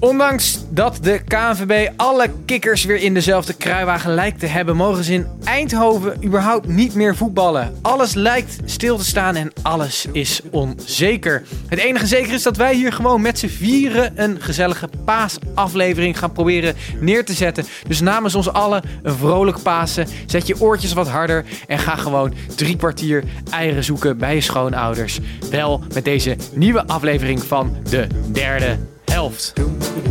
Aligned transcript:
Ondanks 0.00 0.58
dat 0.70 0.98
de 1.02 1.20
KNVB 1.24 1.90
alle 1.96 2.30
kikkers 2.44 2.84
weer 2.84 2.96
in 2.96 3.14
dezelfde 3.14 3.54
kruiwagen 3.54 4.14
lijkt 4.14 4.40
te 4.40 4.46
hebben, 4.46 4.76
mogen 4.76 5.04
ze 5.04 5.12
in 5.12 5.26
Eindhoven 5.44 6.24
überhaupt 6.24 6.66
niet 6.66 6.94
meer 6.94 7.16
voetballen. 7.16 7.78
Alles 7.82 8.14
lijkt 8.14 8.56
stil 8.64 8.96
te 8.96 9.04
staan 9.04 9.34
en 9.36 9.52
alles 9.62 10.06
is 10.12 10.40
onzeker. 10.50 11.42
Het 11.68 11.78
enige 11.78 12.06
zeker 12.06 12.32
is 12.32 12.42
dat 12.42 12.56
wij 12.56 12.74
hier 12.74 12.92
gewoon 12.92 13.20
met 13.20 13.38
z'n 13.38 13.46
vieren 13.46 14.12
een 14.14 14.40
gezellige 14.40 14.88
paasaflevering 15.04 16.18
gaan 16.18 16.32
proberen 16.32 16.74
neer 17.00 17.24
te 17.24 17.32
zetten. 17.32 17.64
Dus 17.88 18.00
namens 18.00 18.34
ons 18.34 18.52
allen 18.52 18.82
een 19.02 19.16
vrolijk 19.16 19.62
Pasen. 19.62 20.06
Zet 20.26 20.46
je 20.46 20.60
oortjes 20.60 20.92
wat 20.92 21.08
harder 21.08 21.44
en 21.66 21.78
ga 21.78 21.96
gewoon 21.96 22.34
drie 22.54 22.76
kwartier 22.76 23.24
eieren 23.50 23.84
zoeken 23.84 24.18
bij 24.18 24.34
je 24.34 24.40
schoonouders. 24.40 25.18
Wel 25.50 25.82
met 25.94 26.04
deze 26.04 26.36
nieuwe 26.52 26.86
aflevering 26.86 27.42
van 27.42 27.76
de 27.90 28.06
derde 28.32 28.78
helft. 29.10 29.52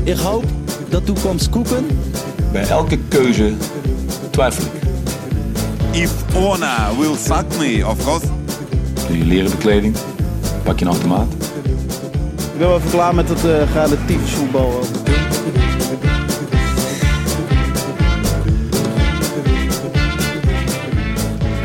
Ik 0.03 0.17
hoop 0.17 0.43
dat 0.89 1.05
toekomst 1.05 1.49
koeken. 1.49 1.87
Bij 2.51 2.67
elke 2.67 2.97
keuze 3.07 3.53
twijfel 4.29 4.63
ik. 4.63 4.85
If 5.91 6.11
Ona 6.35 6.89
will 6.99 7.15
fuck 7.15 7.45
me, 7.57 7.83
of 7.87 8.03
course. 8.03 8.25
Doe 9.07 9.17
je 9.17 9.25
leren 9.25 9.51
bekleding, 9.51 9.95
pak 10.63 10.79
je 10.79 10.85
een 10.85 10.91
automaat. 10.91 11.33
Ik 12.53 12.57
ben 12.57 12.67
wel 12.67 12.77
even 12.77 12.89
klaar 12.89 13.15
met 13.15 13.29
het 13.29 13.43
uh, 13.45 13.73
relatief 13.73 14.35
voetbal. 14.35 14.79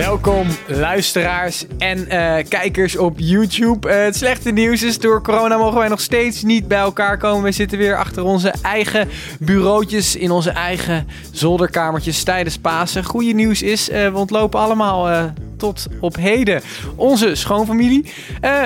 Welkom 0.03 0.47
luisteraars 0.67 1.67
en 1.79 2.09
eh, 2.09 2.45
kijkers 2.49 2.97
op 2.97 3.15
YouTube. 3.17 3.89
Eh, 3.89 4.05
het 4.05 4.17
slechte 4.17 4.51
nieuws 4.51 4.83
is, 4.83 4.99
door 4.99 5.23
corona 5.23 5.57
mogen 5.57 5.79
wij 5.79 5.89
nog 5.89 6.01
steeds 6.01 6.43
niet 6.43 6.69
bij 6.69 6.79
elkaar 6.79 7.19
komen. 7.19 7.43
We 7.43 7.53
zitten 7.53 7.79
weer 7.79 7.97
achter 7.97 8.23
onze 8.23 8.55
eigen 8.63 9.09
bureautjes 9.39 10.17
in 10.17 10.31
onze 10.31 10.51
eigen 10.51 11.07
zolderkamertjes 11.33 12.23
tijdens 12.23 12.59
Pasen. 12.59 13.05
Goede 13.05 13.33
nieuws 13.33 13.63
is, 13.63 13.89
uh, 13.89 13.95
we 14.09 14.19
ontlopen 14.19 14.61
allemaal 14.61 15.31
tot 15.57 15.87
op 16.01 16.17
heden 16.17 16.61
onze 16.97 17.35
schoonfamilie. 17.35 18.13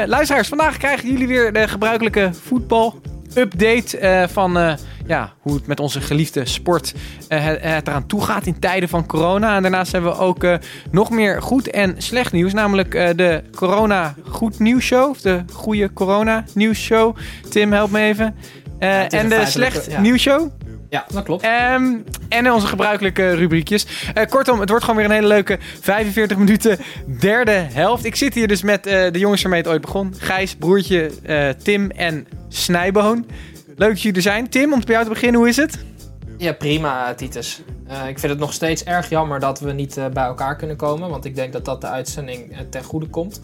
luisteraars, 0.06 0.48
vandaag 0.48 0.76
krijgen 0.76 1.08
jullie 1.10 1.26
weer 1.26 1.52
de 1.52 1.68
gebruikelijke 1.68 2.30
voetbal 2.46 3.00
update 3.34 4.28
van 4.32 4.76
ja, 5.06 5.32
hoe 5.40 5.54
het 5.54 5.66
met 5.66 5.80
onze 5.80 6.00
geliefde 6.00 6.46
sport 6.46 6.94
het, 7.28 7.62
het, 7.62 7.88
eraan 7.88 8.06
toe 8.06 8.24
gaat 8.24 8.46
in 8.46 8.58
tijden 8.58 8.88
van 8.88 9.06
corona. 9.06 9.56
En 9.56 9.62
daarnaast 9.62 9.92
hebben 9.92 10.10
we 10.10 10.18
ook 10.18 10.44
uh, 10.44 10.54
nog 10.90 11.10
meer 11.10 11.42
goed 11.42 11.70
en 11.70 11.94
slecht 11.98 12.32
nieuws. 12.32 12.52
Namelijk 12.52 12.90
de 12.90 13.42
Corona 13.54 14.14
Goed 14.28 14.58
Nieuws 14.58 14.84
Show. 14.84 15.10
Of 15.10 15.20
de 15.20 15.44
Goede 15.52 15.92
Corona 15.92 16.44
Nieuws 16.54 16.78
Show. 16.78 17.16
Tim, 17.48 17.72
help 17.72 17.90
me 17.90 18.00
even. 18.00 18.34
Ja, 18.80 19.08
en 19.08 19.28
de 19.28 19.46
Slecht 19.46 19.90
ja. 19.90 20.00
Nieuws 20.00 20.20
Show. 20.22 20.50
Ja, 20.88 21.06
dat 21.12 21.24
klopt. 21.24 21.44
Um, 21.44 22.04
en 22.28 22.52
onze 22.52 22.66
gebruikelijke 22.66 23.34
rubriekjes. 23.34 23.86
Uh, 24.18 24.24
kortom, 24.24 24.60
het 24.60 24.68
wordt 24.68 24.84
gewoon 24.84 25.00
weer 25.00 25.10
een 25.10 25.16
hele 25.16 25.34
leuke 25.34 25.58
45 25.80 26.36
minuten 26.36 26.78
derde 27.20 27.50
helft. 27.52 28.04
Ik 28.04 28.16
zit 28.16 28.34
hier 28.34 28.48
dus 28.48 28.62
met 28.62 28.86
uh, 28.86 28.92
de 28.92 29.18
jongens 29.18 29.42
waarmee 29.42 29.60
het 29.60 29.70
ooit 29.70 29.80
begon. 29.80 30.14
Gijs, 30.18 30.56
broertje, 30.56 31.10
uh, 31.26 31.48
Tim 31.48 31.90
en 31.90 32.26
Snijboon. 32.48 33.26
Leuk 33.76 33.88
dat 33.88 34.00
jullie 34.00 34.16
er 34.16 34.22
zijn. 34.22 34.48
Tim, 34.48 34.72
om 34.72 34.80
bij 34.80 34.94
jou 34.94 35.04
te 35.04 35.10
beginnen, 35.10 35.40
hoe 35.40 35.48
is 35.48 35.56
het? 35.56 35.78
Ja, 36.38 36.52
prima, 36.52 37.14
Titus. 37.14 37.62
Uh, 37.88 38.08
ik 38.08 38.18
vind 38.18 38.32
het 38.32 38.40
nog 38.40 38.52
steeds 38.52 38.84
erg 38.84 39.08
jammer 39.08 39.40
dat 39.40 39.60
we 39.60 39.72
niet 39.72 39.96
uh, 39.96 40.06
bij 40.06 40.24
elkaar 40.24 40.56
kunnen 40.56 40.76
komen. 40.76 41.10
Want 41.10 41.24
ik 41.24 41.34
denk 41.34 41.52
dat 41.52 41.64
dat 41.64 41.80
de 41.80 41.86
uitzending 41.86 42.52
uh, 42.52 42.58
ten 42.70 42.84
goede 42.84 43.06
komt. 43.06 43.40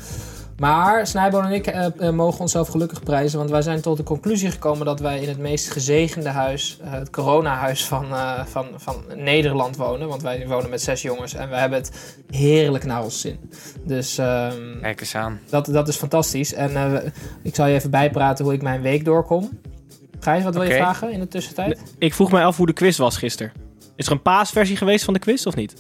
Maar 0.58 1.06
Snijboon 1.06 1.44
en 1.44 1.52
ik 1.52 1.94
mogen 2.12 2.40
onszelf 2.40 2.68
gelukkig 2.68 3.02
prijzen. 3.02 3.38
Want 3.38 3.50
wij 3.50 3.62
zijn 3.62 3.80
tot 3.80 3.96
de 3.96 4.02
conclusie 4.02 4.50
gekomen 4.50 4.86
dat 4.86 5.00
wij 5.00 5.20
in 5.20 5.28
het 5.28 5.38
meest 5.38 5.70
gezegende 5.70 6.28
huis, 6.28 6.78
het 6.82 7.10
coronahuis 7.10 7.84
van, 7.84 8.06
van, 8.46 8.66
van 8.76 9.04
Nederland 9.16 9.76
wonen. 9.76 10.08
Want 10.08 10.22
wij 10.22 10.46
wonen 10.48 10.70
met 10.70 10.82
zes 10.82 11.02
jongens 11.02 11.34
en 11.34 11.48
we 11.48 11.56
hebben 11.56 11.78
het 11.78 12.16
heerlijk 12.30 12.84
naar 12.84 13.02
ons 13.02 13.20
zin. 13.20 13.38
Dus 13.84 14.18
um, 14.18 14.78
Kijk 14.80 15.00
eens 15.00 15.14
aan. 15.14 15.40
Dat, 15.50 15.66
dat 15.66 15.88
is 15.88 15.96
fantastisch. 15.96 16.54
En 16.54 17.02
ik 17.42 17.54
zal 17.54 17.66
je 17.66 17.74
even 17.74 17.90
bijpraten 17.90 18.44
hoe 18.44 18.54
ik 18.54 18.62
mijn 18.62 18.82
week 18.82 19.04
doorkom. 19.04 19.50
Gijs, 20.22 20.44
wat 20.44 20.54
wil 20.54 20.62
okay. 20.62 20.76
je 20.76 20.82
vragen 20.82 21.10
in 21.10 21.20
de 21.20 21.28
tussentijd? 21.28 21.80
Ik 21.98 22.14
vroeg 22.14 22.30
mij 22.30 22.44
af 22.44 22.56
hoe 22.56 22.66
de 22.66 22.72
quiz 22.72 22.98
was 22.98 23.16
gisteren. 23.16 23.52
Is 23.96 24.06
er 24.06 24.12
een 24.12 24.22
paasversie 24.22 24.76
geweest 24.76 25.04
van 25.04 25.14
de 25.14 25.20
quiz 25.20 25.46
of 25.46 25.54
niet? 25.54 25.74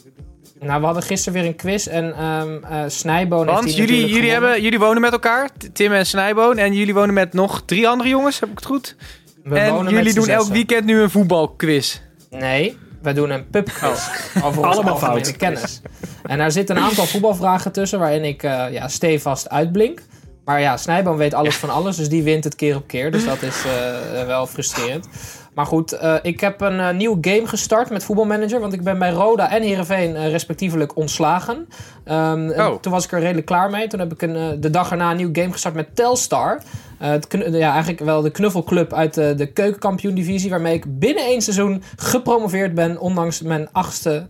Nou, 0.60 0.80
we 0.80 0.84
hadden 0.86 1.02
gisteren 1.02 1.40
weer 1.40 1.48
een 1.48 1.56
quiz 1.56 1.86
en 1.86 2.24
um, 2.24 2.60
uh, 2.70 2.84
Snijboon 2.86 3.46
Want 3.46 3.64
heeft 3.64 3.76
jullie, 3.76 4.06
jullie, 4.06 4.30
hebben, 4.30 4.62
jullie 4.62 4.78
wonen 4.78 5.00
met 5.00 5.12
elkaar, 5.12 5.50
Tim 5.72 5.92
en 5.92 6.06
Snijboon. 6.06 6.58
En 6.58 6.74
jullie 6.74 6.94
wonen 6.94 7.14
met 7.14 7.32
nog 7.32 7.62
drie 7.64 7.88
andere 7.88 8.08
jongens, 8.08 8.40
heb 8.40 8.48
ik 8.48 8.54
het 8.54 8.64
goed? 8.64 8.96
We 9.44 9.58
en 9.58 9.88
jullie 9.88 10.14
doen 10.14 10.28
elk 10.28 10.48
weekend 10.48 10.84
nu 10.84 11.00
een 11.00 11.10
voetbalquiz. 11.10 12.00
Nee, 12.30 12.76
wij 13.02 13.12
doen 13.12 13.30
een 13.30 13.48
pubquiz. 13.50 14.08
Oh. 14.36 14.46
Over 14.46 14.64
Allemaal 14.64 14.98
fout. 14.98 15.36
kennis. 15.36 15.80
En 16.22 16.38
daar 16.38 16.52
zitten 16.52 16.76
een 16.76 16.82
aantal 16.82 17.06
voetbalvragen 17.06 17.72
tussen 17.72 17.98
waarin 17.98 18.24
ik 18.24 18.42
uh, 18.42 18.64
ja, 18.70 18.88
stevast 18.88 19.48
uitblink. 19.48 20.02
Maar 20.44 20.60
ja, 20.60 20.76
Snijboom 20.76 21.16
weet 21.16 21.34
alles 21.34 21.56
van 21.56 21.70
alles, 21.70 21.96
dus 21.96 22.08
die 22.08 22.22
wint 22.22 22.44
het 22.44 22.54
keer 22.54 22.76
op 22.76 22.86
keer. 22.86 23.10
Dus 23.10 23.24
dat 23.24 23.42
is 23.42 23.64
uh, 23.66 24.26
wel 24.26 24.46
frustrerend. 24.46 25.08
Maar 25.54 25.66
goed, 25.66 25.94
uh, 25.94 26.14
ik 26.22 26.40
heb 26.40 26.60
een 26.60 26.78
uh, 26.78 26.90
nieuw 26.90 27.18
game 27.20 27.46
gestart 27.46 27.90
met 27.90 28.04
voetbalmanager. 28.04 28.60
Want 28.60 28.72
ik 28.72 28.82
ben 28.82 28.98
bij 28.98 29.10
Roda 29.10 29.50
en 29.50 29.62
Heerenveen 29.62 30.28
respectievelijk 30.28 30.96
ontslagen. 30.96 31.68
Um, 32.04 32.50
oh. 32.50 32.74
Toen 32.80 32.92
was 32.92 33.04
ik 33.04 33.12
er 33.12 33.20
redelijk 33.20 33.46
klaar 33.46 33.70
mee. 33.70 33.86
Toen 33.86 34.00
heb 34.00 34.12
ik 34.12 34.22
een, 34.22 34.60
de 34.60 34.70
dag 34.70 34.90
erna 34.90 35.10
een 35.10 35.16
nieuw 35.16 35.30
game 35.32 35.52
gestart 35.52 35.74
met 35.74 35.96
Telstar. 35.96 36.62
Het, 36.98 37.26
ja, 37.50 37.70
eigenlijk 37.70 38.00
wel 38.00 38.22
de 38.22 38.30
knuffelclub 38.30 38.92
uit 38.92 39.14
de, 39.14 39.34
de 39.34 39.46
keukenkampioen-divisie. 39.46 40.50
Waarmee 40.50 40.74
ik 40.74 40.98
binnen 40.98 41.24
één 41.24 41.42
seizoen 41.42 41.82
gepromoveerd 41.96 42.74
ben. 42.74 42.98
Ondanks 42.98 43.42
mijn 43.42 43.68
achtste 43.72 44.26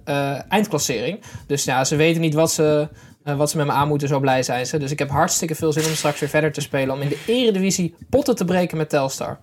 eindklassering. 0.49 1.21
Dus 1.47 1.65
ja, 1.65 1.85
ze 1.85 1.97
weten 1.97 2.21
niet 2.21 2.35
wat 2.35 2.53
ze 2.53 2.89
uh, 3.25 3.37
wat 3.37 3.51
ze 3.51 3.57
met 3.57 3.67
me 3.67 3.73
aan 3.73 3.89
moeten, 3.89 4.09
zo 4.09 4.21
blij 4.21 4.43
zijn 4.43 4.67
ze. 4.67 4.79
Dus 4.79 4.91
ik 4.91 4.99
heb 4.99 5.11
hartstikke 5.11 5.55
veel 5.55 5.73
zin 5.73 5.85
om 5.85 5.95
straks 5.95 6.21
weer 6.21 6.29
verder 6.29 6.53
te 6.53 6.61
spelen. 6.61 6.95
Om 6.95 7.01
in 7.01 7.09
de 7.09 7.19
eredivisie 7.27 7.95
potten 8.11 8.37
te 8.37 8.45
breken 8.45 8.77
met 8.77 8.89
Telstar. 8.89 9.39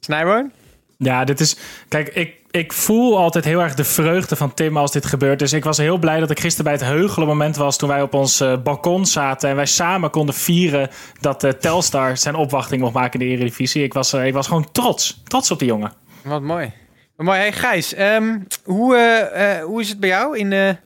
Snijboon? 0.00 0.52
Ja, 0.96 1.24
dit 1.24 1.40
is... 1.40 1.56
Kijk, 1.88 2.08
ik, 2.08 2.34
ik 2.50 2.72
voel 2.72 3.18
altijd 3.18 3.44
heel 3.44 3.60
erg 3.60 3.74
de 3.74 3.84
vreugde 3.84 4.36
van 4.36 4.54
Tim 4.54 4.76
als 4.76 4.92
dit 4.92 5.06
gebeurt. 5.06 5.38
Dus 5.38 5.52
ik 5.52 5.64
was 5.64 5.76
heel 5.76 5.98
blij 5.98 6.20
dat 6.20 6.30
ik 6.30 6.40
gisteren 6.40 6.64
bij 6.64 6.74
het 6.74 6.84
heugelen 6.84 7.28
moment 7.28 7.56
was... 7.56 7.76
toen 7.76 7.88
wij 7.88 8.02
op 8.02 8.14
ons 8.14 8.40
uh, 8.40 8.62
balkon 8.62 9.06
zaten 9.06 9.50
en 9.50 9.56
wij 9.56 9.66
samen 9.66 10.10
konden 10.10 10.34
vieren... 10.34 10.90
dat 11.20 11.44
uh, 11.44 11.50
Telstar 11.50 12.16
zijn 12.16 12.34
opwachting 12.34 12.80
mocht 12.80 12.94
maken 12.94 13.20
in 13.20 13.26
de 13.26 13.32
eredivisie. 13.34 13.82
Ik 13.82 13.92
was, 13.92 14.14
ik 14.14 14.32
was 14.32 14.46
gewoon 14.46 14.72
trots. 14.72 15.22
Trots 15.24 15.50
op 15.50 15.58
die 15.58 15.68
jongen. 15.68 15.92
Wat 16.24 16.42
mooi. 16.42 16.72
Wat 17.16 17.26
mooi. 17.26 17.38
Hey 17.38 17.52
Gijs, 17.52 17.98
um, 17.98 18.46
hoe, 18.64 19.62
hoe 19.64 19.80
is 19.80 19.88
het 19.88 20.00
bij 20.00 20.08
jou 20.08 20.38
in 20.38 20.50
de 20.50 20.76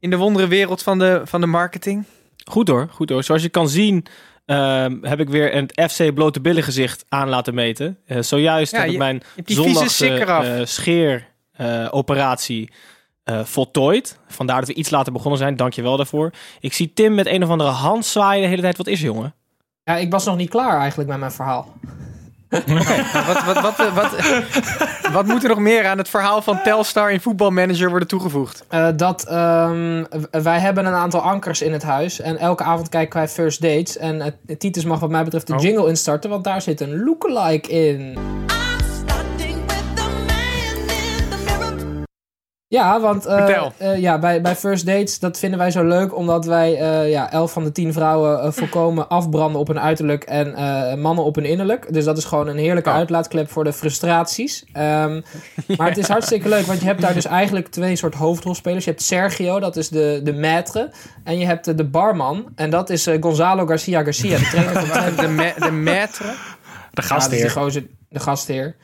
in 0.00 0.10
de 0.10 0.16
wondere 0.16 0.46
wereld 0.46 0.82
van 0.82 0.98
de, 0.98 1.20
van 1.24 1.40
de 1.40 1.46
marketing? 1.46 2.04
Goed 2.44 2.68
hoor, 2.68 2.88
goed 2.90 3.10
hoor. 3.10 3.24
Zoals 3.24 3.42
je 3.42 3.48
kan 3.48 3.68
zien 3.68 4.06
uh, 4.46 4.86
heb 5.02 5.20
ik 5.20 5.28
weer 5.28 5.54
een 5.54 5.70
FC 5.90 6.14
blote 6.14 6.40
billen 6.40 6.62
gezicht 6.62 7.04
aan 7.08 7.28
laten 7.28 7.54
meten. 7.54 7.98
Uh, 8.06 8.20
zojuist 8.20 8.76
heb 8.76 8.86
ik 8.86 8.98
mijn 8.98 9.22
zondagse 9.44 10.10
uh, 10.10 10.60
scheeroperatie 10.64 12.70
voltooid. 13.42 14.18
Vandaar 14.28 14.58
dat 14.58 14.68
we 14.68 14.74
iets 14.74 14.90
later 14.90 15.12
begonnen 15.12 15.38
zijn. 15.38 15.56
Dank 15.56 15.72
je 15.72 15.82
wel 15.82 15.96
daarvoor. 15.96 16.30
Ik 16.60 16.72
zie 16.72 16.92
Tim 16.92 17.14
met 17.14 17.26
een 17.26 17.42
of 17.42 17.48
andere 17.48 17.70
hand 17.70 18.04
zwaaien 18.04 18.42
de 18.42 18.48
hele 18.48 18.62
tijd. 18.62 18.76
Wat 18.76 18.86
is 18.86 19.00
jongen? 19.00 19.34
Ja, 19.84 19.96
ik 19.96 20.10
was 20.10 20.24
nog 20.24 20.36
niet 20.36 20.50
klaar 20.50 20.78
eigenlijk 20.78 21.08
met 21.08 21.18
mijn 21.18 21.32
verhaal. 21.32 21.74
Wat, 22.50 23.44
wat, 23.44 23.60
wat, 23.60 23.92
wat, 23.92 24.10
wat, 25.12 25.26
moet 25.26 25.42
er 25.42 25.48
nog 25.48 25.58
meer 25.58 25.86
aan 25.86 25.98
het 25.98 26.08
verhaal 26.08 26.42
van 26.42 26.62
Telstar 26.62 27.12
in 27.12 27.20
voetbalmanager 27.20 27.90
worden 27.90 28.08
toegevoegd? 28.08 28.64
Uh, 28.70 28.88
dat 28.96 29.32
um, 29.32 30.06
wij 30.30 30.58
hebben 30.58 30.86
een 30.86 30.92
aantal 30.92 31.20
ankers 31.20 31.62
in 31.62 31.72
het 31.72 31.82
huis. 31.82 32.20
En 32.20 32.36
elke 32.36 32.62
avond 32.62 32.88
kijken 32.88 33.18
wij 33.18 33.28
first 33.28 33.62
dates. 33.62 33.96
En 33.96 34.16
uh, 34.16 34.56
Titus 34.56 34.84
mag 34.84 35.00
wat 35.00 35.10
mij 35.10 35.24
betreft 35.24 35.46
de 35.46 35.54
oh. 35.54 35.60
jingle 35.60 35.88
instarten. 35.88 36.30
Want 36.30 36.44
daar 36.44 36.62
zit 36.62 36.80
een 36.80 37.04
lookalike 37.04 37.70
in. 37.70 38.18
Ja, 42.70 43.00
want 43.00 43.26
eh, 43.26 43.66
eh, 43.78 43.98
ja, 43.98 44.18
bij, 44.18 44.40
bij 44.40 44.56
first 44.56 44.86
dates, 44.86 45.18
dat 45.18 45.38
vinden 45.38 45.58
wij 45.58 45.70
zo 45.70 45.84
leuk, 45.84 46.16
omdat 46.16 46.44
wij 46.44 46.76
eh 46.80 47.10
ja, 47.10 47.30
elf 47.32 47.52
van 47.52 47.64
de 47.64 47.72
tien 47.72 47.92
vrouwen 47.92 48.54
volkomen 48.54 49.08
afbranden 49.08 49.60
op 49.60 49.66
hun 49.66 49.80
uiterlijk 49.80 50.24
en 50.24 50.54
eh, 50.54 50.94
mannen 50.94 51.24
op 51.24 51.34
hun 51.34 51.44
innerlijk. 51.44 51.92
Dus 51.92 52.04
dat 52.04 52.18
is 52.18 52.24
gewoon 52.24 52.46
een 52.48 52.56
heerlijke 52.58 52.88
Oh. 52.90 52.94
uitlaatklep 52.96 53.50
voor 53.50 53.64
de 53.64 53.72
frustraties. 53.72 54.64
Ehm, 54.72 55.20
Maar 55.76 55.88
het 55.88 55.98
is 55.98 56.08
hartstikke 56.08 56.48
leuk, 56.48 56.66
want 56.66 56.80
je 56.80 56.86
hebt 56.86 57.00
daar 57.00 57.14
dus 57.14 57.24
eigenlijk 57.26 57.68
twee 57.68 57.96
soort 57.96 58.14
hoofdrolspelers. 58.14 58.84
Je 58.84 58.90
hebt 58.90 59.02
Sergio, 59.02 59.60
dat 59.60 59.76
is 59.76 59.88
de, 59.88 60.20
de 60.24 60.32
maître, 60.34 60.94
en 61.24 61.38
je 61.38 61.46
hebt 61.46 61.76
de 61.76 61.84
barman, 61.84 62.46
en 62.54 62.70
dat 62.70 62.90
is 62.90 63.06
eh, 63.06 63.16
Gonzalo 63.22 63.66
Garcia 63.66 64.02
Garcia, 64.02 64.38
de 64.38 64.44
trainer 64.48 64.86
van. 64.86 65.16
De, 65.24 65.28
ma- 65.28 65.66
de 65.68 65.70
maître. 65.84 66.24
De 66.90 67.02
Ja, 67.02 67.08
gastheer. 67.08 67.42
de, 67.44 67.50
gozer, 67.50 67.86
de 68.08 68.20
gastheer. 68.20 68.76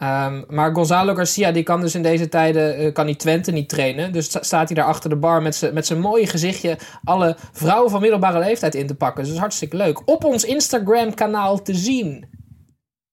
Ehm, 0.00 0.42
maar 0.48 0.74
Gonzalo 0.74 1.14
Garcia, 1.14 1.52
die 1.52 1.62
kan 1.62 1.80
dus 1.80 1.94
in 1.94 2.02
deze 2.02 2.28
tijden 2.28 2.76
eh, 2.76 2.92
kan 2.92 3.06
die 3.06 3.16
Twente 3.16 3.50
niet 3.52 3.68
trainen. 3.68 4.12
Dus 4.12 4.24
sta- 4.24 4.42
staat 4.42 4.66
hij 4.68 4.76
daar 4.76 4.86
achter 4.86 5.10
de 5.10 5.16
bar 5.16 5.42
met 5.72 5.86
zijn 5.86 6.00
mooie 6.00 6.26
gezichtje 6.26 6.78
alle 7.04 7.36
vrouwen 7.52 7.90
van 7.90 8.00
middelbare 8.00 8.38
leeftijd 8.38 8.74
in 8.74 8.86
te 8.86 8.94
pakken. 8.94 9.16
Dus 9.18 9.26
dat 9.26 9.34
is 9.34 9.40
hartstikke 9.40 9.76
leuk. 9.76 10.08
Op 10.08 10.24
ons 10.24 10.44
Instagram-kanaal 10.44 11.62
te 11.62 11.74
zien. 11.74 12.28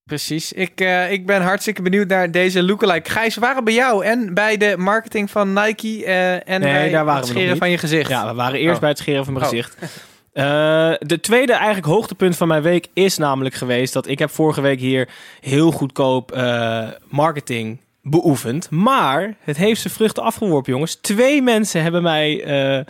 Precies. 0.03 0.53
Ik, 0.53 0.81
eh, 0.81 1.11
ik 1.11 1.25
ben 1.25 1.41
hartstikke 1.41 1.81
benieuwd 1.81 2.07
naar 2.07 2.31
deze 2.31 2.63
lookalike. 2.63 3.09
Gijs, 3.09 3.35
we 3.35 3.41
waren 3.41 3.63
bij 3.63 3.73
jou 3.73 4.05
en 4.05 4.33
bij 4.33 4.57
de 4.57 4.75
marketing 4.77 5.31
van 5.31 5.53
Nike 5.53 6.05
eh, 6.05 6.33
en 6.33 6.61
Nee, 6.61 6.73
bij 6.73 6.89
daar 6.89 7.05
waren 7.05 7.05
het 7.05 7.13
we 7.13 7.13
nog 7.19 7.27
scheren 7.27 7.49
niet. 7.49 7.57
van 7.57 7.69
je 7.69 7.77
gezicht. 7.77 8.09
Ja, 8.09 8.27
we 8.27 8.33
waren 8.33 8.59
eerst 8.59 8.73
Oh. 8.75 8.79
bij 8.79 8.89
het 8.89 8.97
scheren 8.97 9.23
van 9.25 9.33
mijn 9.33 9.45
Oh. 9.45 9.51
gezicht. 9.51 9.77
Eh, 10.37 10.43
de 10.99 11.19
tweede 11.21 11.53
eigenlijk 11.53 11.85
hoogtepunt 11.85 12.35
van 12.37 12.47
mijn 12.47 12.61
week 12.61 12.87
is 12.93 13.17
namelijk 13.17 13.55
geweest 13.55 13.93
dat 13.93 14.07
ik 14.07 14.19
heb 14.19 14.29
vorige 14.29 14.61
week 14.61 14.79
hier 14.79 15.09
heel 15.41 15.71
goedkoop 15.71 16.31
eh, 16.31 16.87
marketing 17.09 17.77
beoefend. 18.01 18.69
Maar 18.69 19.35
het 19.39 19.57
heeft 19.57 19.81
zijn 19.81 19.93
vruchten 19.93 20.23
afgeworpen, 20.23 20.71
jongens. 20.73 20.95
Twee 20.95 21.41
mensen 21.41 21.81
hebben 21.81 22.01
mij 22.01 22.43
eh, 22.43 22.85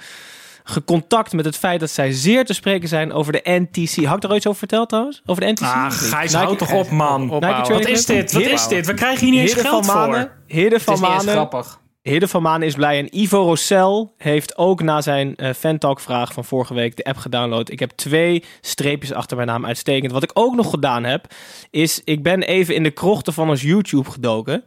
gecontact 0.63 1.33
met 1.33 1.45
het 1.45 1.57
feit 1.57 1.79
dat 1.79 1.89
zij 1.89 2.11
zeer 2.11 2.45
te 2.45 2.53
spreken 2.53 2.87
zijn 2.87 3.11
over 3.13 3.31
de 3.31 3.41
NTC. 3.43 4.03
Had 4.05 4.15
ik 4.17 4.23
er 4.23 4.31
ooit 4.31 4.47
over 4.47 4.59
verteld 4.59 4.89
trouwens? 4.89 5.21
Over 5.25 5.45
de 5.45 5.51
NTC? 5.51 5.61
Ah, 5.61 5.83
Niet. 5.83 5.93
Gijs, 5.93 6.31
Nike- 6.31 6.45
houd 6.45 6.57
toch 6.57 6.73
op, 6.73 6.89
man. 6.89 7.29
Op- 7.29 7.43
Wat 7.43 7.87
is 7.87 8.05
dit? 8.05 8.31
Wat 8.31 8.41
is 8.41 8.67
dit? 8.67 8.85
We 8.85 8.93
krijgen 8.93 9.19
hier 9.25 9.31
niet 9.31 9.41
eens 9.41 9.53
Heerde 9.53 9.69
geld 9.69 9.85
van 9.85 9.95
voor. 9.95 10.07
Manen, 10.11 10.31
Heerde 10.47 10.75
Het 10.75 10.83
van 10.83 10.93
is 10.93 10.99
niet 10.99 11.09
eens 11.09 11.17
Manen 11.25 11.33
grappig. 11.49 11.79
Hidde 12.07 12.27
van 12.27 12.41
Maan 12.41 12.61
is 12.61 12.75
blij 12.75 12.97
en 12.99 13.19
Ivo 13.19 13.43
Rossel 13.43 14.13
heeft 14.17 14.57
ook 14.57 14.81
na 14.81 15.01
zijn 15.01 15.35
eh 15.35 15.53
Fantalk 15.53 15.99
vraag 15.99 16.33
van 16.33 16.45
vorige 16.45 16.73
week 16.73 16.95
de 16.95 17.03
app 17.03 17.17
gedownload. 17.17 17.71
Ik 17.71 17.79
heb 17.79 17.91
twee 17.91 18.43
streepjes 18.61 19.13
achter 19.13 19.35
mijn 19.35 19.47
naam 19.47 19.65
uitstekend. 19.65 20.11
Wat 20.11 20.23
ik 20.23 20.31
ook 20.33 20.55
nog 20.55 20.69
gedaan 20.69 21.03
heb, 21.03 21.25
is 21.69 22.01
ik 22.03 22.23
ben 22.23 22.43
even 22.43 22.75
in 22.75 22.83
de 22.83 22.91
krochten 22.91 23.33
van 23.33 23.49
ons 23.49 23.61
YouTube 23.61 24.11
gedoken. 24.11 24.63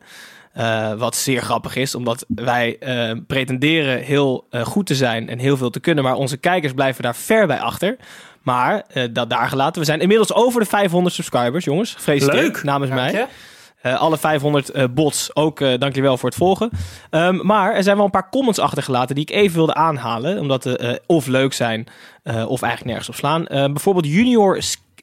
Eh, 0.53 0.93
wat 0.93 1.17
zeer 1.17 1.43
grappig 1.43 1.77
is, 1.77 1.95
omdat 1.95 2.25
wij 2.29 2.79
eh, 2.79 3.17
pretenderen 3.27 3.99
heel 4.03 4.47
goed 4.63 4.87
te 4.87 4.95
zijn 4.95 5.29
en 5.29 5.39
heel 5.39 5.57
veel 5.57 5.71
te 5.71 5.81
kunnen. 5.81 6.05
Maar 6.05 6.15
onze 6.15 6.37
kijkers 6.37 6.73
blijven 6.73 7.03
daar 7.03 7.17
ver 7.17 7.47
bij 7.47 7.61
achter. 7.61 7.97
Maar 8.43 8.87
dat 9.13 9.31
daar 9.31 9.49
gelaten. 9.49 9.81
We 9.81 9.87
zijn 9.87 10.01
inmiddels 10.01 10.35
over 10.35 10.61
de 10.61 10.67
500 10.67 11.15
subscribers, 11.15 11.65
jongens. 11.65 11.95
Gefeliciteerd 11.95 12.43
Leuk. 12.43 12.63
namens 12.63 12.91
Dank 12.91 13.03
mij. 13.03 13.13
je. 13.21 13.27
Eh, 13.81 14.01
alle 14.01 14.19
500 14.19 14.71
eh, 14.71 14.85
bots, 14.91 15.37
ook 15.37 15.61
eh 15.61 15.69
dank 15.69 15.83
jullie 15.95 16.03
wel 16.03 16.17
voor 16.17 16.29
het 16.29 16.39
volgen. 16.39 16.71
Ehm, 17.11 17.47
maar 17.47 17.75
er 17.75 17.83
zijn 17.83 17.97
wel 17.97 18.05
een 18.05 18.11
paar 18.11 18.29
comments 18.31 18.59
achtergelaten 18.59 19.15
die 19.15 19.25
ik 19.25 19.31
even 19.31 19.57
wilde 19.57 19.75
aanhalen. 19.75 20.39
Omdat 20.39 20.63
ze 20.63 20.77
eh, 20.77 20.97
of 21.07 21.27
leuk 21.27 21.53
zijn 21.53 21.87
eh, 22.23 22.35
of 22.35 22.63
eigenlijk 22.63 22.85
nergens 22.85 23.09
op 23.09 23.15
slaan. 23.15 23.47
Eh, 23.47 23.65
bijvoorbeeld 23.65 24.07
Junior 24.07 24.63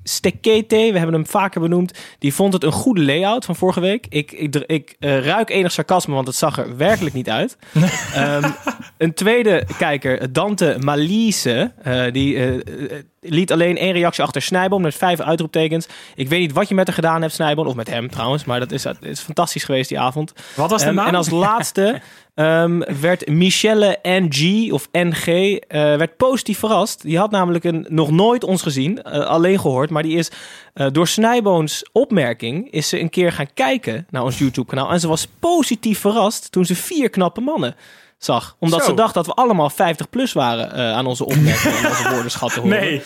Stekete, 0.09 0.75
we 0.75 0.97
hebben 0.97 1.13
hem 1.13 1.27
vaker 1.27 1.61
benoemd. 1.61 1.93
Die 2.19 2.33
vond 2.33 2.53
het 2.53 2.63
een 2.63 2.71
goede 2.71 3.01
layout 3.01 3.45
van 3.45 3.55
vorige 3.55 3.79
week. 3.79 4.05
Ik, 4.09 4.31
ik, 4.31 4.55
ik 4.55 4.95
eh, 4.99 5.19
ruik 5.19 5.49
enig 5.49 5.71
sarcasme, 5.71 6.13
want 6.13 6.27
het 6.27 6.35
zag 6.35 6.57
er 6.57 6.77
werkelijk 6.77 7.15
niet 7.15 7.29
uit. 7.29 7.57
Ehm, 8.13 8.51
een 8.97 9.13
tweede 9.13 9.63
kijker, 9.77 10.33
Dante 10.33 10.77
Malise, 10.79 11.71
eh, 11.83 12.11
die 12.11 12.37
eh, 12.37 12.99
liet 13.19 13.51
alleen 13.51 13.77
één 13.77 13.91
reactie 13.91 14.23
achter 14.23 14.41
Snijboom 14.41 14.81
met 14.81 14.95
vijf 14.95 15.19
uitroeptekens. 15.19 15.87
Ik 16.15 16.29
weet 16.29 16.39
niet 16.39 16.51
wat 16.51 16.67
je 16.67 16.75
met 16.75 16.87
haar 16.87 16.95
gedaan 16.95 17.21
hebt, 17.21 17.33
Snijboom, 17.33 17.67
of 17.67 17.75
met 17.75 17.89
hem 17.89 18.09
trouwens, 18.09 18.45
maar 18.45 18.59
dat 18.59 18.71
is, 18.71 18.85
is 19.01 19.19
fantastisch 19.19 19.63
geweest 19.63 19.89
die 19.89 19.99
avond. 19.99 20.33
Wat 20.55 20.69
was 20.69 20.83
de 20.83 20.91
naam? 20.91 21.07
en 21.07 21.15
als 21.15 21.29
laatste 21.47 22.01
ehm, 22.37 22.99
werd 22.99 23.29
Michelle 23.29 23.99
NG, 24.03 24.71
of 24.71 24.87
NG, 24.91 25.27
eh, 25.27 25.95
werd 25.95 26.17
positief 26.17 26.59
verrast. 26.59 27.01
Die 27.01 27.17
had 27.17 27.31
namelijk 27.31 27.63
een, 27.63 27.85
nog 27.89 28.11
nooit 28.11 28.43
ons 28.43 28.61
gezien, 28.61 29.03
eh, 29.03 29.25
alleen 29.25 29.59
gehoord. 29.59 29.89
Maar 29.89 30.03
die 30.03 30.17
is 30.17 30.31
eh, 30.73 30.87
door 30.91 31.07
Snijboons 31.07 31.89
opmerking 31.91 32.71
is 32.71 32.89
ze 32.89 32.99
een 32.99 33.09
keer 33.09 33.31
gaan 33.31 33.53
kijken 33.53 34.07
naar 34.09 34.23
ons 34.23 34.37
YouTube 34.37 34.67
kanaal. 34.67 34.91
En 34.91 34.99
ze 34.99 35.07
was 35.07 35.27
positief 35.39 35.99
verrast 35.99 36.51
toen 36.51 36.65
ze 36.65 36.75
vier 36.75 37.09
knappe 37.09 37.41
mannen 37.41 37.75
zag. 38.17 38.55
Omdat 38.59 38.79
Zo. 38.79 38.89
ze 38.89 38.93
dacht 38.93 39.13
dat 39.13 39.25
we 39.25 39.33
allemaal 39.33 39.69
50 39.69 40.09
plus 40.09 40.33
waren 40.33 40.95
aan 40.95 41.05
onze 41.05 41.25
opmerkingen 41.25 41.77
en 41.77 41.89
onze 41.89 42.09
woordenschatten 42.09 42.61
horen. 42.61 42.79
Nee. 42.79 43.01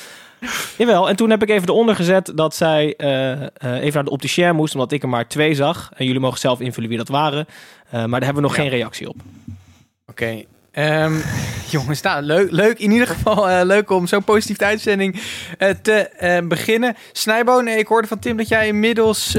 Jawel, 0.77 1.09
en 1.09 1.15
toen 1.15 1.29
heb 1.29 1.41
ik 1.41 1.49
even 1.49 1.69
eronder 1.69 1.95
gezet 1.95 2.31
dat 2.35 2.55
zij 2.55 2.95
eh, 2.95 3.31
eh, 3.31 3.49
even 3.59 3.93
naar 3.93 4.03
de 4.03 4.09
opticien 4.09 4.55
moest, 4.55 4.73
omdat 4.73 4.91
ik 4.91 5.03
er 5.03 5.09
maar 5.09 5.27
twee 5.27 5.55
zag. 5.55 5.91
En 5.95 6.05
jullie 6.05 6.19
mogen 6.21 6.39
zelf 6.39 6.59
invullen 6.59 6.89
wie 6.89 6.97
dat 6.97 7.07
waren. 7.07 7.45
Eh, 7.85 7.91
maar 7.91 8.19
daar 8.19 8.23
hebben 8.23 8.35
we 8.35 8.49
nog 8.49 8.55
geen 8.55 8.69
reactie 8.69 9.09
op. 9.09 9.15
Oké. 10.07 10.43
Ehm, 10.71 11.13
jongens, 11.71 12.01
nou, 12.01 12.23
leuk, 12.23 12.51
leuk 12.51 12.79
in 12.79 12.91
ieder 12.91 13.07
geval 13.07 13.49
eh, 13.49 13.61
leuk 13.63 13.89
om 13.89 14.07
zo'n 14.07 14.23
positief 14.23 14.57
de 14.57 14.65
uitzending 14.65 15.21
eh, 15.57 15.69
te 15.81 15.93
eh, 15.93 16.47
beginnen. 16.47 16.95
Snijboon, 17.11 17.67
ik 17.67 17.87
hoorde 17.87 18.07
van 18.07 18.19
Tim 18.19 18.37
dat 18.37 18.47
jij 18.47 18.67
inmiddels 18.67 19.37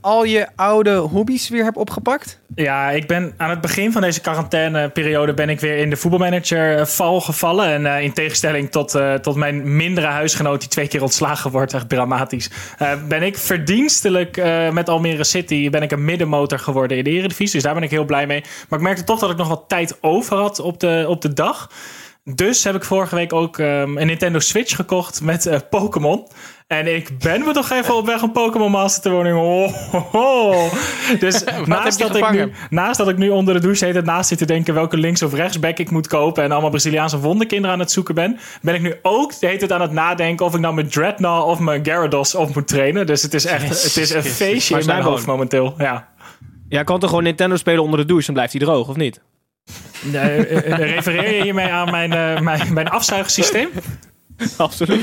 al 0.00 0.24
je 0.24 0.46
oude 0.56 0.96
hobby's 0.96 1.48
weer 1.48 1.64
hebt 1.64 1.76
opgepakt. 1.76 2.40
Ja, 2.54 2.90
ik 2.90 3.06
ben 3.06 3.34
aan 3.36 3.50
het 3.50 3.60
begin 3.60 3.92
van 3.92 4.02
deze 4.02 4.20
quarantaineperiode 4.20 5.34
ben 5.34 5.48
ik 5.48 5.60
weer 5.60 5.76
in 5.76 5.90
de 5.90 5.96
voetbalmanager 5.96 6.86
val 6.86 7.20
gevallen. 7.20 7.86
En 7.86 8.02
in 8.02 8.12
tegenstelling 8.12 8.70
tot, 8.70 8.98
tot 9.22 9.36
mijn 9.36 9.76
mindere 9.76 10.06
huisgenoot 10.06 10.60
die 10.60 10.68
twee 10.68 10.88
keer 10.88 11.02
ontslagen 11.02 11.50
wordt, 11.50 11.74
echt 11.74 11.88
dramatisch. 11.88 12.50
ben 13.08 13.22
ik 13.22 13.38
verdienstelijk 13.38 14.42
met 14.72 14.88
Almere 14.88 15.24
City 15.24 15.70
ben 15.70 15.82
ik 15.82 15.90
een 15.90 16.04
middenmotor 16.04 16.58
geworden 16.58 16.96
in 16.96 17.04
de 17.04 17.10
Eredivisie. 17.10 17.54
Dus 17.54 17.62
daar 17.62 17.74
ben 17.74 17.82
ik 17.82 17.90
heel 17.90 18.04
blij 18.04 18.26
mee. 18.26 18.44
Maar 18.68 18.78
ik 18.78 18.84
merkte 18.84 19.04
toch 19.04 19.20
dat 19.20 19.30
ik 19.30 19.36
nog 19.36 19.48
wat 19.48 19.64
tijd 19.68 19.98
over 20.00 20.36
had 20.36 20.60
op 20.68 20.80
de, 20.80 21.04
op 21.08 21.22
de 21.22 21.32
dag. 21.32 21.68
Dus 22.34 22.64
heb 22.64 22.74
ik 22.74 22.84
vorige 22.84 23.14
week 23.14 23.32
ook 23.32 23.58
ehm, 23.58 23.96
een 23.96 24.06
Nintendo 24.06 24.38
Switch 24.38 24.76
gekocht 24.76 25.20
met 25.20 25.46
eh, 25.46 25.58
Pokémon. 25.70 26.26
En 26.66 26.94
ik 26.94 27.18
ben 27.18 27.44
me 27.44 27.52
toch 27.52 27.70
even 27.70 27.96
op 27.96 28.06
weg 28.06 28.22
om 28.22 28.32
Pokémon 28.32 28.70
Master 28.70 29.02
te 29.02 29.10
worden. 29.10 29.36
Oh, 29.36 29.72
ho, 29.72 29.98
ho. 30.12 30.68
Dus 31.18 31.44
naast, 31.66 31.98
dat 31.98 32.16
ik 32.16 32.30
nu, 32.30 32.52
naast 32.70 32.98
dat 32.98 33.08
ik 33.08 33.16
nu 33.16 33.28
onder 33.28 33.54
de 33.54 33.60
douche 33.60 33.84
heet, 33.84 34.04
naast 34.04 34.28
zit 34.28 34.38
te 34.38 34.44
denken 34.44 34.74
welke 34.74 34.96
links- 34.96 35.22
of 35.22 35.34
rechtsback 35.34 35.78
ik 35.78 35.90
moet 35.90 36.06
kopen. 36.06 36.42
En 36.42 36.52
allemaal 36.52 36.70
Braziliaanse 36.70 37.18
wonderkinderen 37.18 37.72
aan 37.74 37.80
het 37.80 37.90
zoeken 37.90 38.14
ben. 38.14 38.38
Ben 38.62 38.74
ik 38.74 38.80
nu 38.80 38.94
ook 39.02 39.40
de 39.40 39.46
hele 39.46 39.58
tijd 39.58 39.72
aan 39.72 39.80
het 39.80 39.92
nadenken 39.92 40.46
of 40.46 40.54
ik 40.54 40.60
nou 40.60 40.74
mijn 40.74 40.88
Dreadnought 40.88 41.46
of 41.46 41.58
mijn 41.58 41.84
Gyarados 41.84 42.34
op 42.34 42.54
moet 42.54 42.68
trainen. 42.68 43.06
Dus 43.06 43.22
het 43.22 43.34
is 43.34 43.44
echt 43.44 43.82
het 43.82 43.96
is 43.96 44.10
een 44.10 44.22
feestje 44.22 44.78
in 44.78 44.86
mijn 44.86 45.02
hoofd 45.02 45.26
momenteel. 45.26 45.74
Ja. 45.78 46.08
Ja, 46.68 46.82
kan 46.82 47.00
toch 47.00 47.08
gewoon 47.08 47.24
Nintendo 47.24 47.56
spelen 47.56 47.82
onder 47.82 47.98
de 47.98 48.04
douche, 48.04 48.26
dan 48.26 48.34
blijft 48.34 48.52
hij 48.52 48.60
droog, 48.62 48.88
of 48.88 48.96
niet? 48.96 49.20
Eh, 50.12 50.38
eh, 50.38 50.72
eh, 50.72 50.78
refereer 50.94 51.34
je 51.36 51.42
hiermee 51.42 51.72
aan 51.72 51.90
mijn, 51.90 52.12
eh, 52.12 52.40
mijn, 52.40 52.72
mijn 52.72 52.88
afzuigsysteem? 52.88 53.68
Absoluut. 54.56 55.00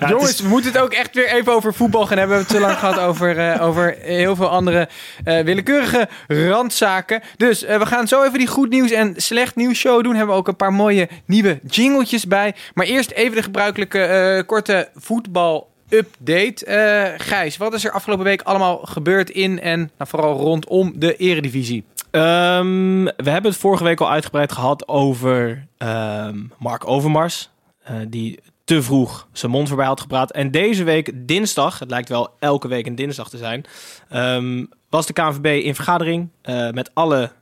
Ja, 0.00 0.08
Jongens, 0.08 0.30
is- 0.30 0.40
we 0.40 0.48
moeten 0.48 0.72
het 0.72 0.80
ook 0.80 0.92
echt 0.92 1.14
weer 1.14 1.28
even 1.32 1.52
over 1.52 1.74
voetbal 1.74 2.06
gaan 2.06 2.18
hebben. 2.18 2.36
We 2.38 2.42
hebben 2.44 2.56
het 2.68 2.76
te 2.78 2.82
lang 2.84 2.94
gehad 2.94 3.08
over, 3.08 3.38
eh, 3.38 3.62
over 3.66 3.96
heel 4.00 4.36
veel 4.36 4.48
andere 4.48 4.88
eh, 5.24 5.40
willekeurige 5.40 6.08
randzaken. 6.28 7.20
Dus 7.36 7.60
we 7.60 7.86
gaan 7.86 8.08
zo 8.08 8.22
even 8.24 8.38
die 8.38 8.46
goed 8.46 8.68
nieuws 8.70 8.90
en 8.90 9.14
slecht 9.16 9.56
nieuws 9.56 9.78
show 9.78 10.02
doen. 10.02 10.14
Hebben 10.14 10.34
we 10.34 10.40
ook 10.40 10.48
een 10.48 10.56
paar 10.56 10.72
mooie 10.72 11.08
nieuwe 11.26 11.60
jingletjes 11.66 12.26
bij. 12.26 12.54
Maar 12.74 12.86
eerst 12.86 13.10
even 13.10 13.36
de 13.36 13.42
gebruikelijke 13.42 14.02
eh, 14.02 14.46
korte 14.46 14.88
voetbal 14.94 15.70
update. 15.88 16.64
Eh, 16.64 17.26
Gijs, 17.26 17.56
wat 17.56 17.74
is 17.74 17.84
er 17.84 17.90
afgelopen 17.92 18.24
week 18.24 18.42
allemaal 18.42 18.78
gebeurd 18.78 19.30
in 19.30 19.60
en 19.60 19.78
nou, 19.78 20.10
vooral 20.10 20.36
rondom 20.38 20.92
de 20.96 21.16
eredivisie? 21.16 21.84
Ehm, 22.12 23.04
we 23.04 23.30
hebben 23.30 23.50
het 23.50 23.60
vorige 23.60 23.84
week 23.84 24.00
al 24.00 24.10
uitgebreid 24.10 24.52
gehad 24.52 24.88
over 24.88 25.66
ehm, 25.78 26.38
Mark 26.58 26.88
Overmars. 26.88 27.50
eh, 27.82 27.96
die 28.08 28.40
te 28.64 28.82
vroeg 28.82 29.28
zijn 29.32 29.52
mond 29.52 29.68
voorbij 29.68 29.86
had 29.86 30.00
gepraat. 30.00 30.32
En 30.32 30.50
deze 30.50 30.84
week, 30.84 31.12
dinsdag, 31.14 31.78
het 31.78 31.90
lijkt 31.90 32.08
wel 32.08 32.34
elke 32.38 32.68
week 32.68 32.86
een 32.86 32.94
dinsdag 32.94 33.28
te 33.28 33.36
zijn, 33.36 33.64
ehm, 34.08 34.64
was 34.88 35.06
de 35.06 35.12
KNVB 35.12 35.64
in 35.64 35.74
vergadering 35.74 36.28
eh, 36.42 36.70
met 36.70 36.90
alle 36.94 37.32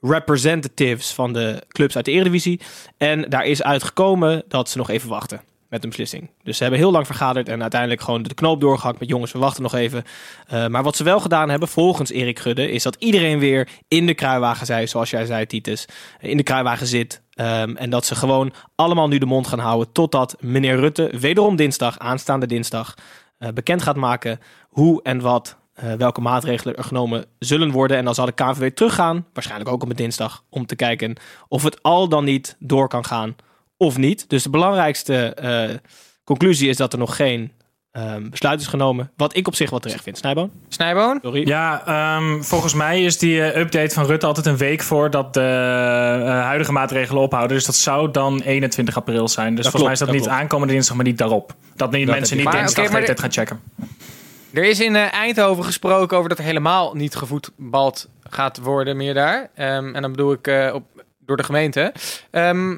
representatives 0.00 1.12
van 1.12 1.32
de 1.32 1.62
clubs 1.68 1.96
uit 1.96 2.04
de 2.04 2.10
Eredivisie. 2.10 2.60
En 2.96 3.22
daar 3.28 3.44
is 3.44 3.62
uitgekomen 3.62 4.42
dat 4.48 4.68
ze 4.68 4.78
nog 4.78 4.90
even 4.90 5.08
wachten 5.08 5.40
met 5.70 5.82
een 5.82 5.88
beslissing. 5.88 6.30
Dus 6.42 6.56
ze 6.56 6.62
hebben 6.62 6.80
heel 6.80 6.90
lang 6.90 7.06
vergaderd 7.06 7.48
en 7.48 7.60
uiteindelijk 7.62 8.00
gewoon 8.00 8.22
de 8.22 8.34
knoop 8.34 8.60
doorgehakt 8.60 9.00
met 9.00 9.08
jongens, 9.08 9.32
we 9.32 9.38
wachten 9.38 9.62
nog 9.62 9.74
even. 9.74 10.04
Eh, 10.46 10.66
maar 10.66 10.82
wat 10.82 10.96
ze 10.96 11.04
wel 11.04 11.20
gedaan 11.20 11.50
hebben, 11.50 11.68
volgens 11.68 12.10
Erik 12.10 12.38
Gudde, 12.38 12.70
is 12.70 12.82
dat 12.82 12.96
iedereen 12.98 13.38
weer 13.38 13.68
in 13.88 14.06
de 14.06 14.14
kruiwagen 14.14 14.66
zei, 14.66 14.86
zoals 14.86 15.10
jij 15.10 15.26
zei, 15.26 15.46
Titus, 15.46 15.86
in 16.20 16.36
de 16.36 16.42
kruiwagen 16.42 16.86
zit. 16.86 17.22
Ehm, 17.34 17.76
en 17.76 17.90
dat 17.90 18.06
ze 18.06 18.14
gewoon 18.14 18.52
allemaal 18.74 19.08
nu 19.08 19.18
de 19.18 19.26
mond 19.26 19.46
gaan 19.46 19.58
houden 19.58 19.92
totdat 19.92 20.36
meneer 20.40 20.76
Rutte, 20.76 21.10
wederom 21.20 21.56
dinsdag, 21.56 21.98
aanstaande 21.98 22.46
dinsdag, 22.46 22.94
eh, 23.38 23.48
bekend 23.48 23.82
gaat 23.82 23.96
maken 23.96 24.40
hoe 24.68 25.02
en 25.02 25.20
wat 25.20 25.58
eh, 25.74 25.92
welke 25.92 26.20
maatregelen 26.20 26.76
er 26.76 26.84
genomen 26.84 27.24
zullen 27.38 27.70
worden. 27.70 27.96
En 27.96 28.04
dan 28.04 28.14
zal 28.14 28.26
de 28.26 28.32
KNVB 28.32 28.74
teruggaan, 28.74 29.26
waarschijnlijk 29.32 29.70
ook 29.70 29.82
op 29.82 29.90
een 29.90 29.96
dinsdag, 29.96 30.44
om 30.48 30.66
te 30.66 30.76
kijken 30.76 31.16
of 31.48 31.62
het 31.62 31.82
al 31.82 32.08
dan 32.08 32.24
niet 32.24 32.56
door 32.58 32.88
kan 32.88 33.04
gaan 33.04 33.36
of 33.80 33.96
niet. 33.96 34.28
Dus 34.28 34.42
de 34.42 34.50
belangrijkste 34.50 35.34
eh, 35.34 35.76
conclusie 36.24 36.68
is 36.68 36.76
dat 36.76 36.92
er 36.92 36.98
nog 36.98 37.16
geen 37.16 37.52
ehm, 37.90 38.30
besluit 38.30 38.60
is 38.60 38.66
genomen. 38.66 39.10
Wat 39.16 39.36
ik 39.36 39.46
op 39.46 39.54
zich 39.54 39.70
wel 39.70 39.78
terecht 39.78 40.02
vind. 40.02 40.18
Snijboon? 40.18 40.50
Snijboon? 40.68 41.18
Sorry. 41.22 41.48
Ja, 41.48 41.86
ehm, 41.86 42.42
volgens 42.42 42.74
mij 42.74 43.04
is 43.04 43.18
die 43.18 43.42
eh, 43.42 43.60
update 43.60 43.94
van 43.94 44.06
Rutte 44.06 44.26
altijd 44.26 44.46
een 44.46 44.56
week 44.56 44.82
voordat 44.82 45.34
de 45.34 45.40
eh, 45.40 46.44
huidige 46.44 46.72
maatregelen 46.72 47.22
ophouden. 47.22 47.56
Dus 47.56 47.66
dat 47.66 47.74
zou 47.74 48.10
dan 48.10 48.40
21 48.40 48.96
april 48.96 49.28
zijn. 49.28 49.54
Dus 49.54 49.64
Dat 49.64 49.72
volgens 49.72 49.82
mij 49.82 49.92
is 49.92 49.98
dat, 49.98 50.08
klopt, 50.08 50.22
niet 50.22 50.30
dat 50.30 50.40
aankomende 50.40 50.72
dinsdag, 50.72 50.96
maar 50.96 51.04
niet 51.04 51.18
daarop. 51.18 51.54
Dat 51.76 51.90
niet 51.90 52.06
Dat 52.06 52.16
mensen 52.16 52.36
niet. 52.36 52.44
Maar, 52.44 52.56
dinsdag 52.56 52.90
de 52.90 53.02
tijd 53.04 53.20
gaan 53.20 53.32
checken. 53.32 53.60
Er 54.52 54.64
is 54.64 54.80
in 54.80 54.96
Eindhoven 54.96 55.64
gesproken 55.64 56.16
over 56.16 56.28
dat 56.28 56.38
er 56.38 56.44
helemaal 56.44 56.94
niet 56.94 57.14
gevoetbald 57.14 58.08
gaat 58.30 58.58
worden 58.58 58.96
meer 58.96 59.14
daar. 59.14 59.50
Ehm, 59.54 59.94
en 59.94 60.02
dan 60.02 60.10
bedoel 60.10 60.32
ik 60.32 60.46
eh, 60.46 60.70
op, 60.74 60.84
door 61.18 61.36
de 61.36 61.42
gemeente. 61.42 61.92
Ehm, 62.30 62.76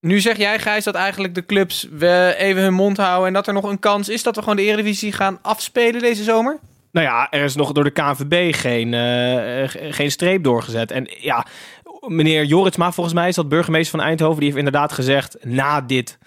nu 0.00 0.20
zeg 0.20 0.36
jij, 0.36 0.58
Gijs, 0.58 0.84
dat 0.84 0.94
eigenlijk 0.94 1.34
de 1.34 1.46
clubs 1.46 1.88
even 2.36 2.62
hun 2.62 2.74
mond 2.74 2.96
houden... 2.96 3.26
en 3.26 3.32
dat 3.32 3.46
er 3.46 3.52
nog 3.52 3.64
een 3.64 3.78
kans 3.78 4.08
is 4.08 4.22
dat 4.22 4.34
we 4.34 4.40
gewoon 4.40 4.56
de 4.56 4.62
Eredivisie 4.62 5.12
gaan 5.12 5.38
afspelen 5.42 6.00
deze 6.00 6.22
zomer? 6.22 6.58
Nou 6.92 7.06
ja, 7.06 7.30
er 7.30 7.44
is 7.44 7.54
nog 7.54 7.72
door 7.72 7.84
de 7.84 7.90
KNVB 7.90 8.54
geen, 8.54 8.94
eh, 8.94 9.62
eh, 9.62 9.70
geen 9.94 10.10
streep 10.10 10.44
doorgezet. 10.44 10.90
En 10.90 11.10
ja, 11.18 11.46
meneer 12.06 12.44
Joritsma, 12.44 12.92
volgens 12.92 13.14
mij 13.14 13.28
is 13.28 13.34
dat 13.34 13.48
burgemeester 13.48 13.98
van 13.98 14.08
Eindhoven, 14.08 14.36
die 14.36 14.44
heeft 14.44 14.58
inderdaad 14.58 14.92
gezegd 14.92 15.36
na 15.44 15.80
dit, 15.80 16.18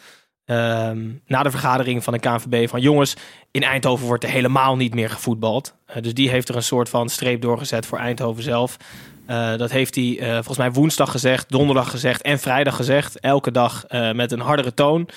ehm, 0.46 1.10
na 1.26 1.44
de 1.44 1.52
vergadering 1.52 2.04
van 2.04 2.14
de 2.14 2.20
KNVB, 2.20 2.70
van 2.70 2.82
jongens, 2.82 3.16
in 3.52 3.64
Eindhoven 3.64 4.08
wordt 4.08 4.24
er 4.24 4.30
helemaal 4.30 4.76
niet 4.76 4.94
meer 4.94 5.10
gevoetbald. 5.10 5.76
Eh, 5.86 6.02
dus 6.02 6.14
die 6.14 6.30
heeft 6.30 6.50
er 6.50 6.56
een 6.56 6.64
soort 6.64 6.90
van 6.90 7.10
streep 7.10 7.42
doorgezet 7.42 7.86
voor 7.86 7.98
Eindhoven 7.98 8.44
zelf. 8.44 8.78
Eh, 9.32 9.58
dat 9.58 9.72
heeft 9.72 9.96
hij 9.96 10.18
eh, 10.20 10.34
volgens 10.34 10.58
mij 10.58 10.72
woensdag 10.72 11.12
gezegd, 11.12 11.50
donderdag 11.50 11.90
gezegd 11.90 12.22
en 12.22 12.40
vrijdag 12.40 12.76
gezegd. 12.76 13.20
Elke 13.20 13.52
dag 13.52 13.86
eh, 13.88 14.12
met 14.12 14.32
een 14.32 14.40
hardere 14.40 14.74
toon. 14.74 15.10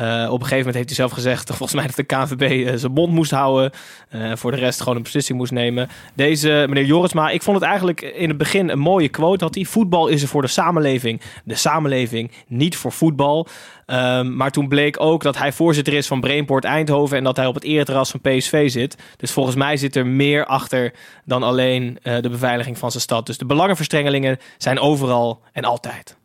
Eh, 0.00 0.06
op 0.06 0.40
een 0.40 0.46
gegeven 0.46 0.56
moment 0.56 0.74
heeft 0.74 0.88
hij 0.88 0.96
zelf 0.96 1.10
gezegd, 1.12 1.48
volgens 1.48 1.72
mij 1.72 1.86
dat 1.86 1.96
de 1.96 2.02
KNVB 2.02 2.66
eh, 2.66 2.74
zijn 2.76 2.92
mond 2.92 3.12
moest 3.12 3.30
houden. 3.30 3.70
eh, 4.08 4.32
voor 4.34 4.50
de 4.50 4.56
rest 4.56 4.78
gewoon 4.78 4.96
een 4.96 5.02
beslissing 5.02 5.38
moest 5.38 5.52
nemen. 5.52 5.88
Deze 6.14 6.64
meneer 6.68 6.84
Jorisma, 6.84 7.30
ik 7.30 7.42
vond 7.42 7.56
het 7.56 7.66
eigenlijk 7.66 8.00
in 8.00 8.28
het 8.28 8.38
begin 8.38 8.68
een 8.68 8.78
mooie 8.78 9.08
quote. 9.08 9.44
Had 9.44 9.54
hij, 9.54 9.64
voetbal 9.64 10.08
is 10.08 10.22
er 10.22 10.28
voor 10.28 10.42
de 10.42 10.48
samenleving. 10.48 11.20
De 11.44 11.54
samenleving, 11.54 12.30
niet 12.46 12.76
voor 12.76 12.92
voetbal. 12.92 13.46
Ehm, 13.86 14.36
maar 14.36 14.50
toen 14.50 14.68
bleek 14.68 15.00
ook 15.00 15.22
dat 15.22 15.38
hij 15.38 15.52
voorzitter 15.52 15.94
is 15.94 16.06
van 16.06 16.20
Brainport 16.20 16.64
Eindhoven... 16.64 17.16
en 17.16 17.24
dat 17.24 17.36
hij 17.36 17.46
op 17.46 17.54
het 17.54 17.64
ereterras 17.64 18.10
van 18.10 18.20
PSV 18.20 18.70
zit. 18.70 18.96
Dus 19.16 19.30
volgens 19.30 19.56
mij 19.56 19.76
zit 19.76 19.96
er 19.96 20.06
meer 20.06 20.46
achter 20.46 20.92
dan 21.24 21.42
alleen 21.42 21.98
de 22.02 22.28
beveiliging 22.30 22.78
van 22.78 22.90
zijn 22.90 23.02
stad. 23.02 23.26
Dus 23.26 23.38
de 23.38 23.46
belangenverstrengelingen 23.46 24.38
zijn 24.58 24.78
overal 24.78 25.40
en 25.52 25.64
altijd. 25.64 26.16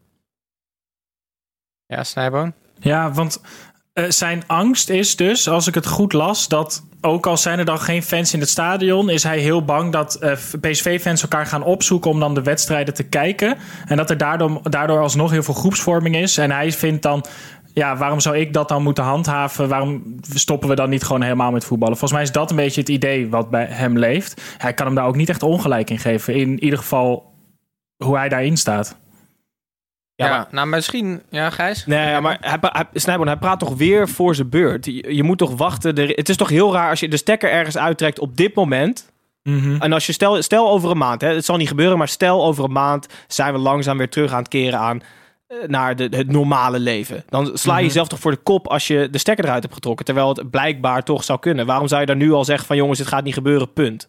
Ja, 1.85 2.03
Snijboon? 2.03 2.53
Ja, 2.79 3.11
want 3.11 3.41
eh, 3.93 4.03
zijn 4.07 4.43
angst 4.47 4.89
is 4.89 5.15
dus, 5.15 5.49
als 5.49 5.67
ik 5.67 5.75
het 5.75 5.87
goed 5.87 6.13
las, 6.13 6.47
dat 6.47 6.83
ook 7.01 7.27
al 7.27 7.37
zijn 7.37 7.59
er 7.59 7.65
dan 7.65 7.79
geen 7.79 8.03
fans 8.03 8.33
in 8.33 8.39
het 8.39 8.49
stadion, 8.49 9.09
is 9.09 9.23
hij 9.23 9.39
heel 9.39 9.65
bang 9.65 9.91
dat 9.91 10.15
eh, 10.15 10.31
PSV-fans 10.61 11.21
elkaar 11.21 11.45
gaan 11.45 11.63
opzoeken 11.63 12.11
om 12.11 12.19
dan 12.19 12.33
de 12.33 12.41
wedstrijden 12.41 12.93
te 12.93 13.03
kijken. 13.03 13.57
En 13.85 13.97
dat 13.97 14.09
er 14.09 14.17
daardoor, 14.17 14.59
daardoor 14.63 15.01
alsnog 15.01 15.31
heel 15.31 15.43
veel 15.43 15.53
groepsvorming 15.53 16.15
is. 16.15 16.37
En 16.37 16.51
hij 16.51 16.71
vindt 16.71 17.01
dan, 17.01 17.25
ja, 17.73 17.97
waarom 17.97 18.19
zou 18.19 18.37
ik 18.37 18.53
dat 18.53 18.69
dan 18.69 18.83
moeten 18.83 19.03
handhaven? 19.03 19.69
Waarom 19.69 20.15
stoppen 20.33 20.69
we 20.69 20.75
dan 20.75 20.89
niet 20.89 21.03
gewoon 21.03 21.21
helemaal 21.21 21.51
met 21.51 21.65
voetballen? 21.65 21.97
Volgens 21.97 22.19
mij 22.19 22.29
is 22.29 22.33
dat 22.33 22.49
een 22.49 22.55
beetje 22.55 22.81
het 22.81 22.89
idee 22.89 23.29
wat 23.29 23.49
bij 23.49 23.65
hem 23.69 23.97
leeft. 23.97 24.41
Hij 24.57 24.73
kan 24.73 24.85
hem 24.85 24.95
daar 24.95 25.05
ook 25.05 25.15
niet 25.15 25.29
echt 25.29 25.43
ongelijk 25.43 25.89
in 25.89 25.99
geven. 25.99 26.33
In 26.35 26.63
ieder 26.63 26.79
geval 26.79 27.33
hoe 27.97 28.17
hij 28.17 28.29
daarin 28.29 28.57
staat. 28.57 28.97
Ja, 30.15 30.25
Ja, 30.25 30.31
maar- 30.37 30.47
nou 30.51 30.67
misschien... 30.67 31.21
Ja, 31.29 31.49
Gijs? 31.49 31.85
Nee, 31.85 32.19
maar 32.21 32.37
hij, 32.41 32.57
hij, 32.61 32.85
Snijboon, 32.93 33.27
hij 33.27 33.37
praat 33.37 33.59
toch 33.59 33.75
weer 33.75 34.09
voor 34.09 34.35
zijn 34.35 34.49
beurt. 34.49 34.85
Je, 34.85 35.15
je 35.15 35.23
moet 35.23 35.37
toch 35.37 35.55
wachten. 35.57 35.95
Er- 35.97 36.07
het 36.09 36.29
is 36.29 36.37
toch 36.37 36.49
heel 36.49 36.73
raar 36.73 36.89
als 36.89 36.99
je 36.99 37.07
de 37.09 37.17
stekker 37.17 37.51
ergens 37.51 37.77
uittrekt 37.77 38.19
op 38.19 38.37
dit 38.37 38.55
moment. 38.55 39.11
Mhm. 39.43 39.81
En 39.81 39.93
als 39.93 40.05
je 40.05 40.11
stel, 40.13 40.41
stel 40.41 40.69
over 40.69 40.91
een 40.91 40.97
maand, 40.97 41.21
hè, 41.21 41.27
het 41.33 41.45
zal 41.45 41.57
niet 41.57 41.67
gebeuren, 41.67 41.97
maar 41.97 42.07
stel 42.07 42.45
over 42.45 42.63
een 42.63 42.71
maand 42.71 43.07
zijn 43.27 43.53
we 43.53 43.59
langzaam 43.59 43.97
weer 43.97 44.09
terug 44.09 44.31
aan 44.31 44.39
het 44.39 44.47
keren 44.47 44.79
aan 44.79 45.01
eh, 45.47 45.57
naar 45.67 45.95
de, 45.95 46.07
het 46.11 46.31
normale 46.31 46.79
leven. 46.79 47.23
Dan 47.29 47.45
sla 47.57 47.71
je 47.71 47.77
Mhm. 47.77 47.85
jezelf 47.87 48.07
toch 48.07 48.19
voor 48.19 48.31
de 48.31 48.37
kop 48.43 48.67
als 48.67 48.87
je 48.87 49.07
de 49.11 49.17
stekker 49.17 49.45
eruit 49.45 49.61
hebt 49.63 49.75
getrokken, 49.75 50.05
terwijl 50.05 50.29
het 50.29 50.49
blijkbaar 50.49 51.03
toch 51.03 51.23
zou 51.23 51.39
kunnen. 51.39 51.65
Waarom 51.65 51.87
zou 51.87 51.99
je 52.01 52.07
daar 52.07 52.15
nu 52.15 52.31
al 52.31 52.45
zeggen 52.45 52.67
van 52.67 52.75
jongens, 52.75 52.97
dit 52.99 53.07
gaat 53.07 53.23
niet 53.23 53.33
gebeuren, 53.33 53.73
punt. 53.73 54.07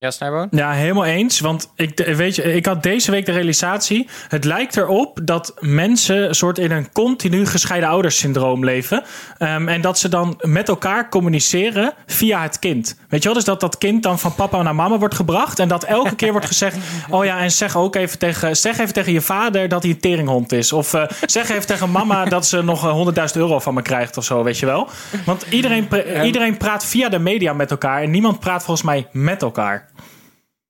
Ja, 0.00 0.10
Snijboon? 0.10 0.48
Ja, 0.50 0.72
helemaal 0.72 1.04
eens. 1.04 1.40
Want 1.40 1.72
ik, 1.76 1.98
weet 1.98 2.34
je, 2.34 2.42
ik 2.42 2.66
had 2.66 2.82
deze 2.82 3.10
week 3.10 3.26
de 3.26 3.32
realisatie. 3.32 4.08
Het 4.28 4.44
lijkt 4.44 4.76
erop 4.76 5.20
dat 5.22 5.54
mensen 5.60 6.28
een 6.28 6.34
soort 6.34 6.58
in 6.58 6.70
een 6.70 6.92
continu 6.92 7.46
gescheiden 7.46 7.88
ouders 7.88 8.18
syndroom 8.18 8.64
leven. 8.64 9.02
Ehm, 9.38 9.68
en 9.68 9.80
dat 9.80 9.98
ze 9.98 10.08
dan 10.08 10.38
met 10.40 10.68
elkaar 10.68 11.08
communiceren 11.08 11.92
via 12.06 12.42
het 12.42 12.58
kind. 12.58 12.96
Weet 13.08 13.20
je 13.22 13.24
wel? 13.28 13.36
Dus 13.36 13.44
dat 13.46 13.60
dat 13.60 13.78
kind 13.78 14.02
dan 14.02 14.18
van 14.18 14.34
papa 14.34 14.62
naar 14.62 14.74
mama 14.74 14.98
wordt 14.98 15.14
gebracht. 15.14 15.58
En 15.58 15.68
dat 15.68 15.84
elke 15.84 16.14
keer 16.14 16.32
wordt 16.32 16.46
gezegd: 16.46 16.76
Oh 17.10 17.24
ja, 17.24 17.38
en 17.38 17.50
zeg 17.50 17.76
ook 17.76 17.96
even 17.96 18.18
tegen, 18.18 18.56
zeg 18.56 18.78
even 18.78 18.94
tegen 18.94 19.12
je 19.12 19.20
vader 19.20 19.68
dat 19.68 19.82
hij 19.82 19.92
een 19.92 20.00
teringhond 20.00 20.52
is. 20.52 20.72
Of 20.72 20.94
eh, 20.94 21.02
zeg 21.26 21.48
even 21.48 21.66
tegen 21.66 21.90
mama 21.90 22.24
dat 22.34 22.46
ze 22.46 22.62
nog 22.62 22.86
eh, 22.86 23.28
100.000 23.28 23.36
euro 23.36 23.58
van 23.58 23.74
me 23.74 23.82
krijgt 23.82 24.16
of 24.16 24.24
zo, 24.24 24.42
weet 24.42 24.58
je 24.58 24.66
wel. 24.66 24.88
Want 25.24 25.46
iedereen, 25.50 25.88
pra- 25.88 26.22
iedereen 26.22 26.56
praat 26.56 26.84
via 26.84 27.08
de 27.08 27.18
media 27.18 27.52
met 27.52 27.70
elkaar. 27.70 28.02
En 28.02 28.10
niemand 28.10 28.40
praat 28.40 28.64
volgens 28.64 28.86
mij 28.86 29.06
met 29.12 29.42
elkaar. 29.42 29.87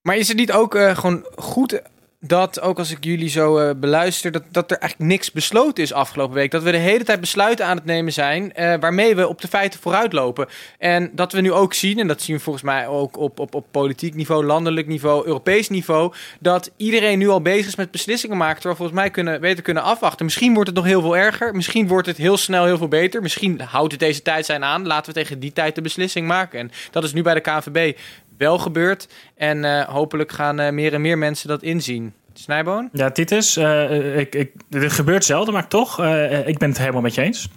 Maar 0.08 0.16
is 0.16 0.28
het 0.28 0.36
niet 0.36 0.52
ook 0.52 0.74
eh, 0.74 0.96
gewoon 0.96 1.26
goed 1.36 1.82
dat, 2.20 2.60
ook 2.60 2.78
als 2.78 2.90
ik 2.90 3.04
jullie 3.04 3.28
zo 3.28 3.58
eh, 3.58 3.74
beluister, 3.76 4.32
dat, 4.32 4.42
dat 4.50 4.70
er 4.70 4.78
eigenlijk 4.78 5.10
niks 5.10 5.32
besloten 5.32 5.82
is 5.82 5.92
afgelopen 5.92 6.34
week? 6.34 6.50
Dat 6.50 6.62
we 6.62 6.70
de 6.70 6.76
hele 6.76 7.04
tijd 7.04 7.20
besluiten 7.20 7.66
aan 7.66 7.76
het 7.76 7.84
nemen 7.84 8.12
zijn 8.12 8.52
eh, 8.52 8.74
waarmee 8.80 9.14
we 9.14 9.28
op 9.28 9.40
de 9.40 9.48
feiten 9.48 9.80
vooruitlopen. 9.80 10.48
En 10.78 11.10
dat 11.12 11.32
we 11.32 11.40
nu 11.40 11.52
ook 11.52 11.74
zien, 11.74 11.98
en 11.98 12.06
dat 12.06 12.22
zien 12.22 12.36
we 12.36 12.42
volgens 12.42 12.64
mij 12.64 12.86
ook 12.86 13.16
op, 13.16 13.38
op, 13.38 13.54
op 13.54 13.66
politiek 13.70 14.14
niveau, 14.14 14.44
landelijk 14.44 14.86
niveau, 14.86 15.26
Europees 15.26 15.68
niveau, 15.68 16.12
dat 16.40 16.70
iedereen 16.76 17.18
nu 17.18 17.28
al 17.28 17.42
bezig 17.42 17.66
is 17.66 17.76
met 17.76 17.90
beslissingen 17.90 18.36
maken, 18.36 18.60
terwijl 18.60 18.74
we 18.74 18.80
volgens 18.80 19.00
mij 19.00 19.10
kunnen, 19.10 19.40
beter 19.40 19.62
kunnen 19.62 19.82
afwachten. 19.82 20.24
Misschien 20.24 20.54
wordt 20.54 20.68
het 20.68 20.76
nog 20.78 20.86
heel 20.86 21.00
veel 21.00 21.16
erger, 21.16 21.54
misschien 21.54 21.88
wordt 21.88 22.06
het 22.06 22.16
heel 22.16 22.36
snel 22.36 22.64
heel 22.64 22.78
veel 22.78 22.88
beter, 22.88 23.22
misschien 23.22 23.60
houdt 23.60 23.90
het 23.90 24.00
deze 24.00 24.22
tijd 24.22 24.46
zijn 24.46 24.64
aan, 24.64 24.86
laten 24.86 25.12
we 25.12 25.18
tegen 25.18 25.38
die 25.38 25.52
tijd 25.52 25.74
de 25.74 25.82
beslissing 25.82 26.26
maken. 26.26 26.58
En 26.58 26.70
dat 26.90 27.04
is 27.04 27.12
nu 27.12 27.22
bij 27.22 27.34
de 27.34 27.40
KNVB 27.40 27.96
wel 28.38 28.58
gebeurd. 28.58 29.08
En 29.36 29.64
eh, 29.64 29.88
hopelijk 29.88 30.32
gaan 30.32 30.58
eh, 30.60 30.72
meer 30.72 30.94
en 30.94 31.00
meer 31.00 31.18
mensen 31.18 31.48
dat 31.48 31.62
inzien. 31.62 32.12
Snijboon? 32.32 32.88
Ja, 32.92 33.10
Titus, 33.10 33.56
eh, 33.56 34.18
ik, 34.18 34.34
ik, 34.34 34.52
dit 34.68 34.92
gebeurt 34.92 35.24
zelden, 35.24 35.54
maar 35.54 35.68
toch, 35.68 36.00
eh, 36.00 36.46
ik 36.48 36.58
ben 36.58 36.68
het 36.68 36.78
helemaal 36.78 37.00
met 37.02 37.14
je 37.14 37.22
eens. 37.22 37.48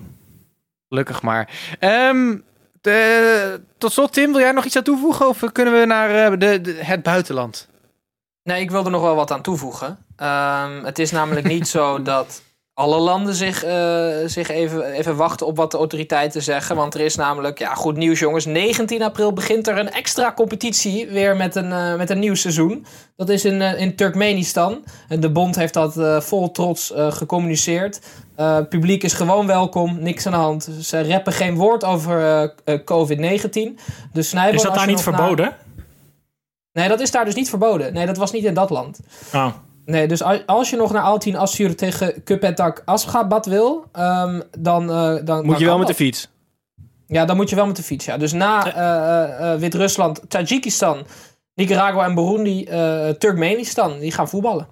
Gelukkig 0.90 1.22
maar. 1.22 1.50
Ehm, 1.80 2.38
de- 2.82 3.62
tot 3.78 3.92
slot, 3.92 4.14
Tim, 4.14 4.32
wil 4.32 4.42
jij 4.42 4.52
nog 4.52 4.66
iets 4.66 4.78
aan 4.78 4.84
toevoegen? 4.84 5.28
Of 5.28 5.44
kunnen 5.52 5.80
we 5.80 5.86
naar 5.86 6.32
eh, 6.32 6.40
de, 6.40 6.62
de- 6.62 6.78
het 6.84 7.04
buitenland? 7.04 7.68
Nee, 8.44 8.62
ik 8.62 8.72
wil 8.72 8.86
er 8.86 8.92
nog 8.92 9.02
wel 9.02 9.16
wat 9.16 9.32
aan 9.32 9.42
toevoegen. 9.42 9.98
Ehm, 10.16 10.84
het 10.84 11.00
is 11.00 11.12
namelijk 11.12 11.48
niet 11.48 11.68
zo 11.68 12.02
dat 12.14 12.42
alle 12.82 13.00
landen 13.00 13.34
zich, 13.36 13.64
eh, 13.64 14.08
zich 14.26 14.50
even, 14.50 14.92
even 14.92 15.16
wachten 15.16 15.48
op 15.48 15.58
wat 15.58 15.72
de 15.72 15.78
autoriteiten 15.78 16.44
zeggen. 16.44 16.76
Want 16.76 16.94
er 16.94 17.02
is 17.02 17.16
namelijk, 17.16 17.60
ja, 17.60 17.74
goed 17.74 17.98
nieuws 17.98 18.20
jongens. 18.20 18.46
19 18.46 19.04
april 19.04 19.34
begint 19.34 19.68
er 19.68 19.78
een 19.78 19.92
extra 19.92 20.34
competitie 20.34 21.08
weer 21.08 21.36
met 21.36 21.56
een, 21.56 21.72
eh, 21.72 21.96
met 21.96 22.10
een 22.10 22.20
nieuw 22.20 22.36
seizoen. 22.36 22.86
Dat 23.16 23.30
is 23.30 23.46
in, 23.46 23.62
eh, 23.62 23.80
in 23.82 23.96
Turkmenistan. 23.96 24.84
En 25.08 25.20
de 25.20 25.30
bond 25.32 25.56
heeft 25.56 25.74
dat 25.74 26.24
vol 26.24 26.52
trots 26.52 26.94
gecommuniceerd. 26.96 28.00
Het 28.36 28.70
publiek 28.70 29.04
is 29.04 29.14
gewoon 29.14 29.48
welkom, 29.48 29.98
niks 30.00 30.26
aan 30.26 30.32
de 30.32 30.38
hand. 30.38 30.70
Ze 30.82 31.08
rappen 31.08 31.34
geen 31.34 31.56
woord 31.56 31.84
over 31.84 32.20
eh, 32.20 32.44
eh, 32.44 32.84
COVID-19. 32.86 33.80
Dus 34.14 34.30
Snijboon, 34.30 34.56
Is 34.56 34.62
dat 34.62 34.76
daar 34.76 34.88
niet 34.88 34.96
naar- 34.96 35.04
verboden? 35.04 35.56
Nee, 36.74 36.88
dat 36.88 37.00
is 37.00 37.12
daar 37.12 37.26
dus 37.26 37.36
niet 37.36 37.50
verboden. 37.50 37.94
Nee, 37.94 38.06
dat 38.06 38.18
was 38.18 38.32
niet 38.32 38.44
in 38.44 38.54
dat 38.54 38.70
land. 38.70 39.00
Oh. 39.34 39.48
Nee, 39.86 40.08
dus 40.08 40.24
al- 40.24 40.44
als 40.46 40.70
je 40.70 40.76
nog 40.76 40.92
naar 40.92 41.02
Altin 41.02 41.36
Assur 41.36 41.76
tegen 41.76 42.24
Kupetak 42.24 42.82
Asgabat 42.86 43.46
wil, 43.46 43.86
ehm, 43.92 44.42
dan, 44.60 44.90
eh, 44.90 45.16
dan... 45.24 45.46
Moet 45.46 45.60
je 45.60 45.66
wel 45.66 45.78
met 45.78 45.88
de 45.88 45.94
fiets. 45.94 46.30
Ja, 47.08 47.26
dan 47.26 47.36
moet 47.36 47.50
je 47.50 47.56
wel 47.56 47.66
met 47.66 47.76
de 47.76 47.84
fiets, 47.84 48.06
ja. 48.06 48.18
Dus 48.18 48.32
na 48.32 48.74
eh, 48.76 49.54
eh, 49.54 49.60
Wit-Rusland, 49.60 50.22
Tajikistan, 50.28 51.06
Nicaragua 51.56 52.06
en 52.06 52.16
Burundi, 52.16 52.64
Turkmenistan, 53.18 54.00
die 54.00 54.12
gaan 54.12 54.30
voetballen. 54.30 54.68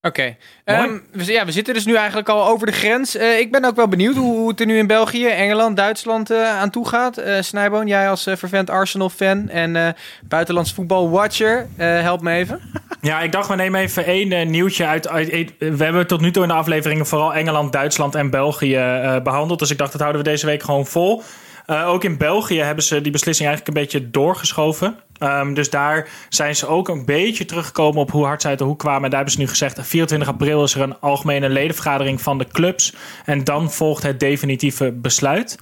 Oké. 0.00 0.36
Ehm, 0.64 0.98
we, 1.12 1.32
ja, 1.32 1.44
we 1.44 1.52
zitten 1.52 1.74
dus 1.74 1.84
nu 1.84 1.94
eigenlijk 1.94 2.28
al 2.28 2.46
over 2.46 2.66
de 2.66 2.72
grens. 2.72 3.14
Ik 3.14 3.52
ben 3.52 3.64
ook 3.64 3.76
wel 3.76 3.88
benieuwd 3.88 4.16
hoe, 4.16 4.48
het 4.48 4.60
er 4.60 4.66
nu 4.66 4.78
in 4.78 4.86
België, 4.86 5.26
Engeland, 5.26 5.76
Duitsland 5.76 6.30
aan 6.32 6.70
toe 6.70 6.88
gaat. 6.88 7.22
Snijboon, 7.40 7.86
jij 7.86 8.08
als 8.10 8.22
vervent 8.22 8.70
Arsenal-fan 8.70 9.48
en 9.48 9.94
buitenlands 10.28 10.72
voetbal-watcher, 10.72 11.68
help 11.76 12.20
me 12.20 12.32
even. 12.32 12.60
Ja, 13.04 13.20
ik 13.20 13.32
dacht 13.32 13.48
we 13.48 13.54
nemen 13.54 13.80
even 13.80 14.04
één 14.04 14.32
eh, 14.32 14.46
nieuwtje 14.46 14.86
uit- 14.86 15.10
We 15.58 15.84
hebben 15.84 16.06
tot 16.06 16.20
nu 16.20 16.30
toe 16.30 16.42
in 16.42 16.48
de 16.48 16.54
afleveringen 16.54 17.06
vooral 17.06 17.34
Engeland, 17.34 17.72
Duitsland 17.72 18.14
en 18.14 18.30
België 18.30 18.74
eh, 18.76 19.22
behandeld. 19.22 19.58
Dus 19.58 19.70
ik 19.70 19.78
dacht 19.78 19.92
dat 19.92 20.00
houden 20.00 20.22
we 20.22 20.28
deze 20.28 20.46
week 20.46 20.62
gewoon 20.62 20.86
vol. 20.86 21.22
Eh, 21.66 21.88
ook 21.88 22.04
in 22.04 22.18
België 22.18 22.60
hebben 22.60 22.84
ze 22.84 23.00
die 23.00 23.12
beslissing 23.12 23.48
eigenlijk 23.48 23.76
een 23.76 23.82
beetje 23.82 24.10
doorgeschoven. 24.10 24.96
Ehm, 25.18 25.54
dus 25.54 25.70
daar 25.70 26.08
zijn 26.28 26.56
ze 26.56 26.66
ook 26.66 26.88
een 26.88 27.04
beetje 27.04 27.44
teruggekomen 27.44 28.00
op 28.00 28.10
hoe 28.10 28.24
hard 28.24 28.40
zij 28.40 28.50
uit 28.50 28.58
de 28.58 28.64
hoek 28.64 28.78
kwamen. 28.78 29.04
En 29.04 29.10
daar 29.10 29.18
hebben 29.18 29.32
ze 29.34 29.40
nu 29.40 29.48
gezegd: 29.48 29.86
24 29.86 30.28
april 30.28 30.62
is 30.62 30.74
er 30.74 30.80
een 30.80 31.00
algemene 31.00 31.48
ledenvergadering 31.48 32.22
van 32.22 32.38
de 32.38 32.46
clubs. 32.46 32.94
En 33.24 33.44
dan 33.44 33.70
volgt 33.72 34.02
het 34.02 34.20
definitieve 34.20 34.92
besluit. 34.92 35.58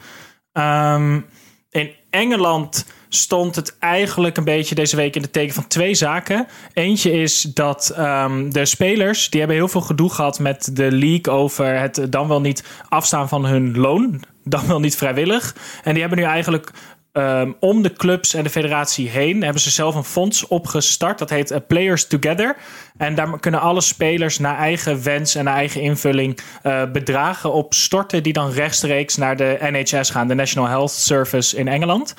Ehm, 0.52 1.20
in 1.70 1.90
Engeland 2.10 2.86
stond 3.14 3.56
het 3.56 3.76
eigenlijk 3.78 4.36
een 4.36 4.44
beetje 4.44 4.74
deze 4.74 4.96
week 4.96 5.16
in 5.16 5.22
de 5.22 5.30
teken 5.30 5.54
van 5.54 5.66
twee 5.66 5.94
zaken. 5.94 6.46
Eentje 6.72 7.12
is 7.12 7.42
dat 7.42 7.92
ehm, 7.96 8.50
de 8.50 8.64
spelers, 8.64 9.30
die 9.30 9.40
hebben 9.40 9.58
heel 9.58 9.68
veel 9.68 9.80
gedoe 9.80 10.10
gehad 10.10 10.38
met 10.38 10.76
de 10.76 10.92
league 10.92 11.34
over 11.34 11.78
het 11.80 12.06
dan 12.10 12.28
wel 12.28 12.40
niet 12.40 12.64
afstaan 12.88 13.28
van 13.28 13.44
hun 13.44 13.78
loon. 13.78 14.22
Dan 14.44 14.66
wel 14.66 14.80
niet 14.80 14.96
vrijwillig. 14.96 15.54
En 15.84 15.92
die 15.92 16.00
hebben 16.00 16.18
nu 16.18 16.24
eigenlijk 16.24 16.70
ehm, 17.12 17.52
om 17.60 17.82
de 17.82 17.92
clubs 17.92 18.34
en 18.34 18.42
de 18.42 18.50
federatie 18.50 19.08
heen 19.08 19.42
hebben 19.42 19.62
ze 19.62 19.70
zelf 19.70 19.94
een 19.94 20.04
fonds 20.04 20.46
opgestart. 20.46 21.18
Dat 21.18 21.30
heet 21.30 21.50
eh, 21.50 21.58
Players 21.66 22.06
Together. 22.06 22.56
En 22.96 23.14
daar 23.14 23.40
kunnen 23.40 23.60
alle 23.60 23.80
spelers 23.80 24.38
naar 24.38 24.58
eigen 24.58 25.02
wens 25.02 25.34
en 25.34 25.44
naar 25.44 25.54
eigen 25.54 25.80
invulling 25.80 26.38
eh, 26.62 26.82
bedragen 26.92 27.52
op 27.52 27.74
storten. 27.74 28.22
Die 28.22 28.32
dan 28.32 28.50
rechtstreeks 28.50 29.16
naar 29.16 29.36
de 29.36 29.58
NHS 29.60 30.10
gaan, 30.10 30.28
de 30.28 30.34
National 30.34 30.68
Health 30.68 30.90
Service 30.90 31.56
in 31.56 31.68
Engeland. 31.68 32.14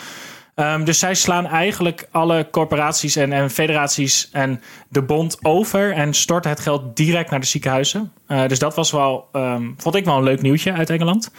Um, 0.56 0.84
dus 0.84 1.00
zij 1.00 1.16
slaan 1.16 1.46
eigenlijk 1.46 2.08
alle 2.12 2.48
corporaties 2.52 3.16
en, 3.16 3.34
en, 3.34 3.50
federaties 3.50 4.30
en 4.32 4.62
de 4.90 5.02
bond 5.02 5.38
over 5.42 5.92
en 5.92 6.14
storten 6.14 6.50
het 6.50 6.60
geld 6.60 6.96
direct 6.96 7.30
naar 7.30 7.40
de 7.40 7.46
ziekenhuizen. 7.46 8.12
Uh, 8.28 8.48
dus 8.48 8.60
dat 8.60 8.76
was 8.76 8.92
wel, 8.92 9.30
um, 9.32 9.74
vond 9.78 9.96
ik 9.96 10.06
wel 10.06 10.18
een 10.18 10.24
leuk 10.24 10.42
nieuwtje 10.42 10.74
uit 10.74 10.90
Engeland. 10.90 11.32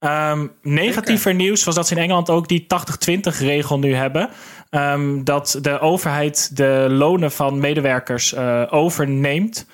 Um, 0.00 0.52
negatiever 0.62 1.32
okay. 1.32 1.44
nieuws 1.44 1.64
was 1.64 1.74
dat 1.74 1.86
ze 1.86 1.94
in 1.94 2.02
Engeland 2.02 2.30
ook 2.30 2.48
die 2.48 2.66
80-20 3.10 3.38
regel 3.38 3.78
nu 3.78 3.94
hebben. 3.94 4.30
dat 5.24 5.58
de 5.60 5.80
overheid 5.80 6.56
de 6.56 6.86
lonen 6.90 7.32
van 7.32 7.58
medewerkers 7.60 8.34
uh, 8.34 8.62
overneemt 8.70 9.66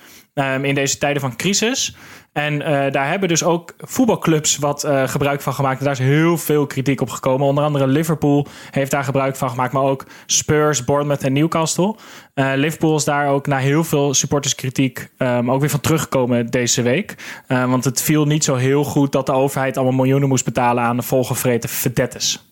in 0.63 0.75
deze 0.75 0.99
tijden 0.99 1.21
van 1.21 1.37
crisis. 1.37 1.97
En 2.33 2.55
uh, 2.55 2.91
daar 2.91 3.09
hebben 3.09 3.29
dus 3.29 3.45
ook 3.45 3.75
voetbalclubs 3.79 4.57
wat 4.57 4.85
uh, 4.85 5.09
gebruik 5.09 5.41
van 5.41 5.55
gemaakt. 5.55 5.79
En 5.79 5.85
daar 5.85 5.93
is 5.93 5.99
heel 5.99 6.39
veel 6.39 6.67
kritiek 6.67 7.01
op 7.01 7.11
gekomen. 7.11 7.47
Onder 7.47 7.65
andere 7.65 7.87
Liverpool 7.87 8.47
heeft 8.71 8.91
daar 8.91 9.05
gebruik 9.05 9.37
van 9.37 9.51
gemaakt. 9.51 9.73
Maar 9.73 9.83
ook 9.83 10.07
Spurs, 10.27 10.85
Bournemouth 10.85 11.23
en 11.23 11.33
Newcastle. 11.33 11.97
Uh, 12.35 12.53
Liverpool 12.55 12.97
is 12.97 13.05
daar 13.05 13.29
ook 13.29 13.47
na 13.47 13.59
heel 13.59 13.85
veel 13.85 14.15
supporterskritiek 14.15 15.09
um, 15.19 15.51
ook 15.51 15.61
weer 15.61 15.71
van 15.71 15.81
teruggekomen 15.81 16.47
deze 16.47 16.83
week. 16.83 17.15
want 17.47 17.85
het 17.85 18.03
viel 18.03 18.25
niet 18.25 18.45
zo 18.45 18.55
heel 18.55 18.85
goed 18.85 19.13
dat 19.13 19.27
de 19.27 19.33
overheid 19.33 19.77
allemaal 19.77 19.97
miljoenen 19.97 20.29
moest 20.29 20.45
betalen 20.45 20.83
aan 20.83 20.97
de 20.97 21.03
volgevreten 21.03 21.69
verdettes. 21.69 22.45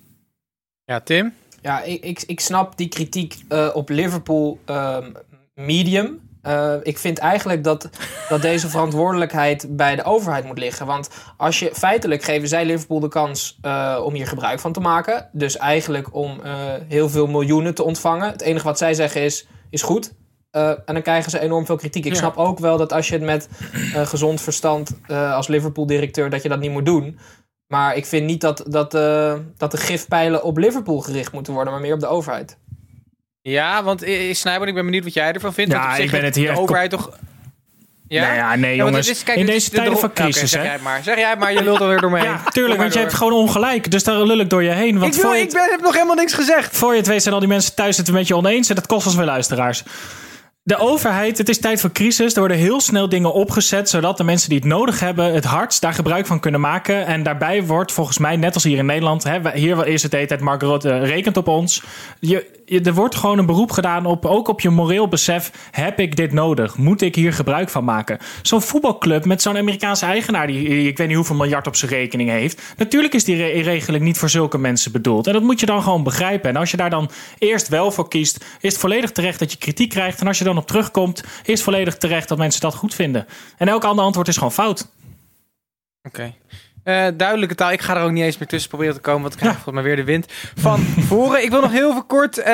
Ja, 0.85 1.01
Tim? 1.01 1.33
Ja, 1.63 1.83
ik, 1.83 2.05
ik, 2.05 2.23
ik 2.27 2.41
snap 2.41 2.77
die 2.77 2.89
kritiek 2.89 3.37
op 3.73 3.89
Liverpool 3.89 4.59
um, 4.67 5.13
medium. 5.55 6.28
Uh, 6.49 6.75
ik 6.83 6.99
vind 6.99 7.19
eigenlijk 7.19 7.65
dat, 7.65 7.89
dat 8.29 8.43
deze 8.43 8.69
verantwoordelijkheid 8.79 9.77
bij 9.77 9.97
de 9.97 10.05
overheid 10.05 10.45
moet 10.45 10.59
liggen. 10.59 10.87
Want 10.87 11.11
als 11.37 11.59
je 11.59 11.71
feitelijk 11.73 12.23
geven 12.23 12.49
zij 12.49 12.65
Liverpool 12.65 13.01
de 13.01 13.09
kans 13.09 13.59
uh, 13.63 14.01
om 14.05 14.15
hier 14.15 14.27
gebruik 14.27 14.61
van 14.61 14.73
te 14.73 14.81
maken. 14.81 15.29
Dus 15.33 15.57
eigenlijk 15.57 16.15
om 16.15 16.41
uh, 16.45 16.55
heel 16.89 17.09
veel 17.09 17.27
miljoenen 17.27 17.75
te 17.75 17.83
ontvangen. 17.83 18.31
Het 18.31 18.41
enige 18.41 18.65
wat 18.65 18.79
zij 18.79 18.95
zeggen 18.95 19.21
is, 19.21 19.49
is 19.71 19.83
goed. 19.83 20.15
en 20.51 20.83
dan 20.85 21.03
krijgen 21.03 21.31
ze 21.31 21.41
enorm 21.41 21.67
veel 21.67 21.77
kritiek. 21.77 22.05
Ik 22.05 22.13
ja. 22.13 22.19
snap 22.19 22.37
ook 22.37 22.59
wel 22.59 22.77
dat 22.77 22.93
als 22.93 23.09
je 23.09 23.15
het 23.15 23.23
met 23.23 23.49
gezond 23.93 24.41
verstand 24.41 25.01
als 25.09 25.49
Liverpool-directeur... 25.49 26.31
dat 26.31 26.43
je 26.43 26.49
dat 26.49 26.61
niet 26.61 26.71
moet 26.71 26.87
doen. 26.87 27.19
Maar 27.67 27.97
ik 27.97 28.07
vind 28.07 28.27
niet 28.27 28.41
dat, 28.41 28.65
dat, 28.69 28.91
dat 29.57 29.71
de 29.71 29.77
gifpijlen 29.77 30.43
op 30.43 30.57
Liverpool 30.57 31.01
gericht 31.01 31.33
moeten 31.33 31.53
worden... 31.53 31.73
maar 31.73 31.83
meer 31.83 31.95
op 31.95 32.01
de 32.01 32.07
overheid. 32.07 32.59
Ja, 33.43 33.83
want 33.83 34.05
Snijboon, 34.31 34.69
ik 34.69 34.75
ben 34.75 34.85
benieuwd 34.85 35.05
wat 35.05 35.15
jij 35.15 35.33
ervan 35.33 35.55
vindt. 35.55 35.73
Ja, 35.73 35.87
want 35.87 35.99
ik 35.99 36.11
ben 36.11 36.25
het 36.25 36.35
hier 36.35 36.53
de 36.53 36.61
overheid 36.61 36.91
toch... 36.91 37.19
Ja, 38.09 38.23
nou 38.23 38.35
ja 38.35 38.57
nee 38.57 38.77
jongens. 38.77 39.09
Is, 39.09 39.23
kijk, 39.23 39.39
in 39.39 39.47
deze 39.47 39.71
tijden 39.71 39.93
de... 39.93 39.99
van 39.99 40.13
crisis, 40.13 40.37
okay, 40.37 40.49
zeg 40.49 40.63
jij 40.63 40.79
maar. 40.83 41.03
Zeg 41.03 41.19
jij 41.19 41.37
maar, 41.37 41.53
je 41.53 41.63
lult 41.63 41.81
er 41.81 41.89
weer 41.89 42.01
doorheen. 42.01 42.25
ja, 42.31 42.43
tuurlijk, 42.51 42.81
want 42.81 42.93
je 42.93 42.99
hebt 42.99 43.15
gewoon 43.15 43.33
ongelijk. 43.33 43.91
Dus 43.91 44.05
daar 44.05 44.23
lul 44.23 44.39
ik 44.39 44.51
door 44.51 44.63
je 44.63 44.71
heen. 44.71 44.99
Want 44.99 45.15
ik, 45.15 45.21
wil, 45.21 45.31
voor 45.31 45.41
ik 45.41 45.53
ben, 45.53 45.71
heb 45.71 45.81
nog 45.81 45.95
helemaal 45.95 46.15
niks 46.15 46.33
gezegd. 46.33 46.77
Voor 46.77 46.93
je 46.93 46.99
het 46.99 47.07
weet 47.07 47.23
zijn 47.23 47.35
al 47.35 47.41
die 47.41 47.49
mensen 47.49 47.75
thuis 47.75 47.97
het 47.97 48.13
met 48.13 48.27
je 48.27 48.37
oneens. 48.37 48.69
En 48.69 48.75
dat 48.75 48.87
kost 48.87 49.07
ons 49.07 49.15
weer 49.15 49.25
luisteraars. 49.25 49.83
De 50.63 50.77
overheid, 50.77 51.39
het 51.39 51.49
is 51.49 51.59
tijd 51.59 51.81
voor 51.81 51.93
crisis. 51.93 52.33
Er 52.33 52.39
worden 52.39 52.57
heel 52.57 52.81
snel 52.81 53.09
dingen 53.09 53.33
opgezet, 53.33 53.89
zodat 53.89 54.17
de 54.17 54.25
mensen 54.25 54.49
die 54.49 54.59
het 54.59 54.69
nodig 54.69 55.01
hebben, 55.01 55.35
het 55.35 55.45
hardst 55.45 55.81
daar 55.81 55.95
gebruik 55.95 56.27
van 56.27 56.41
kunnen 56.41 56.61
maken. 56.61 57.07
En 57.07 57.23
daarbij 57.23 57.65
wordt 57.65 57.93
volgens 57.93 58.19
mij, 58.19 58.37
net 58.37 58.55
als 58.55 58.65
hier 58.65 58.79
in 58.79 58.87
Nederland, 58.87 59.25
hè, 59.25 59.51
hier 59.55 59.87
is 59.87 60.03
het 60.03 60.11
de 60.11 60.17
hele 60.17 60.29
tijd 60.29 60.41
Mark 60.41 60.63
Rutte 60.63 60.99
rekent 60.99 61.37
op 61.37 61.49
ons. 61.49 61.83
Je, 62.21 62.58
er 62.69 62.95
wordt 62.95 63.15
gewoon 63.15 63.39
een 63.39 63.47
beroep 63.47 63.71
gedaan 63.71 64.07
op, 64.07 64.27
ook 64.27 64.49
op 64.49 64.61
je 64.61 64.71
moreel 64.71 65.09
besef. 65.09 65.53
Heb 65.71 65.99
ik 65.99 66.17
dit 66.17 66.33
nodig? 66.33 66.77
Moet 66.77 67.03
ik 67.03 67.15
hier 67.15 67.33
gebruik 67.33 67.69
van 67.69 67.85
maken? 67.85 68.19
Zo'n 68.43 68.63
voetbalclub 68.63 69.25
met 69.25 69.43
zo'n 69.43 69.57
Amerikaanse 69.57 70.07
eigenaar, 70.07 70.47
die 70.47 70.89
ik 70.89 70.97
weet 70.97 71.07
niet 71.07 71.17
hoeveel 71.17 71.37
miljard 71.37 71.67
op 71.67 71.77
zijn 71.77 71.91
rekening 71.91 72.31
heeft. 72.31 72.63
Natuurlijk 72.77 73.15
is 73.15 73.25
die 73.25 73.37
re 73.37 73.61
regeling 73.63 74.05
niet 74.05 74.19
voor 74.19 74.29
zulke 74.29 74.59
mensen 74.59 74.93
bedoeld. 74.93 75.27
En 75.27 75.33
dat 75.33 75.43
moet 75.43 75.61
je 75.61 75.67
dan 75.67 75.83
gewoon 75.83 76.03
begrijpen. 76.03 76.51
En 76.51 76.57
als 76.57 76.71
je 76.71 76.77
daar 76.77 76.91
dan 76.91 77.11
eerst 77.39 77.69
wel 77.69 77.91
voor 77.91 78.09
kiest, 78.09 78.45
is 78.61 78.73
het 78.73 78.81
volledig 78.81 79.13
terecht 79.13 79.39
dat 79.39 79.53
je 79.53 79.59
kritiek 79.59 79.89
krijgt. 79.89 80.21
En 80.21 80.27
als 80.27 80.39
je 80.39 80.45
dan 80.45 80.59
op 80.59 80.67
terugkomt, 80.67 81.25
is 81.45 81.63
volledig 81.63 81.97
terecht 81.97 82.29
dat 82.29 82.39
mensen 82.39 82.61
dat 82.61 82.75
goed 82.75 82.95
vinden. 82.95 83.27
En 83.57 83.69
elk 83.69 83.85
ander 83.85 84.05
antwoord 84.05 84.29
is 84.29 84.37
gewoon 84.37 84.53
fout. 84.53 84.89
Oké. 86.03 86.35
Uh, 86.89 87.07
duidelijke 87.17 87.55
taal. 87.55 87.73
Ik 87.73 87.81
ga 87.81 87.97
er 87.97 88.03
ook 88.03 88.11
niet 88.11 88.25
eens 88.25 88.39
meer 88.39 88.49
tussen 88.49 88.69
proberen 88.69 88.95
te 88.95 89.01
komen, 89.01 89.21
want 89.21 89.33
ik 89.33 89.39
krijg 89.39 89.55
ja. 89.55 89.61
volgens 89.63 89.85
mij 89.85 89.95
weer 89.95 90.05
de 90.05 90.13
wind 90.13 90.27
van 90.55 90.81
voren. 91.11 91.43
Ik 91.43 91.51
wil 91.51 91.61
nog 91.61 91.73
heel 91.73 91.93
veel 91.93 92.05
kort. 92.05 92.39
Uh, 92.39 92.45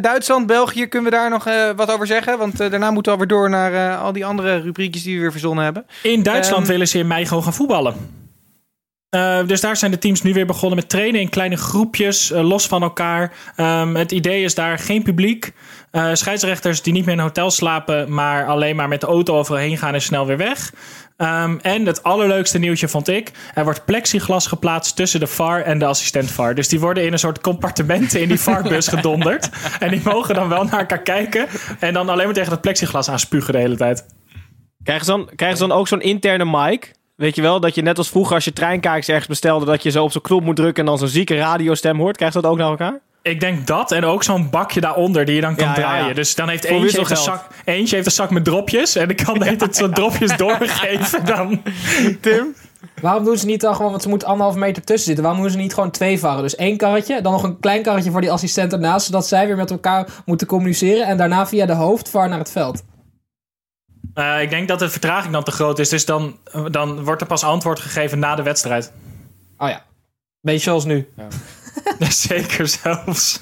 Duitsland, 0.00 0.46
België, 0.46 0.86
kunnen 0.86 1.10
we 1.10 1.16
daar 1.16 1.30
nog 1.30 1.48
uh, 1.48 1.70
wat 1.76 1.90
over 1.90 2.06
zeggen? 2.06 2.38
Want 2.38 2.56
daarna 2.56 2.90
moeten 2.90 3.12
we 3.12 3.18
alweer 3.18 3.36
door 3.36 3.50
naar 3.50 3.96
al 3.96 4.12
die 4.12 4.26
andere 4.26 4.60
rubriekjes 4.60 5.02
die 5.02 5.14
we 5.14 5.20
weer 5.20 5.30
verzonnen 5.30 5.64
hebben. 5.64 5.86
In 6.02 6.22
Duitsland 6.22 6.62
um, 6.62 6.68
willen 6.68 6.88
ze 6.88 6.98
in 6.98 7.06
mei 7.06 7.26
gewoon 7.26 7.42
gaan 7.42 7.54
voetballen. 7.54 8.23
Uh, 9.14 9.38
dus 9.46 9.60
daar 9.60 9.76
zijn 9.76 9.90
de 9.90 9.98
teams 9.98 10.22
nu 10.22 10.32
weer 10.32 10.46
begonnen 10.46 10.78
met 10.78 10.88
trainen 10.88 11.20
in 11.20 11.28
kleine 11.28 11.56
groepjes, 11.56 12.30
uh, 12.30 12.40
los 12.40 12.66
van 12.66 12.82
elkaar. 12.82 13.32
Um, 13.56 13.96
het 13.96 14.12
idee 14.12 14.44
is 14.44 14.54
daar 14.54 14.78
geen 14.78 15.02
publiek. 15.02 15.52
Uh, 15.92 16.10
scheidsrechters 16.12 16.82
die 16.82 16.92
niet 16.92 17.04
meer 17.04 17.12
in 17.14 17.18
een 17.18 17.26
hotel 17.26 17.50
slapen, 17.50 18.14
maar 18.14 18.46
alleen 18.46 18.76
maar 18.76 18.88
met 18.88 19.00
de 19.00 19.06
auto 19.06 19.38
overheen 19.38 19.78
gaan 19.78 19.94
en 19.94 20.02
snel 20.02 20.26
weer 20.26 20.36
weg. 20.36 20.72
Um, 21.16 21.60
en 21.60 21.86
het 21.86 22.02
allerleukste 22.02 22.58
nieuwtje 22.58 22.88
vond 22.88 23.08
ik: 23.08 23.30
er 23.54 23.64
wordt 23.64 23.84
plexiglas 23.84 24.46
geplaatst 24.46 24.96
tussen 24.96 25.20
de 25.20 25.26
VAR 25.26 25.62
en 25.62 25.78
de 25.78 25.86
assistent 25.86 26.30
VAR. 26.30 26.54
Dus 26.54 26.68
die 26.68 26.80
worden 26.80 27.04
in 27.04 27.12
een 27.12 27.18
soort 27.18 27.40
compartimenten 27.40 28.20
in 28.20 28.28
die 28.28 28.40
VAR-bus 28.40 28.88
gedonderd. 28.88 29.50
en 29.80 29.90
die 29.90 30.00
mogen 30.04 30.34
dan 30.34 30.48
wel 30.48 30.64
naar 30.64 30.80
elkaar 30.80 31.02
kijken 31.02 31.46
en 31.80 31.92
dan 31.92 32.08
alleen 32.08 32.24
maar 32.24 32.34
tegen 32.34 32.50
dat 32.50 32.60
plexiglas 32.60 33.08
aanspugen 33.08 33.52
de 33.52 33.58
hele 33.58 33.76
tijd. 33.76 34.06
Krijgen 34.82 35.04
ze 35.04 35.10
dan, 35.10 35.30
krijgen 35.36 35.58
ze 35.58 35.66
dan 35.66 35.76
ook 35.76 35.88
zo'n 35.88 36.00
interne 36.00 36.44
mic? 36.44 36.92
Weet 37.16 37.36
je 37.36 37.42
wel, 37.42 37.60
dat 37.60 37.74
je 37.74 37.82
net 37.82 37.98
als 37.98 38.08
vroeger 38.08 38.34
als 38.34 38.44
je 38.44 38.52
treinkaartjes 38.52 39.08
ergens 39.08 39.28
bestelde... 39.28 39.66
dat 39.66 39.82
je 39.82 39.90
zo 39.90 40.02
op 40.04 40.12
zo'n 40.12 40.22
knop 40.22 40.42
moet 40.42 40.56
drukken 40.56 40.82
en 40.84 40.88
dan 40.88 40.98
zo'n 40.98 41.08
zieke 41.08 41.36
radiostem 41.36 41.98
hoort. 41.98 42.16
Krijg 42.16 42.32
je 42.34 42.40
dat 42.40 42.50
ook 42.50 42.58
naar 42.58 42.70
elkaar? 42.70 43.00
Ik 43.22 43.40
denk 43.40 43.66
dat. 43.66 43.92
En 43.92 44.04
ook 44.04 44.22
zo'n 44.22 44.50
bakje 44.50 44.80
daaronder 44.80 45.24
die 45.24 45.34
je 45.34 45.40
dan 45.40 45.54
kan 45.54 45.66
ja, 45.66 45.74
draaien. 45.74 46.02
Ja, 46.02 46.08
ja. 46.08 46.14
Dus 46.14 46.34
dan 46.34 46.48
heeft 46.48 46.64
eentje 46.64 46.98
heeft, 46.98 47.10
een 47.10 47.16
zak, 47.16 47.46
eentje 47.64 47.94
heeft 47.94 48.06
een 48.06 48.12
zak 48.12 48.30
met 48.30 48.44
dropjes. 48.44 48.96
En 48.96 49.10
ik 49.10 49.16
kan 49.16 49.42
heet 49.42 49.60
het 49.60 49.76
zo'n 49.76 49.92
dropjes 49.92 50.36
doorgeven 50.46 51.24
dan. 51.24 51.62
Tim? 52.20 52.54
Waarom 53.00 53.24
doen 53.24 53.38
ze 53.38 53.46
niet 53.46 53.60
dan 53.60 53.74
gewoon, 53.74 53.90
want 53.90 54.02
ze 54.02 54.08
moeten 54.08 54.28
anderhalf 54.28 54.56
meter 54.56 54.84
tussen 54.84 55.06
zitten. 55.06 55.24
Waarom 55.24 55.42
doen 55.42 55.50
ze 55.50 55.56
niet 55.56 55.74
gewoon 55.74 55.90
twee 55.90 56.18
varren? 56.18 56.42
Dus 56.42 56.56
één 56.56 56.76
karretje, 56.76 57.20
dan 57.20 57.32
nog 57.32 57.42
een 57.42 57.60
klein 57.60 57.82
karretje 57.82 58.10
voor 58.10 58.20
die 58.20 58.30
assistent 58.30 58.72
ernaast. 58.72 59.06
Zodat 59.06 59.26
zij 59.26 59.46
weer 59.46 59.56
met 59.56 59.70
elkaar 59.70 60.08
moeten 60.24 60.46
communiceren. 60.46 61.06
En 61.06 61.16
daarna 61.16 61.46
via 61.46 61.66
de 61.66 61.72
hoofdvar 61.72 62.28
naar 62.28 62.38
het 62.38 62.50
veld. 62.50 62.82
Uh, 64.14 64.42
ik 64.42 64.50
denk 64.50 64.68
dat 64.68 64.78
de 64.78 64.90
vertraging 64.90 65.32
dan 65.32 65.44
te 65.44 65.50
groot 65.50 65.78
is. 65.78 65.88
Dus 65.88 66.04
dan, 66.04 66.38
dan 66.70 67.04
wordt 67.04 67.20
er 67.20 67.26
pas 67.26 67.44
antwoord 67.44 67.80
gegeven 67.80 68.18
na 68.18 68.34
de 68.34 68.42
wedstrijd. 68.42 68.92
Oh 69.58 69.68
ja. 69.68 69.84
Beetje 70.40 70.60
zoals 70.60 70.84
nu. 70.84 71.08
Ja. 71.16 72.08
Zeker 72.28 72.68
zelfs. 72.68 73.40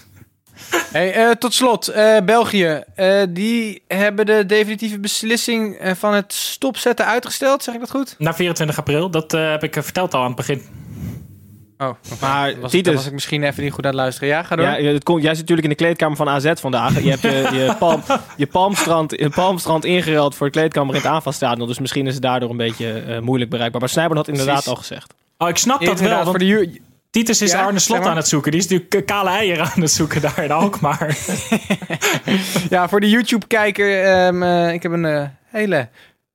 Hey, 0.92 1.28
uh, 1.28 1.30
tot 1.30 1.54
slot, 1.54 1.90
uh, 1.90 2.16
België. 2.24 2.82
Uh, 2.96 3.22
die 3.28 3.82
hebben 3.88 4.26
de 4.26 4.46
definitieve 4.46 4.98
beslissing 4.98 5.78
van 5.98 6.14
het 6.14 6.32
stopzetten 6.32 7.06
uitgesteld. 7.06 7.62
Zeg 7.62 7.74
ik 7.74 7.80
dat 7.80 7.90
goed? 7.90 8.14
Naar 8.18 8.34
24 8.34 8.78
april. 8.78 9.10
Dat 9.10 9.32
heb 9.32 9.62
ik 9.62 9.72
verteld 9.72 10.14
al 10.14 10.20
aan 10.20 10.26
het 10.26 10.36
begin. 10.36 10.62
Oh, 11.78 11.88
okay. 11.88 12.18
maar 12.20 12.60
was, 12.60 12.70
Titus, 12.70 12.94
was 12.94 13.06
ik 13.06 13.12
misschien 13.12 13.42
even 13.42 13.62
niet 13.62 13.72
goed 13.72 13.84
aan 13.84 13.90
het 13.90 14.00
luisteren. 14.00 14.28
Ja, 14.28 14.42
ga 14.42 14.56
door. 14.56 14.66
Ja, 14.66 14.92
het 14.92 15.02
komt, 15.04 15.22
jij 15.22 15.34
zit 15.34 15.40
natuurlijk 15.40 15.68
in 15.68 15.72
de 15.76 15.84
kleedkamer 15.84 16.16
van 16.16 16.28
AZ 16.28 16.52
vandaag. 16.54 17.02
Je 17.02 17.10
hebt 17.10 17.22
je, 17.22 17.28
je, 17.28 17.74
palm, 17.78 18.02
je 18.36 18.46
palmstrand, 18.46 19.10
je 19.10 19.30
palmstrand 19.30 19.84
ingeruild 19.84 20.34
voor 20.34 20.46
de 20.46 20.52
kleedkamer 20.52 20.94
in 20.94 21.00
het 21.00 21.10
aanvalstadion. 21.10 21.66
Dus 21.66 21.78
misschien 21.78 22.06
is 22.06 22.14
het 22.14 22.22
daardoor 22.22 22.50
een 22.50 22.56
beetje 22.56 23.04
uh, 23.06 23.18
moeilijk 23.18 23.50
bereikbaar. 23.50 23.80
Maar 23.80 23.90
Snijboon 23.90 24.16
had 24.16 24.28
inderdaad 24.28 24.54
Precies. 24.54 24.70
al 24.72 24.76
gezegd. 24.76 25.14
Oh, 25.38 25.48
ik 25.48 25.56
snap 25.56 25.84
dat 25.84 26.00
wel. 26.00 26.16
Want 26.16 26.28
voor 26.28 26.38
de 26.38 26.80
Titus 27.12 27.42
is 27.42 27.52
ja, 27.52 27.64
Arne 27.64 27.78
Slot 27.78 28.06
aan 28.06 28.16
het 28.16 28.28
zoeken. 28.28 28.50
Die 28.50 28.60
is 28.60 28.68
natuurlijk 28.68 29.06
kale 29.06 29.30
eieren 29.30 29.64
aan 29.64 29.80
het 29.80 29.90
zoeken 29.90 30.20
daar 30.20 30.44
in 30.44 30.50
Alkmaar. 30.50 31.16
ja, 32.70 32.88
voor 32.88 33.00
de 33.00 33.08
YouTube-kijker. 33.08 34.26
Um, 34.26 34.42
uh, 34.42 34.72
ik 34.72 34.82
heb 34.82 34.92
een 34.92 35.04
uh, 35.04 35.24
hele 35.46 35.88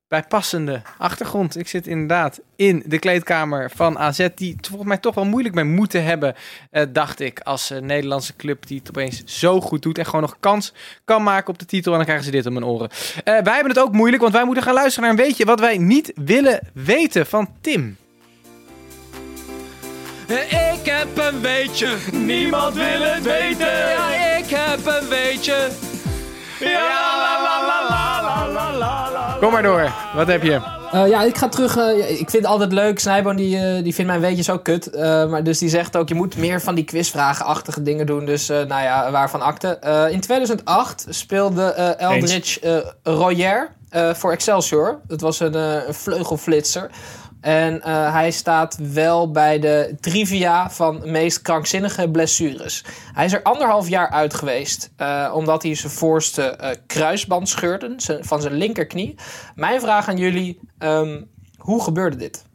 bij 0.08 0.22
passende 0.22 0.82
achtergrond. 0.98 1.58
Ik 1.58 1.68
zit 1.68 1.86
inderdaad 1.86 2.40
in 2.56 2.82
de 2.86 2.98
kleedkamer 2.98 3.70
van 3.74 3.98
AZ, 3.98 4.28
die 4.34 4.54
het 4.56 4.66
volgens 4.66 4.88
mij 4.88 4.98
toch 4.98 5.14
wel 5.14 5.24
moeilijk 5.24 5.54
mee 5.54 5.64
moeten 5.64 6.04
hebben, 6.04 6.34
eh, 6.70 6.82
dacht 6.88 7.20
ik, 7.20 7.40
als 7.40 7.70
eh, 7.70 7.80
Nederlandse 7.80 8.36
club 8.36 8.66
die 8.66 8.78
het 8.78 8.88
opeens 8.88 9.22
zo 9.24 9.60
goed 9.60 9.82
doet 9.82 9.98
en 9.98 10.04
gewoon 10.04 10.20
nog 10.20 10.36
kans 10.40 10.72
kan 11.04 11.22
maken 11.22 11.48
op 11.48 11.58
de 11.58 11.64
titel. 11.64 11.90
En 11.90 11.96
dan 11.96 12.06
krijgen 12.06 12.26
ze 12.26 12.30
dit 12.30 12.46
om 12.46 12.52
mijn 12.52 12.64
oren. 12.64 12.88
Eh, 13.24 13.24
wij 13.24 13.54
hebben 13.54 13.72
het 13.72 13.80
ook 13.80 13.92
moeilijk, 13.92 14.22
want 14.22 14.34
wij 14.34 14.44
moeten 14.44 14.62
gaan 14.62 14.74
luisteren 14.74 15.08
naar 15.08 15.18
een 15.18 15.26
beetje 15.26 15.44
wat 15.44 15.60
wij 15.60 15.78
niet 15.78 16.12
willen 16.14 16.60
weten 16.74 17.26
van 17.26 17.48
Tim. 17.60 17.96
Ik 20.28 20.84
heb 20.84 21.18
een 21.18 21.40
beetje 21.40 21.96
niemand 22.12 22.74
wil 22.74 23.02
het 23.02 23.22
weten. 23.22 23.78
Ja, 23.78 24.36
ik 24.36 24.48
heb 24.48 24.86
een 24.86 25.08
beetje. 25.08 25.68
Ja, 26.60 27.38
la. 27.42 27.57
Kom 29.40 29.52
maar 29.52 29.62
door, 29.62 29.92
wat 30.14 30.26
heb 30.26 30.42
je? 30.42 30.60
Eh, 30.92 31.08
ja, 31.08 31.22
ik 31.22 31.36
ga 31.36 31.48
terug. 31.48 31.76
eh, 31.76 32.10
ik 32.10 32.16
vind 32.30 32.32
het 32.32 32.46
altijd 32.46 32.72
leuk. 32.72 32.98
Snijboon 32.98 33.36
die, 33.36 33.56
eh, 33.58 33.82
die 33.82 33.94
vindt 33.94 34.10
mijn 34.10 34.20
weetjes 34.22 34.46
zo 34.46 34.58
kut. 34.58 34.90
Eh, 34.90 35.26
maar 35.28 35.42
dus 35.44 35.58
die 35.58 35.68
zegt 35.68 35.96
ook, 35.96 36.08
je 36.08 36.14
moet 36.14 36.36
meer 36.36 36.60
van 36.60 36.74
die 36.74 36.84
quizvragenachtige 36.84 37.82
dingen 37.82 38.06
doen. 38.06 38.24
Dus 38.24 38.48
nou 38.48 38.68
ja, 38.82 39.10
waarvan 39.10 39.40
akte. 39.42 39.68
Eh, 39.68 40.10
in 40.10 40.20
2008 40.20 41.06
speelde 41.08 41.62
eh 41.62 42.00
Eldridge 42.10 42.60
eh 42.60 43.14
Royer 43.14 43.70
eh, 43.90 44.14
voor 44.14 44.32
Excelsior. 44.32 45.00
Dat 45.06 45.20
was 45.20 45.40
een, 45.40 45.54
eh, 45.54 45.86
een 45.86 45.94
vleugelflitser. 45.94 46.90
En 47.40 47.82
eh, 47.82 48.12
hij 48.12 48.30
staat 48.30 48.78
wel 48.92 49.30
bij 49.30 49.58
de 49.58 49.96
trivia 50.00 50.70
van 50.70 51.10
meest 51.10 51.42
krankzinnige 51.42 52.10
blessures. 52.10 52.84
Hij 53.12 53.24
is 53.24 53.32
er 53.32 53.42
anderhalf 53.42 53.88
jaar 53.88 54.10
uit 54.10 54.34
geweest. 54.34 54.90
eh, 54.96 55.32
omdat 55.34 55.62
hij 55.62 55.74
zijn 55.74 55.92
voorste 55.92 56.42
eh, 56.42 56.76
kruisband 56.86 57.48
scheurde 57.48 57.94
van 58.20 58.40
zijn 58.40 58.54
linkerknie. 58.54 59.14
Mijn 59.54 59.80
vraag 59.80 60.08
aan 60.08 60.16
jullie: 60.16 60.60
ehm, 60.78 61.22
hoe 61.56 61.82
gebeurde 61.82 62.16
dit? 62.16 62.46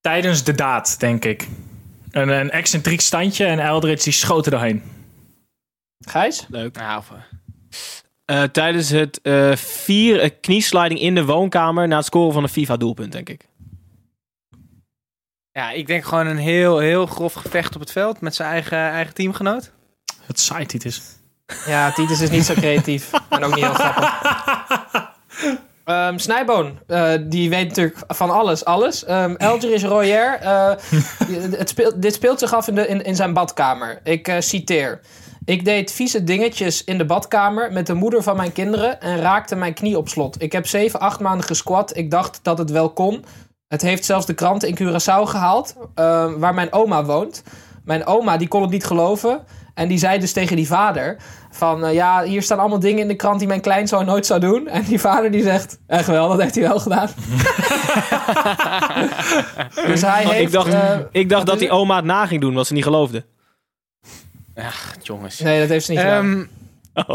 Tijdens 0.00 0.44
de 0.44 0.54
daad, 0.54 1.00
denk 1.00 1.24
ik. 1.24 1.48
Een, 2.10 2.28
een 2.28 2.50
excentriek 2.50 3.00
standje 3.00 3.44
en 3.46 3.58
Eldridge 3.58 4.04
die 4.04 4.12
schoot 4.12 4.44
er 4.44 4.50
doorheen. 4.50 4.82
Gijs? 6.06 6.46
Leuk. 6.48 6.76
Eh, 8.26 8.42
tijdens 8.42 8.90
het 8.90 9.20
eh 9.22 9.56
vier 9.56 10.20
eh, 10.20 10.30
kniesliding 10.40 11.00
in 11.00 11.14
de 11.14 11.24
woonkamer 11.24 11.88
na 11.88 11.96
het 11.96 12.04
scoren 12.04 12.32
van 12.32 12.42
een 12.42 12.48
FIFA-doelpunt, 12.48 13.12
denk 13.12 13.28
ik. 13.28 13.48
Ja, 15.52 15.70
ik 15.70 15.86
denk 15.86 16.04
gewoon 16.04 16.26
een 16.26 16.36
heel, 16.36 16.78
heel 16.78 17.06
grof 17.06 17.32
gevecht 17.32 17.74
op 17.74 17.80
het 17.80 17.92
veld 17.92 18.20
met 18.20 18.34
zijn 18.34 18.50
eigen, 18.50 18.78
eigen 18.78 19.14
teamgenoot. 19.14 19.72
Het 20.22 20.40
saai 20.40 20.66
Titus. 20.66 21.02
Ja, 21.66 21.92
Titus 21.92 22.20
is 22.20 22.30
niet 22.30 22.44
zo 22.44 22.54
creatief. 22.54 23.10
en 23.28 23.44
ook 23.44 23.54
niet 23.54 23.64
heel 23.64 23.74
grappig. 23.74 24.14
Ehm 25.86 26.18
Snijboon, 26.18 26.78
eh, 26.86 27.12
die 27.20 27.50
weet 27.50 27.68
natuurlijk 27.68 27.98
van 28.08 28.30
alles, 28.30 28.64
alles. 28.64 29.04
Ehm 29.04 29.34
Eldridge 29.34 29.86
Royer, 29.86 30.38
eh, 30.40 30.72
het 31.58 31.68
speelt, 31.68 32.02
dit 32.02 32.14
speelt 32.14 32.38
zich 32.38 32.54
af 32.54 32.68
in, 32.68 32.74
de, 32.74 32.86
in, 32.86 33.04
in 33.04 33.16
zijn 33.16 33.32
badkamer. 33.32 34.00
Ik 34.04 34.36
citeer. 34.38 35.00
Ik 35.46 35.64
deed 35.64 35.92
vieze 35.92 36.24
dingetjes 36.24 36.84
in 36.84 36.98
de 36.98 37.04
badkamer 37.04 37.72
met 37.72 37.86
de 37.86 37.94
moeder 37.94 38.22
van 38.22 38.36
mijn 38.36 38.52
kinderen 38.52 39.00
en 39.00 39.20
raakte 39.20 39.56
mijn 39.56 39.74
knie 39.74 39.98
op 39.98 40.08
slot. 40.08 40.42
Ik 40.42 40.52
heb 40.52 40.66
7, 40.66 41.00
8 41.00 41.20
maanden 41.20 41.46
gesquat. 41.46 41.96
Ik 41.96 42.10
dacht 42.10 42.40
dat 42.42 42.58
het 42.58 42.70
wel 42.70 42.90
kon. 42.90 43.24
Het 43.68 43.82
heeft 43.82 44.04
zelfs 44.04 44.26
de 44.26 44.34
kranten 44.34 44.68
in 44.68 44.78
Curaçao 44.78 45.22
gehaald, 45.22 45.76
eh, 45.94 46.32
waar 46.36 46.54
mijn 46.54 46.72
oma 46.72 47.04
woont. 47.04 47.42
Mijn 47.84 48.06
oma 48.06 48.36
die 48.36 48.48
kon 48.48 48.62
het 48.62 48.70
niet 48.70 48.84
geloven. 48.84 49.44
En 49.74 49.88
die 49.88 49.98
zei 49.98 50.18
dus 50.18 50.32
tegen 50.32 50.56
die 50.56 50.66
vader: 50.66 51.16
van 51.50 51.84
eh, 51.84 51.94
ja, 51.94 52.22
hier 52.22 52.42
staan 52.42 52.58
allemaal 52.58 52.80
dingen 52.80 53.00
in 53.00 53.08
de 53.08 53.16
krant 53.16 53.38
die 53.38 53.48
mijn 53.48 53.60
kleinzoon 53.60 54.04
nooit 54.04 54.26
zou 54.26 54.40
doen. 54.40 54.68
En 54.68 54.82
die 54.82 55.00
vader 55.00 55.30
die 55.30 55.42
zegt: 55.42 55.78
echt 55.86 56.06
wel, 56.06 56.28
dat 56.28 56.40
heeft 56.40 56.54
hij 56.54 56.64
wel 56.68 56.80
gedaan. 56.80 57.08
dus 59.86 60.02
hij 60.02 60.24
heeft. 60.24 60.40
ik 60.40 60.52
dacht, 60.52 60.72
eh, 60.72 60.98
ik 61.10 61.28
dacht 61.28 61.46
dat 61.46 61.58
die 61.58 61.70
oma 61.70 61.96
het 61.96 62.04
na 62.04 62.26
ging 62.26 62.40
doen, 62.40 62.54
wat 62.54 62.66
ze 62.66 62.72
niet 62.72 62.84
geloofde. 62.84 63.24
Ja, 64.56 64.70
jongens. 65.02 65.38
Nee, 65.40 65.60
dat 65.60 65.68
heeft 65.68 65.84
ze 65.84 65.90
niet 65.90 66.00
gedaan. 66.00 66.24
Ehm, 66.24 66.44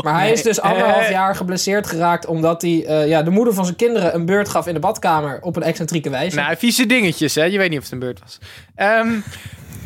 Maar 0.04 0.14
hij 0.14 0.24
nee. 0.24 0.34
is 0.34 0.42
dus 0.42 0.62
anderhalf 0.62 1.04
Eh. 1.06 1.10
jaar 1.12 1.36
geblesseerd 1.36 1.88
geraakt. 1.88 2.26
omdat 2.26 2.62
hij 2.62 2.86
eh, 2.86 3.08
ja, 3.08 3.24
de 3.24 3.30
moeder 3.30 3.54
van 3.54 3.64
zijn 3.66 3.76
kinderen 3.78 4.16
een 4.16 4.26
beurt 4.26 4.50
gaf 4.50 4.68
in 4.68 4.74
de 4.74 4.80
badkamer. 4.80 5.40
op 5.42 5.56
een 5.56 5.64
excentrieke 5.64 6.10
wijze. 6.10 6.36
Nou, 6.36 6.58
vieze 6.58 6.86
dingetjes, 6.86 7.36
hè? 7.36 7.44
Je 7.44 7.58
weet 7.58 7.70
niet 7.70 7.78
of 7.78 7.84
het 7.84 7.94
een 7.94 8.00
beurt 8.00 8.20
was. 8.20 8.40
Ehm, 8.76 9.10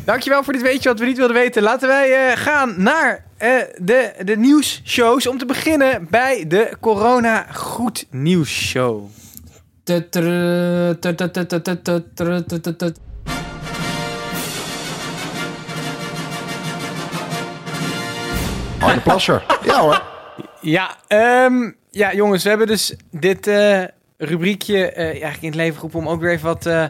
dankjewel 0.04 0.42
voor 0.44 0.52
dit 0.52 0.62
weetje 0.62 0.88
wat 0.88 0.98
we 0.98 1.04
niet 1.06 1.16
wilden 1.16 1.36
weten. 1.36 1.62
Laten 1.62 1.88
wij 1.88 2.26
eh, 2.30 2.36
gaan 2.36 2.74
naar 2.76 3.24
eh, 3.36 3.50
de, 3.76 4.12
de 4.24 4.36
nieuwsshows. 4.36 5.26
Om 5.26 5.38
te 5.38 5.46
beginnen 5.46 6.06
bij 6.10 6.44
de 6.48 6.70
Corona 6.80 7.46
Goed 7.52 8.06
Nieuws 8.10 8.50
Show. 8.50 9.10
Arne 18.86 19.00
Plasser. 19.00 19.42
Ja 19.64 19.80
hoor. 19.80 20.02
Ja, 20.60 20.96
ehm, 21.06 21.70
ja, 21.90 22.14
jongens, 22.14 22.42
we 22.42 22.48
hebben 22.48 22.66
dus 22.66 22.94
dit 23.10 23.46
eh, 23.46 23.82
rubriekje 24.18 24.90
eh, 24.92 25.04
eigenlijk 25.06 25.42
in 25.42 25.48
het 25.48 25.56
leven 25.56 25.74
geroepen 25.74 25.98
om 26.00 26.08
ook 26.08 26.20
weer 26.20 26.30
even 26.32 26.46
wat. 26.46 26.66
eh, 26.66 26.84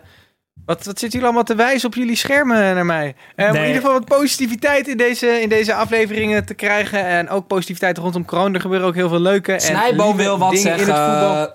wat, 0.64 0.76
wat 0.76 0.98
zitten 0.98 1.08
jullie 1.08 1.24
allemaal 1.24 1.42
te 1.44 1.54
wijzen 1.54 1.88
op 1.88 1.94
jullie 1.94 2.16
schermen 2.16 2.74
naar 2.74 2.86
mij? 2.86 3.14
Eh, 3.36 3.48
Om 3.48 3.54
in 3.54 3.60
ieder 3.60 3.76
geval 3.76 3.92
wat 3.92 4.04
positiviteit 4.04 4.88
in 4.88 4.96
deze, 4.96 5.26
in 5.26 5.48
deze 5.48 5.74
afleveringen 5.74 6.44
te 6.46 6.54
krijgen. 6.54 7.04
En 7.04 7.28
ook 7.28 7.46
positiviteit 7.46 7.98
rondom 7.98 8.24
corona. 8.24 8.54
Er 8.54 8.60
gebeuren 8.60 8.86
ook 8.88 8.94
heel 8.94 9.08
veel 9.08 9.20
leuke 9.20 9.52
en 9.52 9.60
Snijboom 9.60 10.06
lieve 10.16 10.22
wil 10.22 10.38
wat 10.38 10.58
zeggen. 10.58 10.86
in 10.86 10.92
het 10.92 10.98
voetbal. 11.04 11.52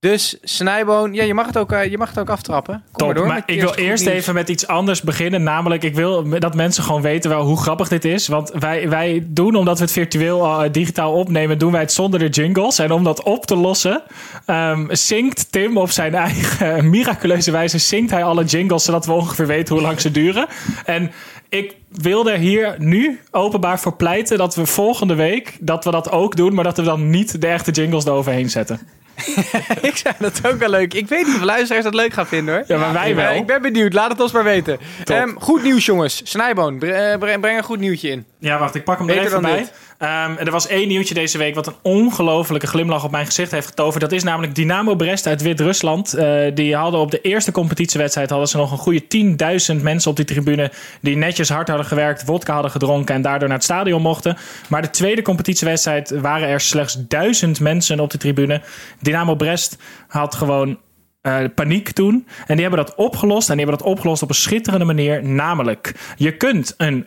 Dus 0.00 0.38
Snijboon, 0.42 1.14
ja, 1.14 1.24
je 1.24 1.34
mag 1.34 1.46
het 1.46 1.58
ook, 1.58 1.72
eh, 1.72 1.90
je 1.90 1.98
mag 1.98 2.08
het 2.08 2.18
ook 2.18 2.30
aftrappen. 2.30 2.74
Kom 2.74 2.92
Top, 2.92 3.06
maar 3.06 3.16
door. 3.16 3.26
maar 3.26 3.42
ik 3.46 3.60
wil 3.60 3.74
eerst 3.74 4.04
nieuws. 4.04 4.16
even 4.16 4.34
met 4.34 4.48
iets 4.48 4.66
anders 4.66 5.02
beginnen. 5.02 5.42
Namelijk, 5.42 5.82
ik 5.82 5.94
wil 5.94 6.38
dat 6.38 6.54
mensen 6.54 6.84
gewoon 6.84 7.02
weten 7.02 7.30
wel 7.30 7.44
hoe 7.44 7.60
grappig 7.60 7.88
dit 7.88 8.04
is. 8.04 8.28
Want 8.28 8.50
wij, 8.58 8.88
wij 8.88 9.26
doen, 9.28 9.54
omdat 9.54 9.78
we 9.78 9.84
het 9.84 9.92
virtueel 9.92 10.44
eh, 10.44 10.72
digitaal 10.72 11.12
opnemen, 11.12 11.58
doen 11.58 11.72
wij 11.72 11.80
het 11.80 11.92
zonder 11.92 12.20
de 12.20 12.28
jingles. 12.28 12.78
En 12.78 12.92
om 12.92 13.04
dat 13.04 13.22
op 13.22 13.46
te 13.46 13.56
lossen, 13.56 14.02
ehm, 14.46 14.86
zingt 14.88 15.52
Tim 15.52 15.76
op 15.78 15.90
zijn 15.90 16.14
eigen 16.24 16.90
miraculeuze 16.90 17.50
wijze, 17.50 17.78
zingt 17.78 18.10
hij 18.10 18.24
alle 18.24 18.44
jingles, 18.44 18.84
zodat 18.84 19.06
we 19.06 19.12
ongeveer 19.12 19.46
weten 19.46 19.74
hoe 19.74 19.84
lang 19.84 20.00
ze 20.00 20.10
duren. 20.10 20.46
En 20.84 21.10
ik 21.48 21.76
wilde 21.90 22.36
hier 22.36 22.74
nu 22.78 23.20
openbaar 23.30 23.80
voor 23.80 23.96
pleiten 23.96 24.38
dat 24.38 24.54
we 24.54 24.66
volgende 24.66 25.14
week 25.14 25.56
dat 25.60 25.84
we 25.84 25.90
dat 25.90 26.10
ook 26.10 26.36
doen, 26.36 26.54
maar 26.54 26.64
dat 26.64 26.76
we 26.76 26.82
dan 26.82 27.10
niet 27.10 27.40
de 27.40 27.46
echte 27.46 27.70
jingles 27.70 28.04
eroverheen 28.04 28.50
zetten. 28.50 28.80
ik 29.88 29.96
zei 29.96 30.14
dat 30.18 30.40
ook 30.46 30.58
wel 30.58 30.70
leuk. 30.70 30.94
Ik 30.94 31.08
weet 31.08 31.26
niet 31.26 31.34
of 31.36 31.42
luisteraars 31.42 31.84
dat 31.84 31.94
leuk 31.94 32.12
gaan 32.12 32.26
vinden 32.26 32.54
hoor. 32.54 32.64
Ja, 32.66 32.76
maar 32.78 32.92
wij 32.92 33.08
ik 33.10 33.16
ben- 33.16 33.24
wel. 33.24 33.34
Ik 33.34 33.46
ben 33.46 33.62
benieuwd. 33.62 33.92
Laat 33.92 34.10
het 34.10 34.20
ons 34.20 34.32
maar 34.32 34.44
weten. 34.44 34.78
Ehm, 35.04 35.28
goed 35.38 35.62
nieuws 35.62 35.84
jongens. 35.86 36.20
Snijboon, 36.24 36.78
bre- 36.78 36.90
eh, 36.92 37.18
breng, 37.18 37.40
breng 37.40 37.56
een 37.58 37.64
goed 37.64 37.78
nieuwtje 37.78 38.08
in. 38.10 38.24
Ja, 38.38 38.58
wacht, 38.58 38.74
ik 38.74 38.84
pak 38.84 38.98
hem 38.98 39.08
er 39.08 39.14
Beter 39.14 39.30
even 39.30 39.42
dan 39.42 39.50
bij. 39.52 39.60
dit. 39.60 39.72
Ehm, 39.98 40.36
er 40.36 40.50
was 40.50 40.66
één 40.66 40.88
nieuwtje 40.88 41.14
deze 41.14 41.38
week 41.38 41.54
wat 41.54 41.66
een 41.66 41.74
ongelofelijke 41.82 42.66
glimlach 42.66 43.04
op 43.04 43.10
mijn 43.10 43.26
gezicht 43.26 43.50
heeft 43.50 43.66
getoverd. 43.66 44.00
Dat 44.00 44.12
is 44.12 44.22
namelijk 44.22 44.54
Dynamo 44.54 44.94
Brest 44.94 45.26
uit 45.26 45.42
Wit-Rusland. 45.42 46.14
Eh, 46.14 46.54
die 46.54 46.76
hadden 46.76 47.00
op 47.00 47.10
de 47.10 47.20
eerste 47.20 47.52
competitiewedstrijd 47.52 48.30
hadden 48.30 48.48
ze 48.48 48.56
nog 48.56 48.72
een 48.72 48.78
goede 48.78 49.06
10.000 49.06 49.82
mensen 49.82 50.10
op 50.10 50.16
die 50.16 50.24
tribune. 50.24 50.70
Die 51.00 51.16
netjes 51.16 51.48
hard 51.48 51.68
hadden 51.68 51.86
gewerkt, 51.86 52.24
wodka 52.24 52.52
hadden 52.52 52.70
gedronken 52.70 53.14
en 53.14 53.22
daardoor 53.22 53.48
naar 53.48 53.56
het 53.56 53.66
stadion 53.66 54.02
mochten. 54.02 54.36
Maar 54.68 54.82
de 54.82 54.90
tweede 54.90 55.22
competitiewedstrijd 55.22 56.10
waren 56.20 56.48
er 56.48 56.60
slechts 56.60 56.96
1000 57.08 57.60
mensen 57.60 58.00
op 58.00 58.10
de 58.10 58.18
tribune. 58.18 58.62
Dynamo 59.00 59.34
Brest 59.34 59.78
had 60.08 60.34
gewoon 60.34 60.78
eh, 61.20 61.44
paniek 61.54 61.90
toen. 61.90 62.26
En 62.46 62.56
die 62.56 62.66
hebben 62.66 62.84
dat 62.84 62.94
opgelost. 62.94 63.50
En 63.50 63.56
die 63.56 63.64
hebben 63.64 63.84
dat 63.84 63.92
opgelost 63.92 64.22
op 64.22 64.28
een 64.28 64.34
schitterende 64.34 64.84
manier. 64.84 65.24
Namelijk, 65.24 65.94
je 66.16 66.36
kunt 66.36 66.74
een 66.76 67.06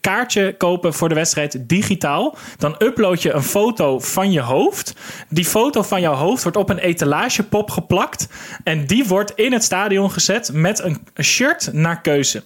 kaartje 0.00 0.56
kopen 0.56 0.94
voor 0.94 1.08
de 1.08 1.14
wedstrijd 1.14 1.68
digitaal. 1.68 2.36
Dan 2.56 2.74
upload 2.78 3.22
je 3.22 3.32
een 3.32 3.42
foto 3.42 3.98
van 3.98 4.32
je 4.32 4.40
hoofd. 4.40 4.94
Die 5.28 5.44
foto 5.44 5.82
van 5.82 6.00
jouw 6.00 6.14
hoofd 6.14 6.42
wordt 6.42 6.58
op 6.58 6.70
een 6.70 6.78
etalagepop 6.78 7.70
geplakt. 7.70 8.28
En 8.64 8.86
die 8.86 9.04
wordt 9.04 9.32
in 9.34 9.52
het 9.52 9.64
stadion 9.64 10.10
gezet 10.10 10.52
met 10.52 10.78
een 10.78 11.06
shirt 11.22 11.72
naar 11.72 12.00
keuze. 12.00 12.42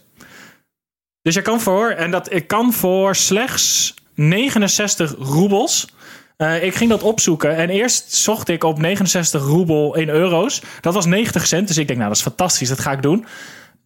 Dus 1.22 1.35
je 1.35 1.42
kan 1.42 1.61
voor, 1.61 1.90
en 1.90 2.11
dat 2.11 2.33
ik 2.33 2.46
kan 2.46 2.72
voor 2.72 3.16
slechts 3.16 3.94
69 4.14 5.14
roebels. 5.18 5.88
Eh, 6.37 6.62
ik 6.62 6.74
ging 6.74 6.90
dat 6.90 7.02
opzoeken 7.02 7.57
en 7.57 7.70
eerst 7.70 8.14
zocht 8.14 8.48
ik 8.48 8.64
op 8.64 8.78
69 8.78 9.42
roebel 9.42 9.96
in 9.96 10.09
euro's. 10.09 10.62
Dat 10.80 10.94
was 10.94 11.07
90 11.07 11.46
cent, 11.46 11.68
dus 11.68 11.76
ik 11.76 11.87
denk, 11.87 11.98
nou 11.98 12.11
dat 12.11 12.18
is 12.18 12.24
fantastisch, 12.24 12.68
dat 12.68 12.80
ga 12.80 12.92
ik 12.92 13.02
doen. 13.02 13.26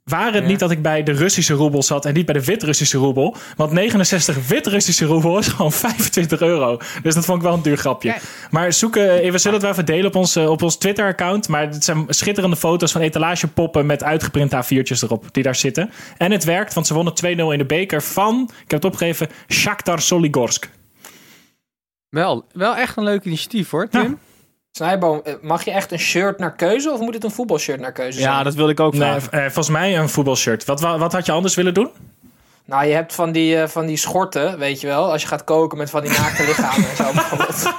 Waren 0.09 0.35
het 0.35 0.47
niet 0.47 0.59
dat 0.59 0.71
ik 0.71 0.83
bij 0.83 1.03
de 1.03 1.13
Russische 1.13 1.55
roebel 1.55 1.83
zat 1.83 2.05
en 2.05 2.15
niet 2.15 2.27
bij 2.27 2.35
de 2.35 2.45
Wit-Russische 2.45 2.99
roebel. 2.99 3.37
Want 3.57 3.73
69 3.73 4.47
Wit-Russische 4.49 5.05
roebel 5.05 5.39
is 5.39 5.49
gewoon 5.49 5.73
25 5.89 6.41
euro. 6.41 6.79
Dus 7.03 7.15
dat 7.15 7.25
vond 7.25 7.39
ik 7.39 7.45
wel 7.45 7.55
een 7.55 7.63
duur 7.63 7.77
grapje. 7.77 8.17
Maar 8.51 8.73
zoeken, 8.73 9.23
eh, 9.23 9.31
we 9.31 9.39
zullen 9.39 9.53
het 9.53 9.63
wel 9.63 9.73
even 9.73 9.85
delen 9.87 10.07
op 10.07 10.15
ons, 10.15 10.37
eh, 10.37 10.51
op 10.51 10.63
ons 10.63 10.77
Twitter-account. 10.77 11.49
Maar 11.49 11.63
het 11.63 11.85
zijn 11.85 12.05
schitterende 12.09 12.57
foto's 12.57 12.93
van 12.93 13.01
etalagepoppen 13.01 13.87
met 13.87 14.03
uitgeprinte 14.03 14.57
A4'tjes 14.57 15.03
erop 15.03 15.25
die 15.33 15.43
daar 15.43 15.55
zitten. 15.55 15.91
En 16.17 16.31
het 16.31 16.45
werkt, 16.45 16.75
want 16.75 16.87
ze 16.87 16.95
wonnen 16.95 17.15
2-0 17.15 17.53
in 17.53 17.59
de 17.59 17.67
beker 17.67 18.03
van, 18.03 18.43
ik 18.65 18.71
heb 18.71 18.83
het 18.83 18.93
opgegeven, 18.93 19.29
Shakhtar 19.49 20.01
Soligorsk. 20.01 20.71
Wel, 22.09 22.45
wel 22.53 22.77
echt 22.77 22.97
een 22.97 23.05
leuk 23.05 23.25
initiatief 23.25 23.71
hoor, 23.71 23.89
Tim. 23.89 24.19
Snijboom, 24.79 25.21
eh, 25.25 25.33
mag 25.43 25.65
je 25.65 25.71
echt 25.71 25.93
een 25.93 25.99
shirt 25.99 26.39
naar 26.39 26.55
keuze 26.55 26.91
of 26.91 27.01
moet 27.01 27.15
het 27.15 27.25
een 27.25 27.31
voetbalshirt 27.31 27.81
naar 27.81 27.93
keuze 27.93 28.19
zijn? 28.19 28.33
Ja, 28.33 28.43
dat 28.43 28.55
wilde 28.55 28.73
ik 28.73 28.81
ook 28.81 28.93
Nee, 28.93 29.01
vragen. 29.01 29.33
eh, 29.33 29.41
volgens 29.45 29.69
mij 29.69 29.99
een 29.99 30.09
voetbalshirt. 30.09 30.65
Wat, 30.65 30.81
wa- 30.81 30.99
wat 30.99 31.13
had 31.13 31.27
je 31.27 31.33
anders 31.33 31.55
willen 31.55 31.75
doen? 31.75 31.91
Nou, 32.65 32.87
je 32.87 32.95
hebt 32.95 33.15
van 33.15 33.33
die, 33.33 33.57
eh, 33.61 33.69
van 33.69 33.87
die 33.87 33.97
schorten, 33.97 34.59
weet 34.59 34.81
je 34.81 34.87
wel. 34.87 35.13
Als 35.13 35.23
je 35.23 35.29
gaat 35.29 35.45
koken 35.45 35.79
met 35.79 35.91
van 35.91 36.03
die 36.03 36.11
naakte 36.11 36.45
lichamen 36.49 36.89
en 36.91 36.97
zo 36.97 37.05
bijvoorbeeld. 37.13 37.73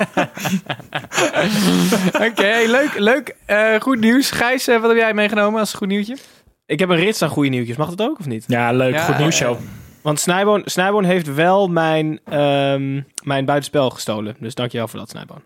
Oké, 2.29 2.63
leuk. 2.67 2.91
leuk. 2.97 3.35
Eh, 3.45 3.79
goed 3.79 3.99
nieuws. 3.99 4.31
Gijs, 4.31 4.65
wat 4.65 4.81
heb 4.87 4.95
jij 4.97 5.13
meegenomen 5.13 5.59
als 5.59 5.73
goed 5.73 5.87
nieuwtje? 5.87 6.17
Ik 6.65 6.79
heb 6.79 6.89
een 6.89 6.95
rits 6.95 7.21
aan 7.21 7.29
goede 7.29 7.49
nieuwtjes. 7.49 7.77
Mag 7.77 7.89
dat 7.89 8.07
ook 8.07 8.19
of 8.19 8.25
niet? 8.25 8.43
Ja, 8.47 8.71
leuk. 8.71 8.93
Ja, 8.93 9.03
goed 9.03 9.17
nieuws, 9.17 9.35
show. 9.35 9.57
Want 10.01 10.19
Snijboon, 10.19 10.61
Snijboon 10.65 11.03
heeft 11.03 11.33
wel 11.33 11.67
mijn, 11.67 12.19
ehm, 12.25 13.01
mijn 13.23 13.45
buitenspel 13.45 13.89
gestolen. 13.89 14.35
Dus 14.39 14.55
dankjewel 14.55 14.87
voor 14.87 14.99
dat, 14.99 15.09
Snijboon. 15.09 15.41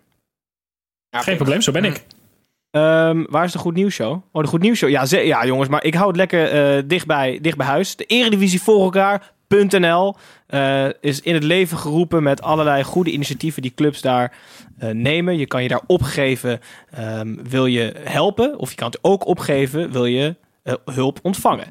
Geen 1.22 1.36
probleem, 1.36 1.62
zo 1.62 1.72
ben 1.72 1.86
ik. 1.86 2.04
Ehm, 2.72 3.24
waar 3.30 3.44
is 3.44 3.52
de 3.52 3.58
Goed 3.60 3.74
Nieuws 3.76 3.94
Show? 3.94 4.22
Oh, 4.32 4.42
de 4.44 4.48
Goed 4.48 4.62
Nieuws 4.62 4.78
Show. 4.78 4.90
Ja, 4.90 5.06
ze- 5.06 5.18
ja 5.20 5.46
jongens, 5.46 5.70
maar 5.70 5.84
ik 5.84 5.94
hou 5.94 6.08
het 6.08 6.16
lekker 6.16 6.52
eh, 6.52 6.84
dicht, 6.86 7.06
bij, 7.06 7.40
dicht 7.42 7.58
bij 7.58 7.66
huis. 7.68 7.96
De 7.96 8.06
Eredivisie 8.06 8.62
voor 8.62 8.84
elkaar.nl 8.84 10.16
eh, 10.48 10.86
is 11.02 11.22
in 11.22 11.34
het 11.34 11.44
leven 11.44 11.78
geroepen 11.78 12.24
met 12.24 12.42
allerlei 12.42 12.84
goede 12.84 13.12
initiatieven 13.12 13.62
die 13.62 13.74
clubs 13.76 14.02
daar 14.02 14.34
eh, 14.78 14.90
nemen. 14.90 15.38
Je 15.38 15.46
kan 15.48 15.62
je 15.64 15.68
daar 15.70 15.82
opgeven, 15.88 16.60
ehm, 16.92 17.36
wil 17.44 17.66
je 17.66 17.94
helpen. 18.04 18.58
Of 18.60 18.70
je 18.70 18.76
kan 18.76 18.88
het 18.88 19.00
ook 19.02 19.26
opgeven, 19.28 19.92
wil 19.92 20.06
je 20.06 20.36
eh, 20.64 20.74
hulp 20.86 21.20
ontvangen. 21.22 21.68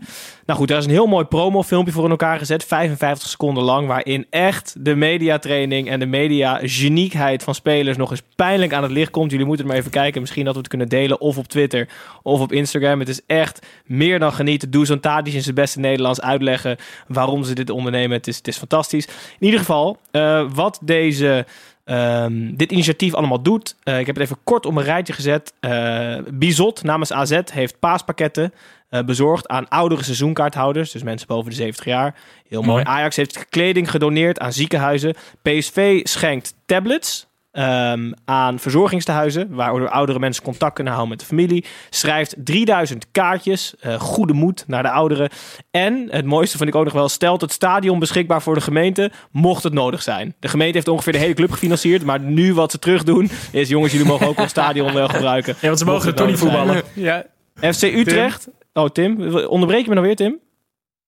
Nou 0.47 0.59
goed, 0.59 0.69
daar 0.69 0.79
is 0.79 0.85
een 0.85 0.91
heel 0.91 1.07
mooi 1.07 1.25
promofilmpje 1.25 1.93
voor 1.93 2.05
in 2.05 2.11
elkaar 2.11 2.39
gezet. 2.39 2.65
55 2.65 3.29
seconden 3.29 3.65
lang. 3.65 3.87
Waarin 3.87 4.27
echt 4.31 4.75
de 4.79 4.95
mediatraining 4.95 5.89
en 5.89 5.99
de 5.99 6.07
media-geniekheid 6.07 7.43
van 7.43 7.55
spelers 7.55 7.97
nog 7.97 8.11
eens 8.11 8.23
pijnlijk 8.37 8.73
aan 8.73 8.83
het 8.83 8.93
licht 8.93 9.11
komt. 9.11 9.31
Jullie 9.31 9.47
moeten 9.47 9.65
er 9.65 9.71
maar 9.71 9.81
even 9.81 9.91
kijken. 9.91 10.21
Misschien 10.21 10.45
dat 10.45 10.53
we 10.53 10.59
het 10.59 10.69
kunnen 10.69 10.89
delen 10.89 11.21
of 11.21 11.39
op 11.39 11.47
Twitter 11.47 11.89
of 12.23 12.41
op 12.41 12.53
Instagram. 12.53 12.99
Het 12.99 13.09
is 13.09 13.21
echt 13.27 13.67
meer 13.85 14.19
dan 14.19 14.33
genieten. 14.33 14.71
Doe 14.71 14.87
zo'n 14.87 15.01
in 15.23 15.43
zijn 15.43 15.55
beste 15.55 15.81
Nederlands 15.81 16.21
uitleggen 16.21 16.77
waarom 17.07 17.45
ze 17.45 17.55
dit 17.55 17.71
ondernemen. 17.71 18.17
Het 18.17 18.27
is, 18.27 18.37
het 18.37 18.49
is 18.49 18.57
fantastisch. 18.57 19.07
In 19.39 19.45
ieder 19.45 19.61
geval, 19.61 19.99
eh, 20.11 20.45
wat 20.55 20.79
deze... 20.83 21.47
ehm, 21.85 22.55
dit 22.55 22.73
initiatief 22.73 23.15
allemaal 23.15 23.43
doet. 23.43 23.77
Eh, 23.83 23.99
ik 23.99 24.07
heb 24.07 24.15
het 24.15 24.25
even 24.25 24.39
kort 24.45 24.67
op 24.67 24.77
een 24.77 24.85
rijtje 24.85 25.13
gezet. 25.13 25.53
Eh 25.61 26.17
Bizot 26.33 26.83
namens 26.83 27.13
AZ 27.13 27.41
heeft 27.53 27.79
paaspakketten 27.79 28.53
bezorgd 29.01 29.49
aan 29.49 29.69
oudere 29.69 30.03
seizoenkaarthouders. 30.05 30.91
Dus 30.93 31.03
mensen 31.03 31.27
boven 31.27 31.51
de 31.51 31.57
70 31.57 31.85
jaar. 31.85 32.15
Heel 32.49 32.63
mooi. 32.63 32.73
Mooi. 32.85 32.97
Ajax 32.97 33.17
heeft 33.17 33.47
kleding 33.49 33.91
gedoneerd 33.91 34.39
aan 34.41 34.53
ziekenhuizen. 34.53 35.15
PSV 35.43 36.01
schenkt 36.03 36.55
tablets. 36.67 37.31
ehm, 37.53 38.13
aan 38.25 38.59
verzorgingstehuizen, 38.59 39.55
waardoor 39.55 39.89
oudere 39.89 40.19
mensen 40.19 40.43
contact 40.43 40.75
kunnen 40.75 40.93
houden 40.93 41.17
met 41.17 41.21
de 41.29 41.35
familie. 41.35 41.65
Schrijft 41.91 42.35
3000 42.39 43.07
kaartjes, 43.11 43.75
eh, 43.81 44.01
goede 44.01 44.33
moed 44.33 44.65
naar 44.67 44.83
de 44.83 44.91
ouderen. 44.91 45.31
En 45.71 46.07
het 46.11 46.25
mooiste 46.25 46.57
vind 46.57 46.69
ik 46.69 46.75
ook 46.75 46.85
nog 46.85 46.93
wel, 46.93 47.09
stelt 47.09 47.41
het 47.41 47.53
stadion 47.53 47.99
beschikbaar 47.99 48.43
voor 48.43 48.55
de 48.55 48.61
gemeente, 48.61 49.11
mocht 49.31 49.63
het 49.63 49.73
nodig 49.73 50.03
zijn. 50.03 50.35
De 50.41 50.49
gemeente 50.49 50.75
heeft 50.75 50.89
ongeveer 50.89 51.13
de 51.13 51.19
hele 51.19 51.35
club 51.35 51.51
gefinancierd, 51.51 52.05
maar 52.05 52.21
nu 52.21 52.55
wat 52.55 52.71
ze 52.71 52.79
terug 52.79 53.05
doen, 53.05 53.31
is 53.51 53.69
jongens, 53.69 53.93
jullie 53.93 54.07
mogen 54.07 54.27
ook 54.27 54.39
ons 54.39 54.51
stadion 54.51 54.93
wel 54.93 55.09
gebruiken. 55.09 55.55
Ja, 55.61 55.67
want 55.67 55.79
ze 55.79 55.85
mogen 55.85 56.07
het 56.07 56.17
toch 56.17 56.27
niet 56.27 56.39
voetballen. 56.39 56.83
Ja. 56.95 57.25
FC 57.61 57.83
Utrecht. 57.83 58.49
Oh, 58.73 58.89
Tim, 58.89 59.35
onderbreek 59.35 59.83
je 59.83 59.89
me 59.89 59.95
nou 59.95 60.07
weer, 60.07 60.17
Tim? 60.17 60.41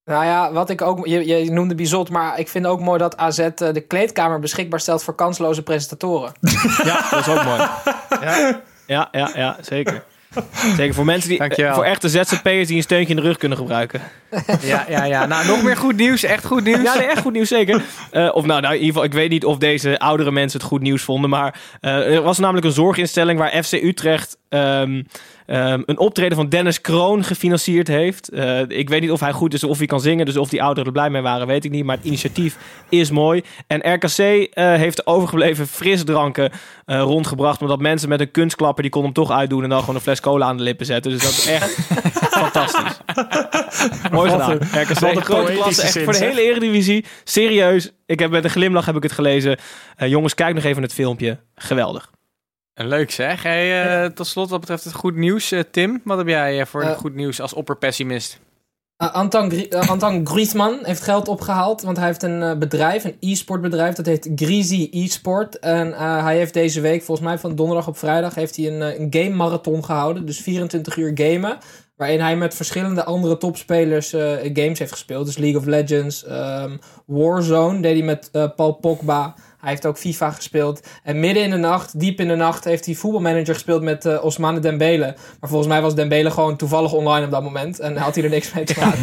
Nou 0.04 0.24
ja, 0.24 0.52
wat 0.52 0.70
ik 0.70 0.82
ook, 0.82 1.06
je, 1.06 1.26
je 1.26 1.50
noemde 1.50 1.74
Bizot, 1.74 2.10
maar 2.10 2.38
ik 2.38 2.48
vind 2.48 2.66
ook 2.66 2.80
mooi 2.80 2.98
dat 2.98 3.16
AZ 3.16 3.38
eh, 3.38 3.52
de 3.54 3.80
kleedkamer 3.80 4.38
beschikbaar 4.38 4.80
stelt 4.80 5.02
voor 5.02 5.14
kansloze 5.14 5.62
presentatoren. 5.62 6.32
Ja, 6.84 7.10
dat 7.10 7.20
is 7.20 7.28
ook 7.28 7.44
mooi. 7.44 7.58
Ja, 8.20 8.60
ja, 8.86 9.08
ja, 9.12 9.30
ja 9.34 9.56
zeker. 9.60 10.04
Zeker 10.76 10.94
voor 10.94 11.04
mensen 11.04 11.28
die, 11.28 11.38
Dankjewel. 11.38 11.74
voor 11.74 11.84
echte 11.84 12.08
ZZP'ers 12.08 12.66
die 12.66 12.76
een 12.76 12.82
steuntje 12.82 13.14
in 13.14 13.20
de 13.20 13.26
rug 13.26 13.36
kunnen 13.36 13.58
gebruiken. 13.58 14.00
Ja, 14.60 14.84
ja, 14.88 15.04
ja. 15.04 15.26
Nou, 15.26 15.46
nog 15.46 15.62
meer 15.62 15.76
goed 15.76 15.96
nieuws. 15.96 16.22
Echt 16.22 16.44
goed 16.44 16.64
nieuws. 16.64 16.82
Ja, 16.82 16.94
nee, 16.94 17.06
echt 17.06 17.20
goed 17.20 17.32
nieuws, 17.32 17.48
zeker. 17.48 17.82
Eh, 18.10 18.30
of 18.34 18.44
nou, 18.44 18.60
nou, 18.60 18.74
in 18.74 18.80
ieder 18.80 18.86
geval, 18.86 19.04
ik 19.04 19.12
weet 19.12 19.30
niet 19.30 19.44
of 19.44 19.58
deze 19.58 19.98
oudere 19.98 20.30
mensen 20.30 20.58
het 20.58 20.68
goed 20.68 20.80
nieuws 20.80 21.02
vonden. 21.02 21.30
Maar 21.30 21.60
eh, 21.80 22.14
er 22.14 22.22
was 22.22 22.38
namelijk 22.38 22.66
een 22.66 22.72
zorginstelling 22.72 23.38
waar 23.38 23.62
FC 23.64 23.72
Utrecht 23.72 24.38
ehm, 24.48 25.02
ehm, 25.46 25.82
een 25.86 25.98
optreden 25.98 26.36
van 26.36 26.48
Dennis 26.48 26.80
Kroon 26.80 27.24
gefinancierd 27.24 27.88
heeft. 27.88 28.28
Eh, 28.28 28.60
ik 28.68 28.88
weet 28.88 29.00
niet 29.00 29.10
of 29.10 29.20
hij 29.20 29.32
goed 29.32 29.54
is 29.54 29.64
of 29.64 29.78
hij 29.78 29.86
kan 29.86 30.00
zingen. 30.00 30.26
Dus 30.26 30.36
of 30.36 30.48
die 30.48 30.62
ouderen 30.62 30.86
er 30.86 30.92
blij 30.92 31.10
mee 31.10 31.22
waren, 31.22 31.46
weet 31.46 31.64
ik 31.64 31.70
niet. 31.70 31.84
Maar 31.84 31.96
het 31.96 32.04
initiatief 32.04 32.56
is 32.88 33.10
mooi. 33.10 33.42
En 33.66 33.92
RKC 33.94 34.18
eh, 34.18 34.74
heeft 34.74 34.96
de 34.96 35.06
overgebleven 35.06 35.66
frisdranken 35.66 36.50
eh, 36.84 37.00
rondgebracht. 37.00 37.60
Omdat 37.60 37.80
mensen 37.80 38.08
met 38.08 38.20
een 38.20 38.30
kunstklapper, 38.30 38.82
die 38.82 38.92
kon 38.92 39.02
hem 39.02 39.12
toch 39.12 39.30
uitdoen. 39.30 39.62
En 39.62 39.68
dan 39.68 39.80
gewoon 39.80 39.94
een 39.94 40.00
fles 40.00 40.20
cola 40.20 40.46
aan 40.46 40.56
de 40.56 40.62
lippen 40.62 40.86
zetten. 40.86 41.10
Dus 41.10 41.22
dat 41.22 41.30
is 41.30 41.46
echt 41.46 41.70
fantastisch. 42.42 43.00
Mooi 44.10 44.30
gedaan. 44.30 44.56
RKC, 44.56 45.00
een 45.00 45.22
grote 45.22 45.52
klasse. 45.52 45.82
Echt 45.82 45.98
voor 45.98 46.12
de 46.12 46.18
hele 46.24 46.42
Eredivisie. 46.42 47.04
Serieus. 47.24 47.90
Ik 48.06 48.18
heb 48.18 48.30
met 48.30 48.44
een 48.44 48.50
glimlach 48.50 48.86
heb 48.86 48.96
ik 48.96 49.02
het 49.02 49.12
gelezen. 49.12 49.58
Jongens, 49.96 50.34
kijk 50.34 50.54
nog 50.54 50.64
even 50.64 50.82
het 50.82 50.92
filmpje. 50.92 51.38
Geweldig. 51.54 52.12
Leuk 52.74 53.10
zeg. 53.10 53.42
Hey, 53.42 54.02
eh, 54.04 54.10
tot 54.10 54.26
slot, 54.26 54.50
wat 54.50 54.60
betreft 54.60 54.84
het 54.84 54.94
goed 54.94 55.16
nieuws. 55.16 55.52
eh, 55.52 55.60
Tim, 55.70 56.00
wat 56.04 56.18
heb 56.18 56.28
jij 56.28 56.60
eh, 56.60 56.66
voor 56.66 56.82
Eh, 56.82 56.96
goed 56.96 57.14
nieuws 57.14 57.40
als 57.40 57.52
opperpessimist? 57.52 58.38
Anton, 58.96 59.50
Gri- 59.50 60.20
Griezmann 60.24 60.78
heeft 60.82 61.02
geld 61.02 61.28
opgehaald, 61.28 61.82
want 61.82 61.96
hij 61.96 62.06
heeft 62.06 62.22
een 62.22 62.58
bedrijf, 62.58 63.04
een 63.04 63.16
e-sport 63.20 63.60
bedrijf, 63.60 63.94
dat 63.94 64.06
heet 64.06 64.30
Greasy 64.34 64.88
e-sport. 64.90 65.58
En 65.58 65.92
hij 66.22 66.36
heeft 66.36 66.54
deze 66.54 66.80
week, 66.80 67.02
volgens 67.02 67.26
mij 67.26 67.38
van 67.38 67.54
donderdag 67.54 67.88
op 67.88 67.96
vrijdag, 67.98 68.34
heeft 68.34 68.56
hij 68.56 68.66
een, 68.66 69.00
een 69.00 69.06
game 69.10 69.34
marathon 69.36 69.84
gehouden. 69.84 70.26
Dus 70.26 70.40
24 70.40 70.96
uur 70.96 71.10
gamen, 71.14 71.58
waarin 71.96 72.20
hij 72.20 72.36
met 72.36 72.54
verschillende 72.54 73.04
andere 73.04 73.36
topspelers 73.38 74.10
games 74.52 74.78
heeft 74.78 74.92
gespeeld. 74.92 75.26
Dus 75.26 75.36
League 75.36 75.58
of 75.60 75.66
Legends, 75.66 76.24
um, 76.30 76.78
Warzone 77.06 77.80
deed 77.80 77.96
hij 77.96 78.04
met 78.04 78.30
Paul 78.56 78.72
Pogba. 78.72 79.34
Hij 79.64 79.72
heeft 79.72 79.86
ook 79.86 79.98
FIFA 79.98 80.30
gespeeld. 80.30 80.86
En 81.02 81.20
midden 81.20 81.42
in 81.42 81.50
de 81.50 81.56
nacht, 81.56 82.00
diep 82.00 82.20
in 82.20 82.28
de 82.28 82.34
nacht, 82.34 82.64
heeft 82.64 82.86
hij 82.86 82.94
voetbalmanager 82.94 83.54
gespeeld 83.54 83.82
met 83.82 84.04
uh, 84.04 84.24
Osmane 84.24 84.60
Dembele. 84.60 85.16
Maar 85.40 85.50
volgens 85.50 85.68
mij 85.68 85.82
was 85.82 85.94
Dembele 85.94 86.30
gewoon 86.30 86.56
toevallig 86.56 86.92
online 86.92 87.24
op 87.24 87.30
dat 87.30 87.42
moment. 87.42 87.80
En 87.80 87.96
had 87.96 88.14
hij 88.14 88.24
er 88.24 88.30
niks 88.30 88.52
mee 88.52 88.64
te 88.64 88.74
maken. 88.80 89.02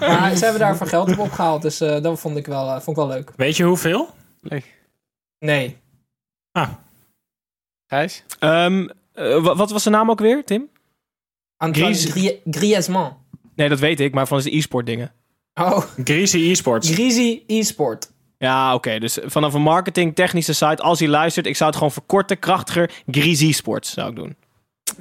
maar 0.10 0.36
ze 0.36 0.44
hebben 0.44 0.60
daarvoor 0.60 0.86
geld 0.86 1.10
op 1.10 1.18
opgehaald. 1.18 1.62
Dus 1.62 1.80
uh, 1.80 2.00
dat 2.00 2.20
vond 2.20 2.36
ik, 2.36 2.46
wel, 2.46 2.66
uh, 2.66 2.72
vond 2.72 2.88
ik 2.88 2.96
wel 2.96 3.06
leuk. 3.06 3.32
Weet 3.36 3.56
je 3.56 3.64
hoeveel? 3.64 4.08
Nee. 4.40 4.64
Nee. 5.38 5.76
Ah. 6.52 6.68
Gijs? 7.86 8.24
Um, 8.40 8.90
wat 9.42 9.70
was 9.70 9.84
de 9.84 9.90
naam 9.90 10.10
ook 10.10 10.20
weer, 10.20 10.44
Tim? 10.44 10.68
Antoine 11.56 11.94
Gries 11.94 12.34
Griezmann. 12.50 13.12
Nee, 13.54 13.68
dat 13.68 13.78
weet 13.78 14.00
ik, 14.00 14.14
maar 14.14 14.26
van 14.26 14.40
de 14.40 14.56
e-sport 14.56 14.86
dingen. 14.86 15.12
Oh. 15.54 15.82
Greasy 16.04 16.50
eSports. 16.50 16.90
Greasy 16.90 17.42
eSport. 17.46 18.14
Ja, 18.38 18.66
oké. 18.66 18.88
Okay. 18.88 18.98
Dus 18.98 19.18
vanaf 19.24 19.54
een 19.54 19.62
marketing 19.62 20.14
technische 20.14 20.52
site, 20.52 20.82
als 20.82 20.98
hij 20.98 21.08
luistert, 21.08 21.46
ik 21.46 21.56
zou 21.56 21.68
het 21.68 21.78
gewoon 21.78 21.92
verkorten, 21.92 22.38
krachtiger. 22.38 22.90
Greasy 23.10 23.52
Sports 23.52 23.92
zou 23.92 24.10
ik 24.10 24.16
doen. 24.16 24.36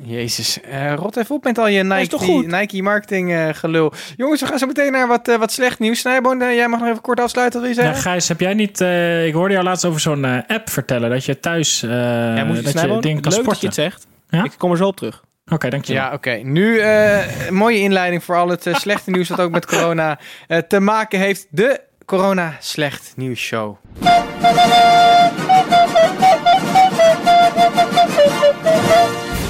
Jezus, 0.01 0.59
uh, 0.69 0.93
rot 0.93 1.17
even 1.17 1.35
op 1.35 1.43
met 1.43 1.57
al 1.57 1.67
je 1.67 1.83
Nike, 1.83 2.43
Nike 2.47 2.81
marketing 2.81 3.31
uh, 3.31 3.49
gelul. 3.51 3.93
Jongens, 4.15 4.41
we 4.41 4.47
gaan 4.47 4.59
zo 4.59 4.65
meteen 4.67 4.91
naar 4.91 5.07
wat, 5.07 5.27
uh, 5.27 5.35
wat 5.35 5.51
slecht 5.51 5.79
nieuws. 5.79 5.99
Snijboon, 5.99 6.39
jij 6.39 6.67
mag 6.67 6.79
nog 6.79 6.89
even 6.89 7.01
kort 7.01 7.19
afsluiten, 7.19 7.59
wat 7.59 7.69
wil 7.69 7.77
je 7.77 7.83
zeggen? 7.83 8.03
Ja, 8.03 8.09
Gijs, 8.11 8.27
heb 8.27 8.39
jij 8.39 8.53
niet... 8.53 8.79
ik 9.25 9.33
hoorde 9.33 9.53
jou 9.53 9.63
laatst 9.63 9.85
over 9.85 9.99
zo'n 9.99 10.25
app 10.47 10.69
vertellen, 10.69 11.09
dat 11.09 11.25
je 11.25 11.39
thuis 11.39 11.79
ja, 11.79 12.43
moet 12.43 12.55
je 12.55 12.61
dat 12.61 12.81
je 12.81 12.99
ding 12.99 13.21
kan 13.21 13.31
Leuk 13.31 13.41
sporten. 13.41 13.43
dat 13.43 13.59
je 13.59 13.65
het 13.65 13.75
zegt. 13.75 14.07
Ja? 14.29 14.43
Ik 14.43 14.51
kom 14.57 14.71
er 14.71 14.77
zo 14.77 14.87
op 14.87 14.97
terug. 14.97 15.23
Oké, 15.45 15.53
okay, 15.53 15.69
dankjewel. 15.69 16.01
Ja, 16.01 16.07
oké. 16.07 16.15
Okay. 16.15 16.41
Nu 16.41 16.81
een 16.81 17.53
mooie 17.53 17.79
inleiding 17.79 18.23
voor 18.23 18.35
al 18.35 18.49
het 18.49 18.67
slechte 18.71 19.11
nieuws 19.11 19.27
dat 19.27 19.41
ook 19.41 19.51
met 19.51 19.65
corona 19.65 20.19
te 20.67 20.79
maken 20.79 21.19
heeft. 21.19 21.47
De 21.49 21.81
Corona 22.05 22.57
Slecht 22.59 23.13
Nieuws 23.17 23.39
Show. 23.39 23.77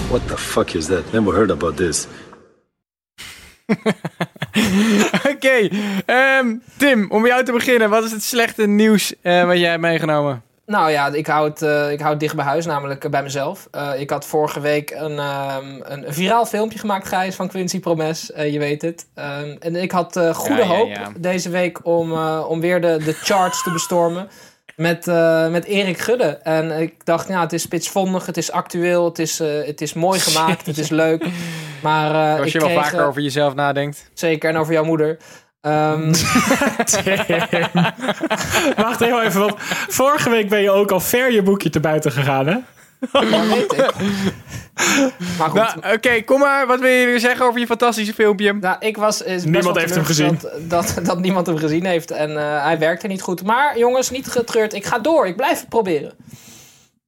What 0.10 0.28
the 0.28 0.38
fuck 0.38 0.76
is 0.76 0.88
that? 0.88 1.12
Never 1.12 1.34
heard 1.34 1.52
about 1.52 1.78
this. 1.78 2.08
Oké, 5.26 5.30
okay. 5.30 5.72
um, 6.40 6.62
Tim, 6.78 7.12
om 7.12 7.22
bij 7.22 7.32
jou 7.32 7.44
te 7.44 7.52
beginnen. 7.52 7.90
Wat 7.90 8.04
is 8.04 8.12
het 8.12 8.24
slechte 8.24 8.68
nieuws 8.68 9.14
uh, 9.22 9.46
wat 9.46 9.58
jij 9.58 9.70
hebt 9.70 9.82
meegenomen? 9.82 10.44
Nou 10.66 10.92
ja, 10.92 11.08
ik 11.08 11.28
hou 11.28 11.50
het, 11.50 11.62
uh, 11.62 11.92
ik 11.92 12.00
hou 12.00 12.12
het 12.12 12.20
dicht 12.20 12.36
bij 12.36 12.46
huis, 12.46 12.66
namelijk 12.66 13.04
uh, 13.04 13.12
bij 13.12 13.24
mezelf. 13.24 13.68
Uh, 13.76 14.00
ik 14.00 14.10
had 14.10 14.26
vorige 14.26 14.60
week 14.60 14.92
een, 14.92 15.20
um, 15.20 15.82
een 15.84 16.06
viraal 16.08 16.46
filmpje 16.46 16.80
gemaakt, 16.80 17.08
Gijs, 17.08 17.36
van 17.36 17.48
Quincy 17.48 17.80
Promes. 17.80 18.32
je 18.36 18.60
weet 18.60 18.82
het. 18.82 19.06
Um, 19.16 19.58
en 19.60 19.76
ik 19.76 19.92
had 19.92 20.20
goede 20.34 20.62
ja, 20.62 20.68
hoop 20.68 20.88
ja, 20.88 21.00
ja. 21.00 21.12
deze 21.18 21.50
week 21.50 21.86
om, 21.86 22.14
om 22.42 22.60
weer 22.60 22.82
de, 22.82 22.98
de 23.04 23.14
charts 23.14 23.64
te 23.64 23.72
bestormen. 23.72 24.28
Met, 24.76 25.06
met 25.52 25.66
Erik 25.66 25.98
Gudde. 25.98 26.26
En 26.44 26.72
ik 26.72 27.06
dacht, 27.06 27.28
ja, 27.28 27.42
het 27.42 27.54
is 27.54 27.62
spitsvondig, 27.62 28.26
het 28.26 28.38
is 28.38 28.52
actueel, 28.52 29.06
het 29.06 29.20
is, 29.20 29.40
het 29.40 29.82
is 29.82 29.94
mooi 29.94 30.20
gemaakt, 30.20 30.66
het 30.66 30.78
is 30.78 30.90
leuk. 31.06 31.26
Maar 31.82 32.40
Als 32.40 32.52
je 32.52 32.58
ik 32.58 32.66
wel 32.66 32.74
kreeg, 32.74 32.90
vaker 32.90 33.06
over 33.06 33.22
jezelf 33.22 33.54
nadenkt. 33.54 34.10
Zeker, 34.14 34.50
en 34.50 34.58
over 34.58 34.74
jouw 34.74 34.84
moeder. 34.84 35.18
Um... 35.72 36.12
Wacht 38.76 39.00
heel 39.00 39.22
even, 39.22 39.40
want 39.40 39.54
vorige 39.88 40.30
week 40.30 40.50
ben 40.50 40.62
je 40.62 40.70
ook 40.70 40.92
al 40.92 41.00
ver 41.00 41.32
je 41.32 41.42
boekje 41.42 41.70
te 41.70 41.80
buiten 41.80 42.12
gegaan, 42.12 42.48
hè? 42.48 42.58
Ja, 43.12 43.48
weet 43.48 43.74
ik. 43.74 43.94
Maar 45.38 45.50
goed. 45.50 45.82
Nou, 45.82 45.94
Oké, 45.94 46.22
kom 46.22 46.40
maar. 46.40 46.68
Wat 46.68 46.80
wil 46.80 46.90
je 46.90 47.06
weer 47.06 47.20
zeggen 47.20 47.46
over 47.46 47.60
je 47.60 47.66
fantastische 47.66 48.14
filmpje? 48.14 48.54
Nou, 48.54 48.76
ik 48.80 48.98
was 48.98 49.24
best 49.24 49.46
Niemand 49.46 49.78
heeft 49.78 49.96
hem 49.96 50.06
gezien. 50.06 50.40
Dat, 50.60 51.00
dat 51.04 51.20
niemand 51.20 51.48
hem 51.48 51.58
gezien 51.58 51.86
heeft. 51.86 52.12
En 52.12 52.38
eh, 52.38 52.64
hij 52.64 52.80
werkte 52.80 53.08
niet 53.08 53.22
goed. 53.22 53.44
Maar 53.44 53.78
jongens, 53.78 54.10
niet 54.10 54.28
getreurd. 54.28 54.74
Ik 54.74 54.86
ga 54.86 55.00
door. 55.00 55.28
Ik 55.28 55.36
blijf 55.36 55.60
het 55.60 55.70
proberen. 55.70 56.14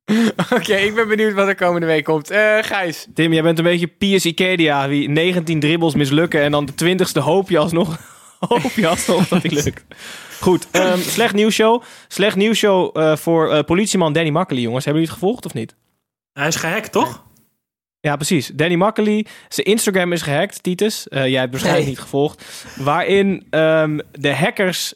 Oké, 0.56 0.76
ik 0.76 0.96
ben 0.96 1.08
benieuwd 1.08 1.34
wat 1.34 1.48
er 1.48 1.56
komende 1.56 1.88
week 1.88 2.04
komt. 2.04 2.32
Eh 2.32 2.58
Gijs. 2.62 3.08
Tim, 3.14 3.34
jij 3.34 3.44
bent 3.44 3.58
een 3.58 3.64
beetje 3.64 3.88
Piers 3.88 4.26
Ikedia. 4.26 4.88
Wie 4.88 5.10
19 5.10 5.60
dribbles 5.60 5.96
mislukken 5.96 6.42
en 6.42 6.52
dan 6.52 6.66
de 6.66 6.96
20ste 6.98 7.22
hoop 7.24 7.50
je 7.50 7.58
alsnog, 7.58 7.98
hoop 8.50 8.72
je 8.72 8.88
alsnog 8.88 9.28
dat 9.28 9.42
die 9.42 9.54
lukt. 9.64 9.84
Goed, 10.40 10.68
ehm, 10.72 11.00
slecht 11.00 11.34
nieuwsshow. 11.34 11.84
Slecht 12.08 12.36
nieuwsshow 12.36 12.98
eh, 12.98 13.16
voor 13.16 13.52
eh, 13.52 13.64
politieman 13.64 14.14
Danny 14.14 14.30
Makkely, 14.30 14.62
jongens. 14.62 14.86
Hebben 14.86 15.02
jullie 15.04 15.16
het 15.16 15.24
gevolgd 15.24 15.46
of 15.46 15.54
niet? 15.54 15.76
Hij 16.34 16.48
is 16.48 16.56
gehackt, 16.56 16.92
toch? 16.92 17.26
Ja, 18.00 18.16
precies. 18.16 18.48
Danny 18.48 18.76
Makkely. 18.76 19.26
Zijn 19.50 19.68
Instagram 19.68 20.14
is 20.14 20.22
gehackt, 20.22 20.64
Titus. 20.64 21.08
Eh, 21.08 21.28
jij 21.28 21.40
hebt 21.40 21.52
waarschijnlijk 21.52 21.86
Nee. 21.86 21.94
niet 21.96 22.04
gevolgd. 22.04 22.44
Waarin 22.76 23.48
ehm, 23.50 24.00
de 24.12 24.36
hackers 24.36 24.94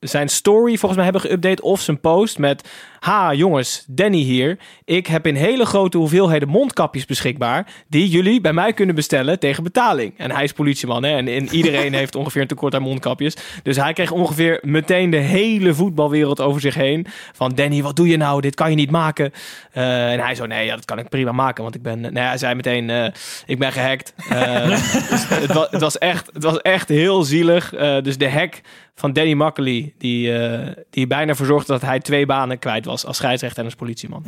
zijn 0.00 0.28
story 0.28 0.76
volgens 0.76 1.00
mij 1.02 1.04
hebben 1.04 1.22
geüpdate. 1.22 1.62
Of 1.62 1.80
zijn 1.80 2.00
post 2.00 2.38
met... 2.38 2.68
Ha, 3.00 3.34
jongens, 3.34 3.84
Danny 3.88 4.18
hier. 4.18 4.58
Ik 4.84 5.06
heb 5.06 5.26
in 5.26 5.34
hele 5.34 5.64
grote 5.64 5.98
hoeveelheden 5.98 6.48
mondkapjes 6.48 7.04
beschikbaar... 7.06 7.72
die 7.88 8.08
jullie 8.08 8.40
bij 8.40 8.52
mij 8.52 8.72
kunnen 8.72 8.94
bestellen 8.94 9.38
tegen 9.38 9.62
betaling. 9.62 10.14
En 10.16 10.30
hij 10.30 10.44
is 10.44 10.52
politieman, 10.52 11.02
hè. 11.02 11.16
En, 11.16 11.28
en 11.28 11.48
iedereen 11.48 11.94
heeft 12.00 12.14
ongeveer 12.14 12.40
een 12.40 12.46
tekort 12.46 12.74
aan 12.74 12.82
mondkapjes. 12.82 13.36
Dus 13.62 13.76
hij 13.76 13.92
kreeg 13.92 14.10
ongeveer 14.10 14.58
meteen 14.62 15.10
de 15.10 15.16
hele 15.16 15.74
voetbalwereld 15.74 16.40
over 16.40 16.60
zich 16.60 16.74
heen. 16.74 17.06
Van, 17.32 17.52
Danny, 17.54 17.82
wat 17.82 17.96
doe 17.96 18.08
je 18.08 18.16
nou? 18.16 18.40
Dit 18.40 18.54
kan 18.54 18.70
je 18.70 18.76
niet 18.76 18.90
maken. 18.90 19.32
Eh, 19.72 20.12
en 20.12 20.20
hij 20.20 20.34
zo, 20.34 20.46
nee, 20.46 20.66
ja, 20.66 20.74
dat 20.74 20.84
kan 20.84 20.98
ik 20.98 21.08
prima 21.08 21.32
maken. 21.32 21.62
Want 21.62 21.74
ik 21.74 21.82
ben... 21.82 22.00
Nee, 22.00 22.24
hij 22.24 22.38
zei 22.38 22.54
meteen, 22.54 22.90
eh, 22.90 23.06
ik 23.46 23.58
ben 23.58 23.72
gehackt. 23.72 24.14
Eh, 24.28 24.68
dus 25.10 25.28
het, 25.28 25.52
was, 25.52 25.66
het, 25.70 25.80
was 25.80 25.98
echt, 25.98 26.30
het 26.32 26.42
was 26.42 26.60
echt 26.60 26.88
heel 26.88 27.22
zielig. 27.22 27.70
Dus 28.02 28.18
de 28.18 28.30
hack 28.30 28.60
van 29.00 29.12
Danny 29.12 29.32
Makkely... 29.32 29.94
Die, 29.98 30.38
eh, 30.38 30.72
die 30.90 31.06
bijna 31.06 31.34
verzorgde 31.34 31.72
dat 31.72 31.82
hij 31.82 32.00
twee 32.00 32.26
banen 32.26 32.58
kwijt 32.58 32.84
was... 32.84 33.06
als 33.06 33.16
scheidsrechter 33.16 33.58
en 33.58 33.64
als 33.64 33.74
politieman. 33.74 34.24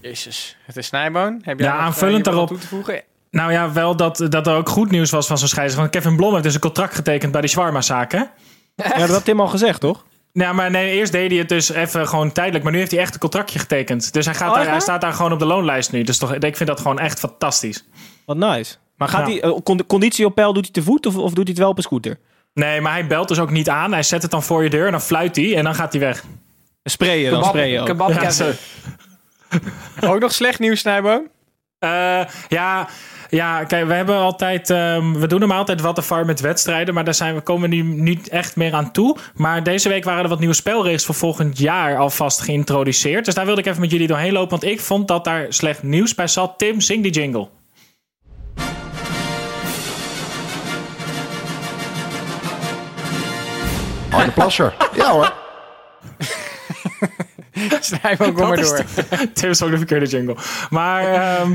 Jezus, 0.00 0.56
het 0.64 0.76
is 0.76 0.86
Snijboon. 0.86 1.40
Heb 1.42 1.58
jij 1.58 1.68
Ja, 1.68 1.74
eh, 1.76 1.84
aanvullend 1.84 2.24
daarop. 2.24 2.48
toe 2.48 2.58
te 2.58 2.66
voegen? 2.66 3.02
Nou 3.30 3.52
ja, 3.52 3.72
wel 3.72 3.96
dat, 3.96 4.26
dat 4.28 4.46
er 4.46 4.54
ook 4.56 4.68
goed 4.68 4.90
nieuws 4.90 5.10
was 5.10 5.26
van 5.26 5.38
zijn 5.38 5.50
scheidsrechter. 5.50 5.90
Want 5.90 6.04
Kevin 6.04 6.16
Blom 6.18 6.32
heeft 6.32 6.44
dus 6.44 6.54
een 6.54 6.60
contract 6.60 6.94
getekend 6.94 7.32
bij 7.32 7.40
die 7.40 7.50
Shawarma-zaak, 7.50 8.12
hè? 8.12 8.22
Ja, 8.76 8.98
dat 8.98 9.08
had 9.08 9.24
Tim 9.24 9.40
al 9.40 9.46
gezegd, 9.48 9.80
toch? 9.80 10.04
Ja, 10.32 10.52
maar 10.52 10.70
nee, 10.70 10.92
eerst 10.92 11.12
deed 11.12 11.30
hij 11.30 11.38
het 11.38 11.48
dus 11.48 11.68
even 11.72 12.08
gewoon 12.08 12.32
tijdelijk. 12.32 12.64
Maar 12.64 12.72
nu 12.72 12.78
heeft 12.78 12.90
hij 12.90 13.00
echt 13.00 13.14
een 13.14 13.20
contractje 13.20 13.58
getekend. 13.58 14.12
Dus 14.12 14.24
hij, 14.24 14.34
gaat 14.34 14.48
Oh, 14.50 14.54
daar, 14.56 14.68
hij 14.68 14.80
staat 14.80 15.00
daar 15.00 15.12
gewoon 15.12 15.32
op 15.32 15.38
de 15.38 15.44
loonlijst 15.46 15.92
nu. 15.92 16.02
Dus 16.02 16.18
toch, 16.18 16.34
ik 16.34 16.56
vind 16.56 16.68
dat 16.68 16.80
gewoon 16.80 16.98
echt 16.98 17.18
fantastisch. 17.18 17.84
Wat 18.24 18.36
nice. 18.36 18.74
Maar 18.96 19.08
gaat 19.08 19.26
Ja. 19.26 19.32
hij, 19.32 19.42
eh, 19.42 19.58
con- 19.62 19.86
conditie 19.86 20.26
op 20.26 20.34
peil 20.34 20.52
doet 20.52 20.62
hij 20.64 20.72
te 20.72 20.82
voet 20.82 21.06
of, 21.06 21.16
of 21.16 21.28
doet 21.32 21.36
hij 21.44 21.52
het 21.52 21.58
wel 21.58 21.68
op 21.68 21.76
een 21.76 21.82
scooter? 21.82 22.18
Nee, 22.54 22.80
maar 22.80 22.92
hij 22.92 23.06
belt 23.06 23.28
dus 23.28 23.38
ook 23.38 23.50
niet 23.50 23.68
aan. 23.68 23.92
Hij 23.92 24.02
zet 24.02 24.22
het 24.22 24.30
dan 24.30 24.42
voor 24.42 24.62
je 24.62 24.70
deur 24.70 24.86
en 24.86 24.92
dan 24.92 25.00
fluit 25.00 25.36
hij 25.36 25.56
en 25.56 25.64
dan 25.64 25.74
gaat 25.74 25.92
hij 25.92 26.00
weg. 26.00 26.24
Sprayen 26.84 27.30
dan, 27.30 27.40
Kebab, 27.40 27.54
sprayen 27.54 27.80
ook. 27.80 27.86
kebab 27.86 28.10
Ja. 28.10 28.16
Ook 30.10 30.20
nog 30.20 30.32
slecht 30.32 30.58
nieuws, 30.58 30.80
Snijboon? 30.80 31.28
Eh, 31.78 32.20
ja, 32.48 32.88
ja, 33.28 33.64
kijk, 33.64 33.86
we 33.86 33.94
hebben 33.94 34.16
altijd. 34.16 34.70
ehm, 34.70 35.12
we 35.12 35.26
doen 35.26 35.38
normaal 35.38 35.58
altijd 35.58 35.80
wat 35.80 35.96
de 35.96 36.02
VAR 36.02 36.24
met 36.24 36.40
wedstrijden. 36.40 36.94
Maar 36.94 37.04
daar 37.04 37.14
zijn 37.14 37.34
we, 37.34 37.40
komen 37.40 37.70
we 37.70 37.76
nu 37.76 37.82
niet 37.82 38.28
echt 38.28 38.56
meer 38.56 38.74
aan 38.74 38.92
toe. 38.92 39.16
Maar 39.34 39.62
deze 39.62 39.88
week 39.88 40.04
waren 40.04 40.22
er 40.22 40.28
wat 40.28 40.38
nieuwe 40.38 40.54
spelregels 40.54 41.04
voor 41.04 41.14
volgend 41.14 41.58
jaar 41.58 41.98
alvast 41.98 42.40
geïntroduceerd. 42.40 43.24
Dus 43.24 43.34
daar 43.34 43.46
wilde 43.46 43.60
ik 43.60 43.66
even 43.66 43.80
met 43.80 43.90
jullie 43.90 44.06
doorheen 44.06 44.32
lopen. 44.32 44.50
Want 44.50 44.64
ik 44.72 44.80
vond 44.80 45.08
dat 45.08 45.24
daar 45.24 45.46
slecht 45.48 45.82
nieuws 45.82 46.14
bij 46.14 46.26
zat. 46.26 46.58
Tim, 46.58 46.80
zing 46.80 47.02
die 47.02 47.12
jingle. 47.12 47.48
Arne 54.12 54.32
Plasser. 54.32 54.74
Ja 54.94 55.10
hoor. 55.10 55.32
Snijboon, 57.80 58.32
kom 58.32 58.48
maar 58.48 58.60
door. 58.60 58.84
Tim 59.34 59.50
is 59.50 59.62
ook 59.62 59.70
de 59.70 59.76
verkeerde 59.76 60.06
jingle. 60.06 60.36
Maar 60.70 61.04
ehm, 61.14 61.52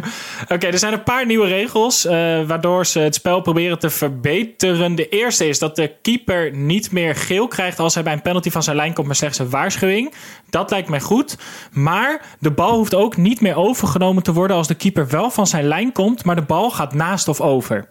oké, 0.50 0.67
er 0.67 0.80
zijn 0.80 0.93
een 0.93 1.04
paar 1.04 1.26
nieuwe 1.26 1.48
regels. 1.48 2.06
eh, 2.06 2.13
waardoor 2.48 2.86
ze 2.86 3.00
het 3.00 3.15
spel 3.15 3.41
proberen 3.41 3.80
te 3.80 3.89
verbeteren. 3.89 4.96
De 4.96 5.10
eerste 5.10 5.48
is 5.48 5.60
dat 5.60 5.76
de 5.76 5.91
keeper 6.02 6.56
niet 6.56 6.91
meer 6.91 7.15
geel 7.15 7.48
krijgt 7.48 7.80
als 7.80 7.93
hij 7.93 8.04
bij 8.04 8.13
een 8.13 8.22
penalty 8.22 8.50
van 8.50 8.63
zijn 8.63 8.76
lijn 8.76 8.93
komt, 8.93 9.08
maar 9.08 9.15
slechts 9.15 9.39
een 9.39 9.50
waarschuwing. 9.50 10.13
Dat 10.50 10.72
lijkt 10.72 10.89
mij 10.89 11.02
goed. 11.02 11.38
Maar 11.72 12.22
de 12.39 12.52
bal 12.52 12.76
hoeft 12.76 12.96
ook 12.96 13.17
niet 13.17 13.41
meer 13.41 13.56
overgenomen 13.56 14.24
te 14.24 14.34
worden 14.34 14.58
als 14.58 14.67
de 14.67 14.76
keeper 14.76 15.08
wel 15.08 15.30
van 15.32 15.48
zijn 15.48 15.67
lijn 15.67 15.91
komt, 15.91 16.26
maar 16.26 16.36
de 16.36 16.41
bal 16.41 16.72
gaat 16.72 16.93
naast 16.93 17.28
of 17.28 17.41
over. 17.41 17.88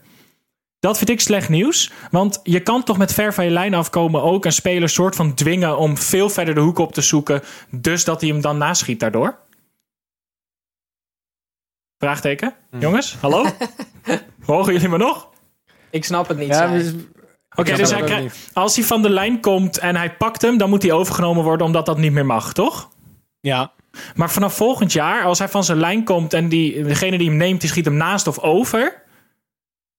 Dat 0.86 0.98
vind 0.98 1.10
ik 1.10 1.20
slecht 1.20 1.48
nieuws. 1.48 1.90
Want 2.10 2.40
je 2.42 2.60
kan 2.60 2.82
toch 2.82 2.98
met 2.98 3.14
ver 3.14 3.34
van 3.34 3.44
je 3.44 3.50
lijn 3.50 3.74
afkomen 3.74 4.22
ook 4.22 4.44
een 4.44 4.52
speler 4.52 4.88
soort 4.88 5.16
van 5.16 5.34
dwingen 5.34 5.78
om 5.78 5.96
veel 5.96 6.28
verder 6.28 6.54
de 6.54 6.60
hoek 6.60 6.78
op 6.78 6.92
te 6.92 7.00
zoeken. 7.00 7.42
Dus 7.70 8.04
dat 8.04 8.20
hij 8.20 8.30
hem 8.30 8.40
dan 8.40 8.58
naschiet 8.58 9.00
daardoor. 9.00 9.38
Vraagteken? 11.98 12.54
Jongens, 12.78 13.16
hallo? 13.20 13.46
Horen 14.46 14.72
jullie 14.72 14.88
me 14.88 14.96
nog? 14.96 15.28
Ik 15.90 16.04
snap 16.04 16.28
het 16.28 16.38
niet. 16.38 16.48
Ja, 16.48 16.66
dus-. 16.66 16.92
Oké, 17.56 17.76
dus 17.76 17.90
hij 17.90 18.30
als 18.52 18.76
hij 18.76 18.84
van 18.84 19.02
de 19.02 19.10
lijn 19.10 19.40
komt 19.40 19.78
en 19.78 19.96
hij 19.96 20.16
pakt 20.16 20.42
hem, 20.42 20.58
dan 20.58 20.68
moet 20.68 20.82
hij 20.82 20.92
overgenomen 20.92 21.44
worden 21.44 21.66
omdat 21.66 21.86
dat 21.86 21.98
niet 21.98 22.12
meer 22.12 22.26
mag, 22.26 22.52
toch? 22.52 22.88
Ja. 23.40 23.72
Maar 24.14 24.30
vanaf 24.30 24.54
volgend 24.54 24.92
jaar, 24.92 25.24
als 25.24 25.38
hij 25.38 25.48
van 25.48 25.64
zijn 25.64 25.78
lijn 25.78 26.04
komt 26.04 26.32
en 26.32 26.48
die, 26.48 26.82
degene 26.82 27.18
die 27.18 27.28
hem 27.28 27.36
neemt, 27.36 27.60
die 27.60 27.70
schiet 27.70 27.84
hem 27.84 27.96
naast 27.96 28.26
of 28.26 28.38
over, 28.38 29.04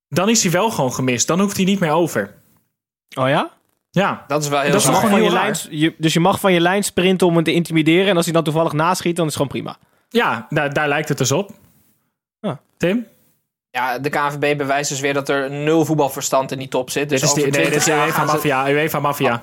dan 0.09 0.29
is 0.29 0.43
hij 0.43 0.51
wel 0.51 0.69
gewoon 0.71 0.93
gemist. 0.93 1.27
Dan 1.27 1.39
hoeft 1.39 1.55
hij 1.57 1.65
niet 1.65 1.79
meer 1.79 1.91
over. 1.91 2.33
Oh 3.17 3.27
ja? 3.29 3.49
Ja. 3.91 4.23
Dat 4.27 4.43
is 4.43 4.49
wel 4.49 4.59
heel 4.61 4.71
Dat 4.71 4.79
is 4.81 4.85
gewoon 4.87 5.01
van 5.01 5.15
je 5.15 5.25
heel 5.25 5.33
lijn, 5.33 5.55
je, 5.69 5.93
dus 5.97 6.13
je 6.13 6.19
mag 6.19 6.39
van 6.39 6.53
je 6.53 6.59
lijn 6.59 6.83
sprinten 6.83 7.27
om 7.27 7.35
hem 7.35 7.43
te 7.43 7.53
intimideren. 7.53 8.07
En 8.07 8.15
als 8.15 8.25
hij 8.25 8.33
dan 8.33 8.43
toevallig 8.43 8.73
naschiet, 8.73 9.15
dan 9.15 9.27
is 9.27 9.33
het 9.35 9.41
gewoon 9.41 9.61
prima. 9.61 9.77
Ja, 10.09 10.45
daar, 10.49 10.73
daar 10.73 10.87
lijkt 10.87 11.09
het 11.09 11.17
dus 11.17 11.31
op. 11.31 11.51
Ah. 12.41 12.55
Tim? 12.77 13.05
Ja, 13.71 13.99
de 13.99 14.09
KNVB 14.09 14.57
bewijst 14.57 14.89
dus 14.89 14.99
weer 14.99 15.13
dat 15.13 15.29
er 15.29 15.51
nul 15.51 15.85
voetbalverstand 15.85 16.51
in 16.51 16.57
die 16.57 16.67
top 16.67 16.89
zit. 16.89 17.09
Dus 17.09 17.19
Dit 17.19 17.29
is, 17.29 17.35
die, 17.35 17.43
nee, 17.43 17.51
dit 17.51 17.61
20 17.61 17.79
is 17.79 17.85
de 17.85 17.91
jaar 17.91 18.05
UEFA 18.05 18.17
gaan 18.17 18.27
ze- 18.27 18.33
Mafia. 18.33 18.69
UEFA 18.69 18.99
Mafia. 18.99 19.41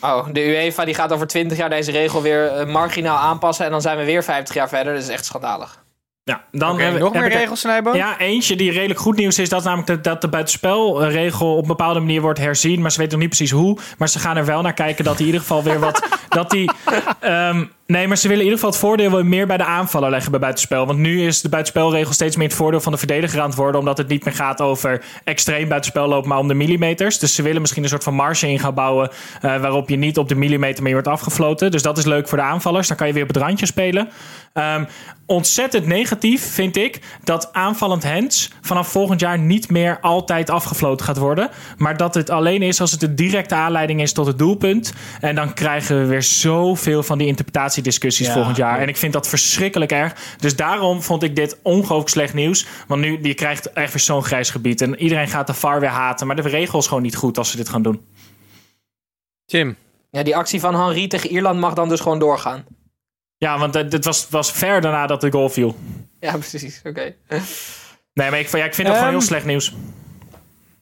Oh, 0.00 0.26
de 0.32 0.40
UEFA 0.40 0.84
die 0.84 0.94
gaat 0.94 1.12
over 1.12 1.26
20 1.26 1.58
jaar 1.58 1.70
deze 1.70 1.90
regel 1.90 2.22
weer 2.22 2.46
eh, 2.46 2.66
marginaal 2.66 3.18
aanpassen. 3.18 3.64
En 3.64 3.70
dan 3.70 3.80
zijn 3.80 3.98
we 3.98 4.04
weer 4.04 4.24
50 4.24 4.54
jaar 4.54 4.68
verder. 4.68 4.92
Dat 4.94 5.02
is 5.02 5.08
echt 5.08 5.24
schandalig. 5.24 5.84
Ja, 6.26 6.44
dan 6.52 6.72
Oké, 6.72 6.82
hebben- 6.82 7.00
nog 7.00 7.12
heb 7.12 7.22
meer 7.22 7.30
regels, 7.32 7.60
Snijboon? 7.60 7.96
Ja, 7.96 8.18
eentje 8.18 8.56
die 8.56 8.72
redelijk 8.72 9.00
goed 9.00 9.16
nieuws 9.16 9.38
is, 9.38 9.48
dat 9.48 9.64
namelijk 9.64 9.86
de, 9.86 10.00
dat 10.00 10.20
de 10.20 10.28
buitenspelregel 10.28 11.54
op 11.56 11.62
een 11.62 11.68
bepaalde 11.68 12.00
manier 12.00 12.20
wordt 12.20 12.38
herzien. 12.38 12.80
Maar 12.80 12.90
ze 12.92 12.98
weten 12.98 13.12
nog 13.18 13.28
niet 13.28 13.36
precies 13.36 13.56
hoe. 13.56 13.78
Maar 13.98 14.08
ze 14.08 14.18
gaan 14.18 14.36
er 14.36 14.44
wel 14.44 14.62
naar 14.62 14.72
kijken 14.72 15.04
dat 15.04 15.18
in 15.20 15.26
ieder 15.26 15.40
geval 15.40 15.62
weer 15.62 15.78
wat. 15.78 16.08
dat 16.28 16.50
die, 16.50 16.70
ehm, 17.20 17.64
nee, 17.86 18.08
maar 18.08 18.16
ze 18.16 18.28
willen 18.28 18.44
in 18.44 18.50
ieder 18.50 18.64
geval 18.64 18.70
het 18.70 18.80
voordeel 18.80 19.22
meer 19.22 19.46
bij 19.46 19.56
de 19.56 19.64
aanvaller 19.64 20.10
leggen 20.10 20.30
bij 20.30 20.40
buitenspel. 20.40 20.86
Want 20.86 20.98
nu 20.98 21.26
is 21.26 21.40
de 21.40 21.48
buitenspelregel 21.48 22.12
steeds 22.12 22.36
meer 22.36 22.46
het 22.48 22.56
voordeel 22.56 22.80
van 22.80 22.92
de 22.92 22.98
verdediger 22.98 23.40
aan 23.40 23.48
het 23.48 23.56
worden. 23.56 23.80
Omdat 23.80 23.98
het 23.98 24.08
niet 24.08 24.24
meer 24.24 24.34
gaat 24.34 24.60
over 24.60 25.04
extreem 25.24 25.68
buitenspel 25.68 26.08
lopen, 26.08 26.28
maar 26.28 26.38
om 26.38 26.48
de 26.48 26.54
millimeters. 26.54 27.18
Dus 27.18 27.34
ze 27.34 27.42
willen 27.42 27.60
misschien 27.60 27.82
een 27.82 27.88
soort 27.88 28.04
van 28.04 28.14
marge 28.14 28.48
in 28.48 28.58
gaan 28.58 28.74
bouwen. 28.74 29.10
eh, 29.40 29.60
waarop 29.60 29.88
je 29.88 29.96
niet 29.96 30.18
op 30.18 30.28
de 30.28 30.34
millimeter 30.34 30.82
meer 30.82 30.92
wordt 30.92 31.08
afgefloten. 31.08 31.70
Dus 31.70 31.82
dat 31.82 31.98
is 31.98 32.04
leuk 32.04 32.28
voor 32.28 32.38
de 32.38 32.44
aanvallers. 32.44 32.88
Dan 32.88 32.96
kan 32.96 33.06
je 33.06 33.12
weer 33.12 33.22
op 33.22 33.28
het 33.28 33.36
randje 33.36 33.66
spelen. 33.66 34.08
Ehm, 34.52 34.84
ontzettend 35.26 35.86
negatief 35.86 36.52
vind 36.52 36.76
ik 36.76 37.00
dat 37.24 37.52
aanvallend 37.52 38.04
hands 38.04 38.50
vanaf 38.60 38.88
volgend 38.88 39.20
jaar 39.20 39.38
niet 39.38 39.70
meer 39.70 39.98
altijd 40.00 40.50
afgefloten 40.50 41.06
gaat 41.06 41.16
worden. 41.16 41.50
Maar 41.76 41.96
dat 41.96 42.14
het 42.14 42.30
alleen 42.30 42.62
is 42.62 42.80
als 42.80 42.92
het 42.92 43.02
een 43.02 43.16
directe 43.16 43.54
aanleiding 43.54 44.00
is 44.00 44.12
tot 44.12 44.26
het 44.26 44.38
doelpunt. 44.38 44.92
En 45.20 45.34
dan 45.34 45.54
krijgen 45.54 46.00
we 46.00 46.06
weer 46.06 46.22
zoveel 46.22 47.02
van 47.02 47.18
die 47.18 47.26
Ja, 48.26 48.32
volgend 48.32 48.56
jaar. 48.56 48.76
ja. 48.76 48.82
En 48.82 48.88
ik 48.88 48.96
vind 48.96 49.12
dat 49.12 49.28
verschrikkelijk 49.28 49.92
erg. 49.92 50.36
Dus 50.38 50.56
daarom 50.56 51.02
vond 51.02 51.22
ik 51.22 51.36
dit 51.36 51.58
ongelooflijk 51.62 52.08
slecht 52.08 52.34
nieuws. 52.34 52.66
Want 52.86 53.00
nu 53.00 53.18
je 53.22 53.34
krijgt 53.34 53.72
echt 53.72 53.92
weer 53.92 54.02
zo'n 54.02 54.24
grijs 54.24 54.50
gebied. 54.50 54.80
En 54.80 54.98
iedereen 54.98 55.28
gaat 55.28 55.46
de 55.46 55.54
VAR 55.54 55.80
weer 55.80 55.88
haten. 55.88 56.26
Maar 56.26 56.36
de 56.36 56.42
regel 56.42 56.78
is 56.78 56.86
gewoon 56.86 57.02
niet 57.02 57.16
goed 57.16 57.38
als 57.38 57.50
ze 57.50 57.56
dit 57.56 57.68
gaan 57.68 57.82
doen. 57.82 58.04
Tim. 59.44 59.76
Ja, 60.10 60.22
die 60.22 60.36
actie 60.36 60.60
van 60.60 60.74
Henry 60.74 61.08
tegen 61.08 61.30
Ierland 61.30 61.60
mag 61.60 61.74
dan 61.74 61.88
dus 61.88 62.00
gewoon 62.00 62.18
doorgaan. 62.18 62.64
Ja, 63.38 63.58
want 63.58 63.74
het 63.74 64.04
was, 64.04 64.26
was 64.30 64.52
ver 64.52 64.80
daarna 64.80 65.06
dat 65.06 65.20
de 65.20 65.30
goal 65.32 65.48
viel. 65.48 65.76
Ja, 66.20 66.36
precies. 66.36 66.80
Oké. 66.84 67.14
Nee, 68.12 68.30
maar 68.30 68.38
ik, 68.38 68.48
ja, 68.48 68.64
ik 68.64 68.74
vind 68.74 68.86
dat 68.88 68.96
gewoon 68.96 69.12
Ehm, 69.12 69.18
heel 69.18 69.26
slecht 69.26 69.44
nieuws. 69.44 69.74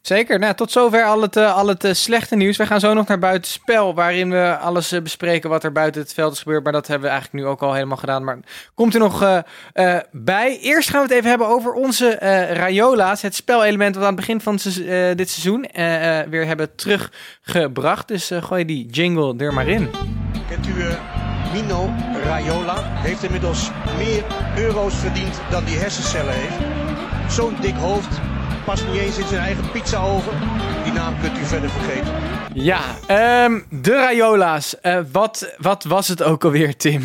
Zeker. 0.07 0.39
Nou, 0.39 0.55
tot 0.55 0.71
zover 0.71 1.05
al 1.05 1.23
het, 1.23 1.37
eh, 1.37 1.55
al 1.55 1.69
het 1.69 1.85
eh, 1.85 1.93
slechte 1.93 2.37
nieuws. 2.37 2.57
We 2.57 2.67
gaan 2.67 2.81
zo 2.81 2.95
nog 2.95 3.07
naar 3.07 3.19
buitenspel, 3.19 3.95
waarin 3.95 4.31
we 4.31 4.57
alles 4.57 4.93
eh, 4.93 5.03
bespreken 5.03 5.51
wat 5.51 5.65
er 5.65 5.73
buiten 5.73 6.01
het 6.01 6.15
veld 6.15 6.33
is 6.33 6.39
gebeurd. 6.39 6.63
Maar 6.63 6.73
dat 6.73 6.87
hebben 6.87 7.09
we 7.09 7.15
eigenlijk 7.15 7.45
nu 7.45 7.51
ook 7.51 7.63
al 7.63 7.73
helemaal 7.73 7.97
gedaan. 7.97 8.25
Maar 8.25 8.39
komt 8.75 8.95
er 8.95 9.01
nog 9.01 9.43
bij. 10.11 10.59
Eerst 10.61 10.91
gaan 10.91 11.01
we 11.01 11.07
het 11.07 11.17
even 11.17 11.29
hebben 11.29 11.49
over 11.49 11.73
onze 11.73 12.17
Rayola's. 12.53 13.23
Het 13.23 13.35
spelelement 13.35 13.95
wat 13.95 14.05
aan 14.05 14.11
het 14.11 14.21
begin 14.21 14.41
van 14.41 14.55
dit 15.17 15.31
seizoen 15.31 15.67
weer 16.31 16.47
hebben 16.47 16.75
teruggebracht. 16.75 18.09
Dus 18.09 18.31
gooi 18.41 18.65
die 18.65 18.87
jingle 18.87 19.35
er 19.37 19.55
maar 19.55 19.69
in. 19.69 19.91
Kent 20.49 20.67
u 20.67 20.73
Mino 21.53 21.91
Raiola 22.25 22.77
heeft 22.83 23.23
inmiddels 23.23 23.71
meer 23.99 24.25
euro's 24.57 24.95
verdiend 24.95 25.41
dan 25.51 25.65
die 25.65 25.77
hersencellen 25.77 26.35
heeft. 26.35 26.57
Zo'n 27.35 27.57
dik 27.61 27.75
hoofd 27.75 28.21
past 28.65 28.87
niet 28.87 29.01
eens 29.01 29.19
in 29.19 29.27
zijn 29.27 29.41
eigen 29.41 29.71
pizzaoven. 29.71 30.33
Die 30.85 30.93
naam 30.93 31.21
kunt 31.21 31.39
u 31.39 31.45
verder 31.45 31.71
vergeten. 31.71 32.13
Ja, 32.55 32.81
ehm, 33.07 33.61
de 33.71 33.95
Raiola's. 33.95 34.81
Eh, 34.81 35.01
wat, 35.13 35.55
wat 35.59 35.85
was 35.85 36.09
het 36.09 36.23
ook 36.23 36.45
alweer, 36.45 36.77
Tim? 36.77 37.03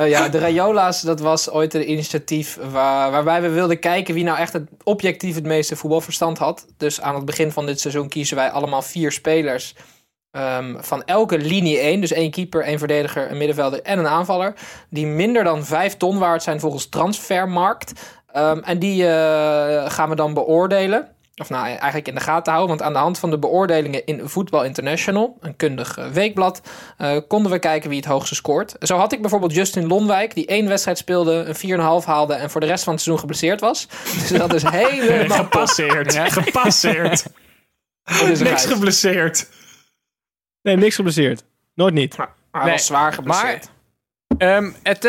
Uh, 0.00 0.08
ja, 0.14 0.28
de 0.28 0.38
Raiola's, 0.38 1.00
dat 1.00 1.20
was 1.20 1.50
ooit 1.50 1.74
een 1.74 1.90
initiatief 1.90 2.58
waar, 2.70 3.10
waarbij 3.10 3.42
we 3.42 3.48
wilden 3.48 3.78
kijken 3.78 4.14
wie 4.14 4.24
nou 4.24 4.38
echt 4.38 4.52
het 4.52 4.68
objectief 4.82 5.34
het 5.34 5.44
meeste 5.44 5.76
voetbalverstand 5.76 6.38
had. 6.38 6.66
Dus 6.76 7.00
aan 7.00 7.14
het 7.14 7.24
begin 7.24 7.52
van 7.52 7.66
dit 7.66 7.80
seizoen 7.80 8.08
kiezen 8.08 8.36
wij 8.36 8.50
allemaal 8.50 8.82
vier 8.82 9.12
spelers 9.12 9.74
ehm, 10.30 10.76
van 10.80 11.04
elke 11.04 11.38
linie 11.38 11.78
één. 11.78 12.00
Dus 12.00 12.12
één 12.12 12.30
keeper, 12.30 12.62
één 12.62 12.78
verdediger, 12.78 13.30
een 13.30 13.38
middenvelder 13.38 13.82
en 13.82 13.98
een 13.98 14.06
aanvaller. 14.06 14.54
Die 14.90 15.06
minder 15.06 15.44
dan 15.44 15.64
vijf 15.64 15.96
ton 15.96 16.18
waard 16.18 16.42
zijn 16.42 16.60
volgens 16.60 16.88
Transfermarkt. 16.88 17.92
Ehm, 18.32 18.58
en 18.58 18.78
die 18.78 19.02
uh, 19.02 19.90
gaan 19.90 20.08
we 20.08 20.14
dan 20.14 20.34
beoordelen. 20.34 21.08
Of 21.36 21.48
nou, 21.50 21.66
eigenlijk 21.66 22.08
in 22.08 22.14
de 22.14 22.20
gaten 22.20 22.52
houden. 22.52 22.76
Want 22.76 22.88
aan 22.88 22.92
de 22.92 22.98
hand 22.98 23.18
van 23.18 23.30
de 23.30 23.38
beoordelingen 23.38 24.06
in 24.06 24.28
Football 24.28 24.64
International, 24.64 25.36
een 25.40 25.56
kundig 25.56 25.98
uh, 25.98 26.06
weekblad, 26.06 26.60
uh, 26.98 27.16
konden 27.28 27.52
we 27.52 27.58
kijken 27.58 27.88
wie 27.88 27.98
het 27.98 28.08
hoogste 28.08 28.34
scoort. 28.34 28.76
Zo 28.80 28.96
had 28.96 29.12
ik 29.12 29.20
bijvoorbeeld 29.20 29.54
Justin 29.54 29.86
Lonwijk, 29.86 30.34
die 30.34 30.46
één 30.46 30.68
wedstrijd 30.68 30.98
speelde, 30.98 31.54
een 31.62 32.00
4,5 32.02 32.06
haalde 32.06 32.34
en 32.34 32.50
voor 32.50 32.60
de 32.60 32.66
rest 32.66 32.84
van 32.84 32.92
het 32.92 33.02
seizoen 33.02 33.20
geblesseerd 33.20 33.60
was. 33.60 33.88
Dus 34.04 34.28
dat 34.28 34.54
is 34.54 34.62
helemaal 34.82 35.38
gepasseerd. 35.38 36.12
Ja. 36.12 36.28
Gepasseerd. 36.42 37.24
niks 38.42 38.66
geblesseerd. 38.66 39.48
Nee, 40.62 40.76
niks 40.76 40.94
geblesseerd. 40.94 41.44
Nooit 41.74 41.94
niet. 41.94 42.16
Maar, 42.16 42.34
hij 42.50 42.62
nee, 42.62 42.72
was 42.72 42.86
zwaar 42.86 43.12
geblesseerd. 43.12 43.64
Maar 43.64 43.71
Um, 44.38 44.74
het, 44.82 45.08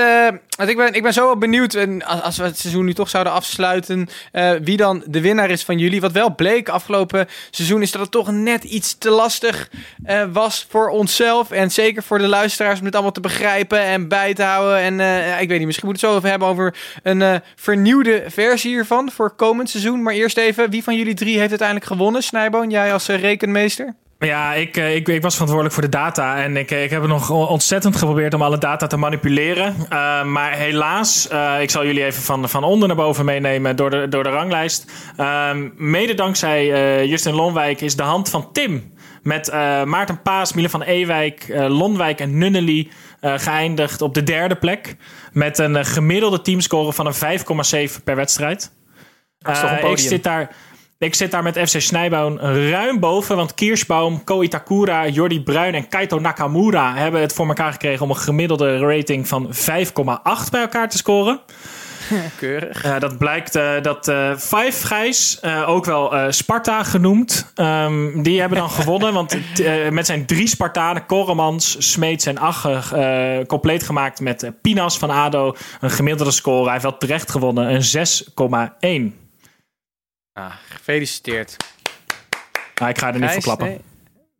het, 0.58 0.70
ik, 0.70 0.78
ben, 0.78 0.94
ik 0.94 1.04
ben 1.04 1.14
zo 1.14 1.26
wel 1.26 1.38
benieuwd, 1.38 1.74
en 1.74 2.04
als 2.04 2.38
we 2.38 2.44
het 2.44 2.60
seizoen 2.60 2.86
nu 2.86 2.94
toch 2.94 3.10
zouden 3.10 3.34
afsluiten, 3.34 4.10
uh, 4.34 4.52
wie 4.62 4.78
dan 4.78 5.04
de 5.08 5.22
winnaar 5.22 5.50
is 5.50 5.64
van 5.64 5.78
jullie. 5.78 6.02
Wat 6.02 6.12
wel 6.12 6.36
bleek 6.36 6.70
afgelopen 6.70 7.28
seizoen 7.52 7.82
is 7.82 7.92
dat 7.92 8.02
het 8.02 8.12
toch 8.12 8.32
net 8.32 8.64
iets 8.64 8.98
te 8.98 9.10
lastig 9.10 9.70
uh, 10.06 10.24
was 10.32 10.66
voor 10.70 10.90
onszelf. 10.90 11.52
En 11.52 11.72
zeker 11.72 12.04
voor 12.04 12.18
de 12.18 12.28
luisteraars 12.28 12.80
om 12.80 12.86
dit 12.86 12.94
allemaal 12.94 13.12
te 13.12 13.20
begrijpen 13.20 13.80
en 13.80 14.08
bij 14.08 14.34
te 14.34 14.44
houden. 14.44 14.78
En 14.78 14.94
ik 15.42 15.48
weet 15.48 15.58
niet, 15.58 15.68
misschien 15.68 15.88
moeten 15.88 16.08
we 16.08 16.16
het 16.16 16.24
zo 16.24 16.28
even 16.28 16.30
hebben 16.30 16.48
over 16.48 16.76
een 17.04 17.42
vernieuwde 17.56 18.24
versie 18.28 18.72
hiervan 18.72 19.12
voor 19.12 19.36
komend 19.36 19.70
seizoen. 19.70 20.02
Maar 20.02 20.14
eerst 20.14 20.38
even, 20.38 20.70
wie 20.70 20.84
van 20.84 20.96
jullie 20.96 21.14
drie 21.14 21.38
heeft 21.38 21.50
uiteindelijk 21.50 21.88
gewonnen? 21.88 22.24
Snijboon, 22.24 22.70
jij 22.70 22.94
als 22.94 23.08
rekenmeester? 23.08 23.96
Ja, 24.26 24.54
ik, 24.54 24.78
ik, 24.78 25.08
ik, 25.08 25.22
was 25.22 25.34
verantwoordelijk 25.34 25.74
voor 25.74 25.84
de 25.84 25.98
data. 25.98 26.44
En 26.44 26.58
ik, 26.58 26.72
ik 26.72 26.90
heb 26.90 27.02
het 27.02 27.10
nog 27.10 27.30
ontzettend 27.30 27.96
geprobeerd 27.96 28.34
om 28.34 28.42
alle 28.42 28.58
data 28.58 28.88
te 28.88 28.98
manipuleren. 28.98 29.76
Uh, 29.80 30.24
maar 30.24 30.52
helaas, 30.52 31.30
uh, 31.32 31.62
ik 31.62 31.70
zal 31.70 31.86
jullie 31.86 32.04
even 32.04 32.24
van, 32.24 32.50
van 32.50 32.64
onder 32.64 32.88
naar 32.88 32.98
boven 32.98 33.26
meenemen 33.26 33.76
door 33.76 33.90
de, 33.90 34.08
door 34.08 34.24
de 34.24 34.30
ranglijst. 34.30 34.92
Uh, 35.18 35.50
mede 35.76 36.14
dankzij 36.14 36.66
Justin 37.08 37.34
Lonwijk 37.34 37.82
is 37.82 37.96
de 37.96 38.04
hand 38.04 38.30
van 38.30 38.52
Tim. 38.52 38.92
Met 39.22 39.52
Maarten 39.86 40.22
Paas, 40.22 40.54
Miele 40.54 40.70
van 40.70 40.82
Ewijk, 40.82 41.46
Lonwijk 41.68 42.20
en 42.20 42.38
Nunnely 42.38 42.90
geëindigd 43.22 44.02
op 44.02 44.14
de 44.14 44.24
derde 44.24 44.56
plek. 44.56 44.96
Met 45.32 45.58
een 45.58 45.86
gemiddelde 45.86 46.42
teamscore 46.42 46.94
van 46.94 47.06
een 47.06 47.40
5,7 47.90 48.04
per 48.04 48.16
wedstrijd. 48.16 48.72
ik 49.92 49.98
zit 49.98 50.24
daar 50.24 50.56
ik 51.04 51.16
zit 51.16 51.32
daar 51.32 51.44
met 51.44 51.70
FC 51.70 51.82
Snijboon 51.82 52.40
ruim 52.70 53.00
boven. 53.00 53.36
Want 53.36 53.54
Kiersbaum, 53.54 54.24
Ko 54.24 54.42
Itakura, 54.42 55.08
Jordi 55.08 55.42
Bruin 55.42 55.74
en 55.74 55.88
Kaito 55.88 56.20
Nakamura 56.20 56.96
hebben 56.96 57.22
het 57.22 57.34
voor 57.34 57.48
elkaar 57.48 57.72
gekregen 57.72 58.04
om 58.04 58.10
een 58.10 58.16
gemiddelde 58.16 58.78
rating 58.78 59.28
van 59.28 59.50
5,8 59.54 59.54
bij 60.52 60.62
elkaar 60.62 60.90
te 60.90 60.98
scoren. 60.98 61.40
Keurig. 62.40 62.86
Uh, 62.86 63.00
dat 63.00 63.18
blijkt 63.18 63.56
uh, 63.56 63.72
dat 63.82 64.08
uh, 64.08 64.36
Five 64.36 64.88
Gijs, 64.88 65.44
ook 65.66 65.86
wel 65.86 66.14
Sparta 66.30 66.84
genoemd, 66.84 67.52
um, 67.56 68.24
die 68.24 68.40
hebben 68.40 68.58
dan 68.58 68.70
gewonnen. 68.82 69.14
Want 69.14 69.38
met 69.90 70.06
zijn 70.06 70.26
drie 70.26 70.48
Spartanen, 70.48 71.06
Koremans, 71.06 71.92
Smeets 71.92 72.26
en 72.26 72.40
Agge, 72.40 73.44
compleet 73.48 73.84
gemaakt 73.84 74.20
met 74.20 74.52
Pinas 74.62 74.98
van 74.98 75.10
ADO, 75.10 75.56
een 75.82 75.92
gemiddelde 75.92 76.32
score. 76.32 76.64
Hij 76.64 76.72
heeft 76.72 76.84
wel 76.84 76.98
terecht 76.98 77.32
gewonnen, 77.32 77.74
een 77.74 79.12
6,1. 79.14 79.23
Ah, 80.34 80.54
gefeliciteerd. 80.70 81.58
Ah, 82.76 82.90
ik 82.90 82.98
ga 82.98 83.14
er 83.14 83.20
niet 83.20 83.32
voor 83.32 83.42
klappen. 83.42 83.82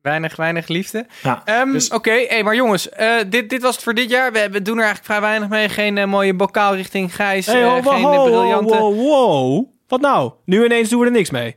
weinig, 0.02 0.36
weinig 0.36 0.68
liefde. 0.68 1.06
Ja, 1.24 1.44
um, 1.62 1.72
dus... 1.72 1.86
Oké, 1.86 1.96
okay, 1.96 2.26
hey, 2.30 2.44
maar 2.44 2.56
jongens, 2.56 2.90
uh, 3.00 3.16
dit, 3.28 3.50
dit 3.50 3.62
was 3.62 3.76
het 3.76 3.84
voor 3.84 3.94
dit 3.94 4.10
jaar. 4.10 4.32
We, 4.32 4.50
we, 4.52 4.62
doen 4.62 4.78
er 4.78 4.84
eigenlijk 4.84 5.06
vrij 5.06 5.22
weinig 5.22 5.50
mee. 5.50 5.70
Geen 5.70 5.98
uh, 5.98 6.06
mooie 6.06 6.34
bokaal 6.34 6.76
richting 6.76 7.16
Gijs. 7.16 7.46
Hey, 7.46 7.62
uh, 7.62 7.68
oh, 7.68 7.88
geen 7.88 8.02
wow, 8.02 8.26
briljante... 8.26 8.78
Wow, 8.78 8.96
wow, 8.96 9.68
Wat 9.88 10.02
nou? 10.02 10.32
Nu 10.46 10.66
ineens 10.66 10.90
doen 10.90 11.00
we 11.00 11.06
er 11.06 11.12
niks 11.12 11.30
mee. 11.30 11.56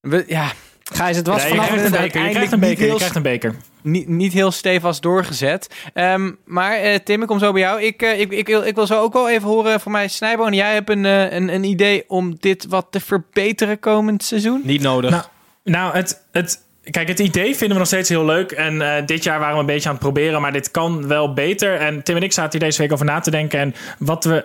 We, 0.00 0.24
ja, 0.26 0.52
Gijs, 0.82 1.16
het 1.16 1.26
was 1.26 1.42
ja, 1.42 1.48
vanaf 1.48 1.64
je 1.64 1.72
krijgt, 1.72 1.92
een 1.94 2.00
beker, 2.00 2.22
je 2.22 2.30
krijgt 2.30 2.52
een 2.52 2.60
beker. 2.60 2.86
Je 2.86 2.94
krijgt 2.94 3.16
een 3.16 3.22
beker. 3.22 3.54
Niet, 3.84 4.08
niet 4.08 4.32
heel 4.32 4.50
stevast 4.50 5.02
doorgezet. 5.02 5.74
Um, 5.94 6.38
maar 6.44 6.84
uh, 6.84 6.94
Tim, 6.94 7.22
ik 7.22 7.26
kom 7.26 7.38
zo 7.38 7.52
bij 7.52 7.60
jou. 7.60 7.82
Ik, 7.82 8.02
uh, 8.02 8.20
ik, 8.20 8.32
ik, 8.32 8.46
wil, 8.46 8.64
ik 8.64 8.74
wil 8.74 8.86
zo 8.86 9.00
ook 9.00 9.12
wel 9.12 9.30
even 9.30 9.48
horen 9.48 9.80
voor 9.80 9.92
mij, 9.92 10.08
Snijboon. 10.08 10.52
Jij 10.52 10.72
hebt 10.72 10.90
een, 10.90 11.04
uh, 11.04 11.32
een, 11.32 11.54
een 11.54 11.64
idee 11.64 12.04
om 12.08 12.36
dit 12.40 12.66
wat 12.66 12.86
te 12.90 13.00
verbeteren 13.00 13.78
komend 13.78 14.22
seizoen? 14.22 14.60
Niet 14.64 14.82
nodig. 14.82 15.10
Nou, 15.10 15.24
nou 15.64 15.94
het, 15.94 16.24
het, 16.32 16.62
Kijk, 16.90 17.08
het 17.08 17.18
idee 17.18 17.50
vinden 17.50 17.68
we 17.68 17.78
nog 17.78 17.86
steeds 17.86 18.08
heel 18.08 18.24
leuk. 18.24 18.52
En 18.52 18.74
uh, 18.74 18.94
dit 19.06 19.24
jaar 19.24 19.38
waren 19.38 19.54
we 19.54 19.60
een 19.60 19.66
beetje 19.66 19.88
aan 19.88 19.94
het 19.94 20.04
proberen, 20.04 20.40
maar 20.40 20.52
dit 20.52 20.70
kan 20.70 21.08
wel 21.08 21.32
beter. 21.32 21.76
En 21.76 22.02
Tim 22.02 22.16
en 22.16 22.22
ik 22.22 22.32
zaten 22.32 22.50
hier 22.50 22.68
deze 22.68 22.82
week 22.82 22.92
over 22.92 23.04
na 23.04 23.20
te 23.20 23.30
denken. 23.30 23.60
En 23.60 23.74
wat 23.98 24.24
we 24.24 24.44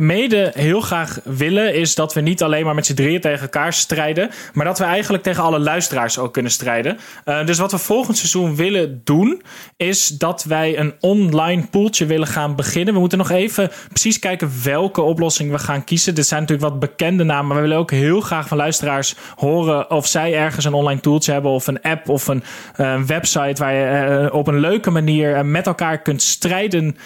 mede 0.00 0.50
heel 0.54 0.80
graag 0.80 1.18
willen, 1.24 1.74
is 1.74 1.94
dat 1.94 2.14
we 2.14 2.20
niet 2.20 2.42
alleen 2.42 2.64
maar 2.64 2.74
met 2.74 2.86
z'n 2.86 2.94
drieën 2.94 3.20
tegen 3.20 3.40
elkaar 3.40 3.72
strijden, 3.72 4.30
maar 4.52 4.64
dat 4.64 4.78
we 4.78 4.84
eigenlijk 4.84 5.22
tegen 5.22 5.42
alle 5.42 5.58
luisteraars 5.58 6.18
ook 6.18 6.32
kunnen 6.32 6.52
strijden. 6.52 6.98
Uh, 7.24 7.46
dus 7.46 7.58
wat 7.58 7.72
we 7.72 7.78
volgend 7.78 8.16
seizoen 8.16 8.56
willen 8.56 9.00
doen, 9.04 9.42
is 9.76 10.08
dat 10.08 10.44
wij 10.44 10.78
een 10.78 10.94
online 11.00 11.66
poeltje 11.70 12.06
willen 12.06 12.26
gaan 12.26 12.56
beginnen. 12.56 12.94
We 12.94 13.00
moeten 13.00 13.18
nog 13.18 13.30
even 13.30 13.70
precies 13.88 14.18
kijken 14.18 14.50
welke 14.64 15.00
oplossing 15.00 15.50
we 15.50 15.58
gaan 15.58 15.84
kiezen. 15.84 16.14
Dit 16.14 16.26
zijn 16.26 16.40
natuurlijk 16.40 16.70
wat 16.70 16.80
bekende 16.80 17.24
namen, 17.24 17.46
maar 17.46 17.56
we 17.56 17.62
willen 17.62 17.78
ook 17.78 17.90
heel 17.90 18.20
graag 18.20 18.48
van 18.48 18.56
luisteraars 18.56 19.14
horen 19.36 19.90
of 19.90 20.06
zij 20.06 20.34
ergens 20.34 20.64
een 20.64 20.74
online 20.74 21.00
tooltje 21.00 21.32
hebben, 21.32 21.50
of 21.50 21.66
een 21.66 21.82
app 21.82 22.08
of 22.08 22.26
een 22.26 22.42
uh, 22.76 23.02
website 23.02 23.62
waar 23.62 23.74
je 23.74 24.28
uh, 24.28 24.34
op 24.34 24.46
een 24.46 24.60
leuke 24.60 24.90
manier 24.90 25.46
met 25.46 25.66
elkaar 25.66 26.02
kunt 26.02 26.22
strijden 26.22 26.96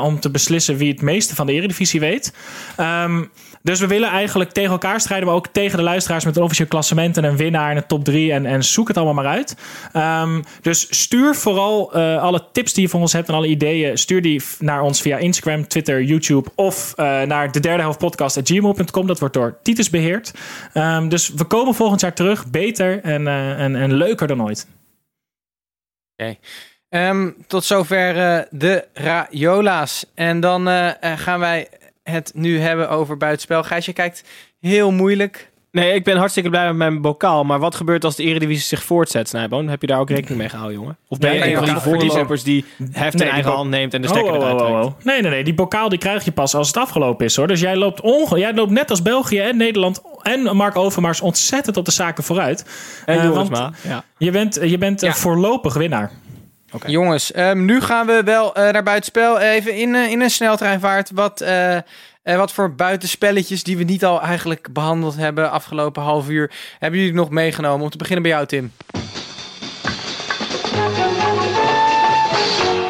om 0.00 0.20
te 0.20 0.30
beslissen 0.30 0.76
wie 0.76 0.92
het 0.92 1.02
meeste 1.02 1.34
van 1.34 1.46
de 1.46 1.52
Eredivisie 1.52 2.00
weet. 2.00 2.32
Um, 2.80 3.30
dus 3.62 3.80
we 3.80 3.86
willen 3.86 4.08
eigenlijk 4.08 4.50
tegen 4.50 4.70
elkaar 4.70 5.00
strijden, 5.00 5.26
maar 5.26 5.36
ook 5.36 5.46
tegen 5.46 5.76
de 5.76 5.82
luisteraars 5.82 6.24
met 6.24 6.36
een 6.36 6.42
officieel 6.42 6.68
klassement 6.68 7.16
en 7.16 7.24
een 7.24 7.36
winnaar 7.36 7.70
en 7.70 7.76
een 7.76 7.86
top 7.86 8.04
3 8.04 8.32
en, 8.32 8.46
en 8.46 8.64
zoek 8.64 8.88
het 8.88 8.96
allemaal 8.96 9.14
maar 9.14 9.32
uit. 9.32 9.56
Um, 10.24 10.44
dus 10.62 10.86
stuur 10.90 11.34
vooral 11.34 11.96
uh, 11.96 12.22
alle 12.22 12.44
tips 12.52 12.72
die 12.72 12.82
je 12.82 12.88
voor 12.88 13.00
ons 13.00 13.12
hebt 13.12 13.28
en 13.28 13.34
alle 13.34 13.46
ideeën, 13.46 13.98
stuur 13.98 14.22
die 14.22 14.42
naar 14.58 14.82
ons 14.82 15.00
via 15.00 15.16
Instagram, 15.16 15.68
Twitter, 15.68 16.02
YouTube 16.02 16.50
of 16.54 16.94
uh, 16.96 17.22
naar 17.22 17.52
de 17.52 17.60
derde 17.60 17.82
helft 17.82 17.98
podcast.gmail.com. 17.98 19.06
Dat 19.06 19.18
wordt 19.18 19.34
door 19.34 19.58
Titus 19.62 19.90
beheerd. 19.90 20.32
Um, 20.74 21.08
dus 21.08 21.28
we 21.28 21.44
komen 21.44 21.74
volgend 21.74 22.00
jaar 22.00 22.14
terug, 22.14 22.50
beter 22.50 23.00
en, 23.02 23.22
uh, 23.22 23.60
en, 23.60 23.76
en 23.76 23.94
leuker 23.94 24.26
dan 24.26 24.42
ooit. 24.42 24.66
Oké. 26.16 26.36
Tot 27.46 27.64
zover 27.64 28.46
de 28.50 28.84
Raiola's. 28.92 30.06
En 30.14 30.40
dan 30.40 30.68
gaan 31.00 31.40
wij 31.40 31.68
het 32.10 32.32
nu 32.34 32.60
hebben 32.60 32.90
over 32.90 33.16
buitenspel. 33.16 33.62
Gijs, 33.62 33.86
je 33.86 33.92
kijkt 33.92 34.24
heel 34.60 34.90
moeilijk. 34.90 35.50
Nee, 35.70 35.94
ik 35.94 36.04
ben 36.04 36.16
hartstikke 36.16 36.50
blij 36.50 36.66
met 36.66 36.76
mijn 36.76 37.00
bokaal. 37.00 37.44
Maar 37.44 37.58
wat 37.58 37.74
gebeurt 37.74 38.04
als 38.04 38.16
de 38.16 38.22
Eredivisie 38.22 38.64
zich 38.64 38.82
voortzet, 38.82 39.28
Snijboon? 39.28 39.68
Heb 39.68 39.80
je 39.80 39.86
daar 39.86 40.00
ook 40.00 40.10
rekening 40.10 40.38
mee 40.38 40.48
gehouden, 40.48 40.78
jongen? 40.78 40.96
Of 41.08 41.18
ben 41.18 41.34
je 41.34 41.40
nee, 41.40 41.50
een 41.50 41.56
van 41.56 41.64
die 41.64 41.76
voorlopers 41.76 42.42
die 42.42 42.64
heft 42.92 43.20
in 43.20 43.28
eigen 43.28 43.52
hand 43.52 43.70
neemt 43.70 43.94
en 43.94 44.02
de 44.02 44.08
stekker 44.08 44.32
oh, 44.32 44.38
eruit 44.38 44.60
oh, 44.60 44.68
oh, 44.68 44.80
oh. 44.84 44.92
Nee, 45.02 45.20
nee, 45.20 45.30
nee. 45.30 45.44
Die 45.44 45.54
bokaal 45.54 45.88
die 45.88 45.98
krijg 45.98 46.24
je 46.24 46.32
pas 46.32 46.54
als 46.54 46.66
het 46.66 46.76
afgelopen 46.76 47.26
is, 47.26 47.36
hoor. 47.36 47.46
Dus 47.46 47.60
jij 47.60 47.76
loopt, 47.76 48.00
onge 48.00 48.38
jij 48.38 48.54
loopt 48.54 48.70
net 48.70 48.90
als 48.90 49.02
België 49.02 49.38
en 49.38 49.56
Nederland 49.56 50.02
en 50.22 50.56
Mark 50.56 50.76
Overmars 50.76 51.20
ontzettend 51.20 51.76
op 51.76 51.84
de 51.84 51.90
zaken 51.90 52.24
vooruit. 52.24 52.64
En 53.06 53.24
uh, 53.24 53.30
want 53.30 53.76
ja. 53.82 54.04
je 54.18 54.30
bent, 54.30 54.58
je 54.62 54.78
bent 54.78 55.00
ja. 55.00 55.12
voorlopig 55.12 55.74
winnaar. 55.74 56.12
Okay. 56.72 56.90
Jongens, 56.90 57.36
um, 57.36 57.64
nu 57.64 57.80
gaan 57.80 58.06
we 58.06 58.22
wel 58.24 58.58
uh, 58.58 58.70
naar 58.70 58.82
buitenspel. 58.82 59.38
Even 59.38 59.74
in, 59.74 59.94
uh, 59.94 60.10
in 60.10 60.20
een 60.20 60.30
sneltreinvaart. 60.30 61.10
Wat... 61.14 61.42
Uh, 61.42 61.78
wat 62.36 62.52
voor 62.52 62.74
buitenspelletjes 62.74 63.62
die 63.62 63.76
we 63.76 63.84
niet 63.84 64.04
al 64.04 64.22
eigenlijk 64.22 64.68
behandeld 64.72 65.16
hebben 65.16 65.50
afgelopen 65.50 66.02
half 66.02 66.28
uur 66.28 66.50
hebben 66.78 67.00
jullie 67.00 67.14
nog 67.14 67.30
meegenomen? 67.30 67.84
Om 67.84 67.90
te 67.90 67.96
beginnen 67.96 68.22
bij 68.22 68.32
jou, 68.32 68.46
Tim. 68.46 68.72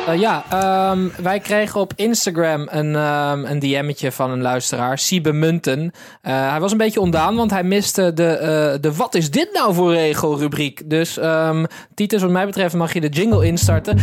Eh, 0.09 0.20
ja, 0.20 0.44
ehm, 0.50 1.09
wij 1.22 1.40
kregen 1.40 1.80
op 1.80 1.92
Instagram 1.96 2.66
een, 2.70 2.96
ehm, 2.96 3.44
een 3.44 3.59
DM'tje 3.59 4.12
van 4.12 4.30
een 4.30 4.40
luisteraar, 4.40 4.98
Siebe 4.98 5.32
Munten. 5.32 5.92
Eh, 6.22 6.50
hij 6.50 6.61
was 6.61 6.72
een 6.72 6.78
beetje 6.78 7.00
ondaan, 7.00 7.36
want 7.36 7.50
hij 7.50 7.64
miste 7.64 8.12
de, 8.12 8.26
eh, 8.26 8.80
de 8.80 8.94
Wat 8.94 9.14
is 9.14 9.30
dit 9.30 9.48
nou 9.52 9.74
voor 9.74 9.92
regel 9.92 10.38
rubriek. 10.38 10.90
Dus 10.90 11.16
um, 11.16 11.66
Titus, 11.94 12.20
wat 12.20 12.30
mij 12.30 12.46
betreft 12.46 12.74
mag 12.74 12.92
je 12.92 13.00
de 13.00 13.09
jingle 13.09 13.46
instarten. 13.46 13.98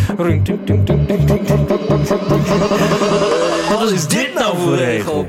Wat 3.70 3.92
is 3.92 4.08
dit 4.08 4.34
nou 4.34 4.58
voor 4.58 4.76
regel? 4.76 5.28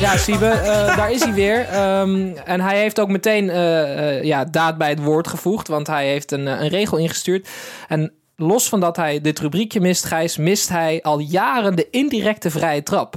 Ja, 0.00 0.16
Siebe, 0.16 0.46
eh, 0.46 0.96
daar 0.96 1.12
is 1.12 1.24
hij 1.24 1.32
weer. 1.34 1.68
Ehm, 1.68 2.36
en 2.44 2.60
hij 2.60 2.78
heeft 2.78 3.00
ook 3.00 3.08
meteen 3.08 3.50
eh, 3.50 4.16
eh, 4.18 4.24
ja, 4.24 4.44
daad 4.44 4.78
bij 4.78 4.88
het 4.88 5.02
woord 5.02 5.28
gevoegd, 5.28 5.68
want 5.68 5.86
hij 5.86 6.06
heeft 6.06 6.32
een, 6.32 6.46
een 6.46 6.68
regel 6.68 6.98
ingestuurd. 6.98 7.48
En 7.88 8.12
los 8.36 8.68
van 8.68 8.80
dat 8.80 8.96
hij 8.96 9.20
dit 9.20 9.38
rubriekje 9.38 9.80
mist, 9.80 10.04
Gijs, 10.04 10.36
mist 10.36 10.68
hij 10.68 11.02
al 11.02 11.18
jaren 11.18 11.76
de 11.76 11.90
indirecte 11.90 12.50
vrije 12.50 12.82
trap. 12.82 13.16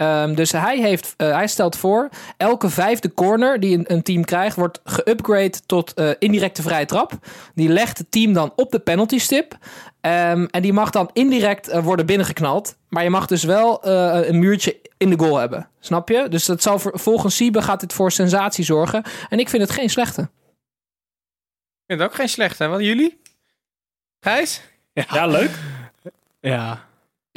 Um, 0.00 0.34
dus 0.34 0.52
hij, 0.52 0.80
heeft, 0.80 1.14
uh, 1.16 1.32
hij 1.32 1.46
stelt 1.46 1.76
voor, 1.76 2.08
elke 2.36 2.70
vijfde 2.70 3.14
corner 3.14 3.60
die 3.60 3.78
een, 3.78 3.92
een 3.92 4.02
team 4.02 4.24
krijgt, 4.24 4.56
wordt 4.56 4.80
geupgrade 4.84 5.54
tot 5.66 6.00
uh, 6.00 6.10
indirecte 6.18 6.62
vrije 6.62 6.84
trap. 6.84 7.12
Die 7.54 7.68
legt 7.68 7.98
het 7.98 8.10
team 8.10 8.32
dan 8.32 8.52
op 8.56 8.70
de 8.70 8.78
penalty 8.78 9.18
stip. 9.18 9.52
Um, 9.52 10.46
en 10.46 10.62
die 10.62 10.72
mag 10.72 10.90
dan 10.90 11.10
indirect 11.12 11.68
uh, 11.68 11.84
worden 11.84 12.06
binnengeknald. 12.06 12.76
Maar 12.88 13.02
je 13.02 13.10
mag 13.10 13.26
dus 13.26 13.44
wel 13.44 13.86
een 13.86 14.38
muurtje 14.38 14.80
in 14.96 15.10
de 15.10 15.18
goal 15.18 15.36
hebben. 15.36 15.68
Snap 15.80 16.08
je? 16.08 16.28
Dus 16.28 16.44
dat 16.44 16.62
zal 16.62 16.78
voor, 16.78 16.98
volgens 16.98 17.36
Siebe 17.36 17.62
gaat 17.62 17.80
dit 17.80 17.92
voor 17.92 18.12
sensatie 18.12 18.64
zorgen. 18.64 19.02
En 19.28 19.38
ik 19.38 19.48
vind 19.48 19.62
het 19.62 19.70
geen 19.70 19.90
slechte. 19.90 20.20
Ik 20.22 20.28
vind 21.86 22.00
het 22.00 22.08
ook 22.08 22.14
geen 22.14 22.28
slechte. 22.28 22.66
Wat 22.66 22.80
jullie? 22.80 23.20
Gijs? 24.20 24.62
Ja, 24.92 25.04
ja 25.12 25.26
leuk. 25.26 25.50
Ja. 26.40 26.87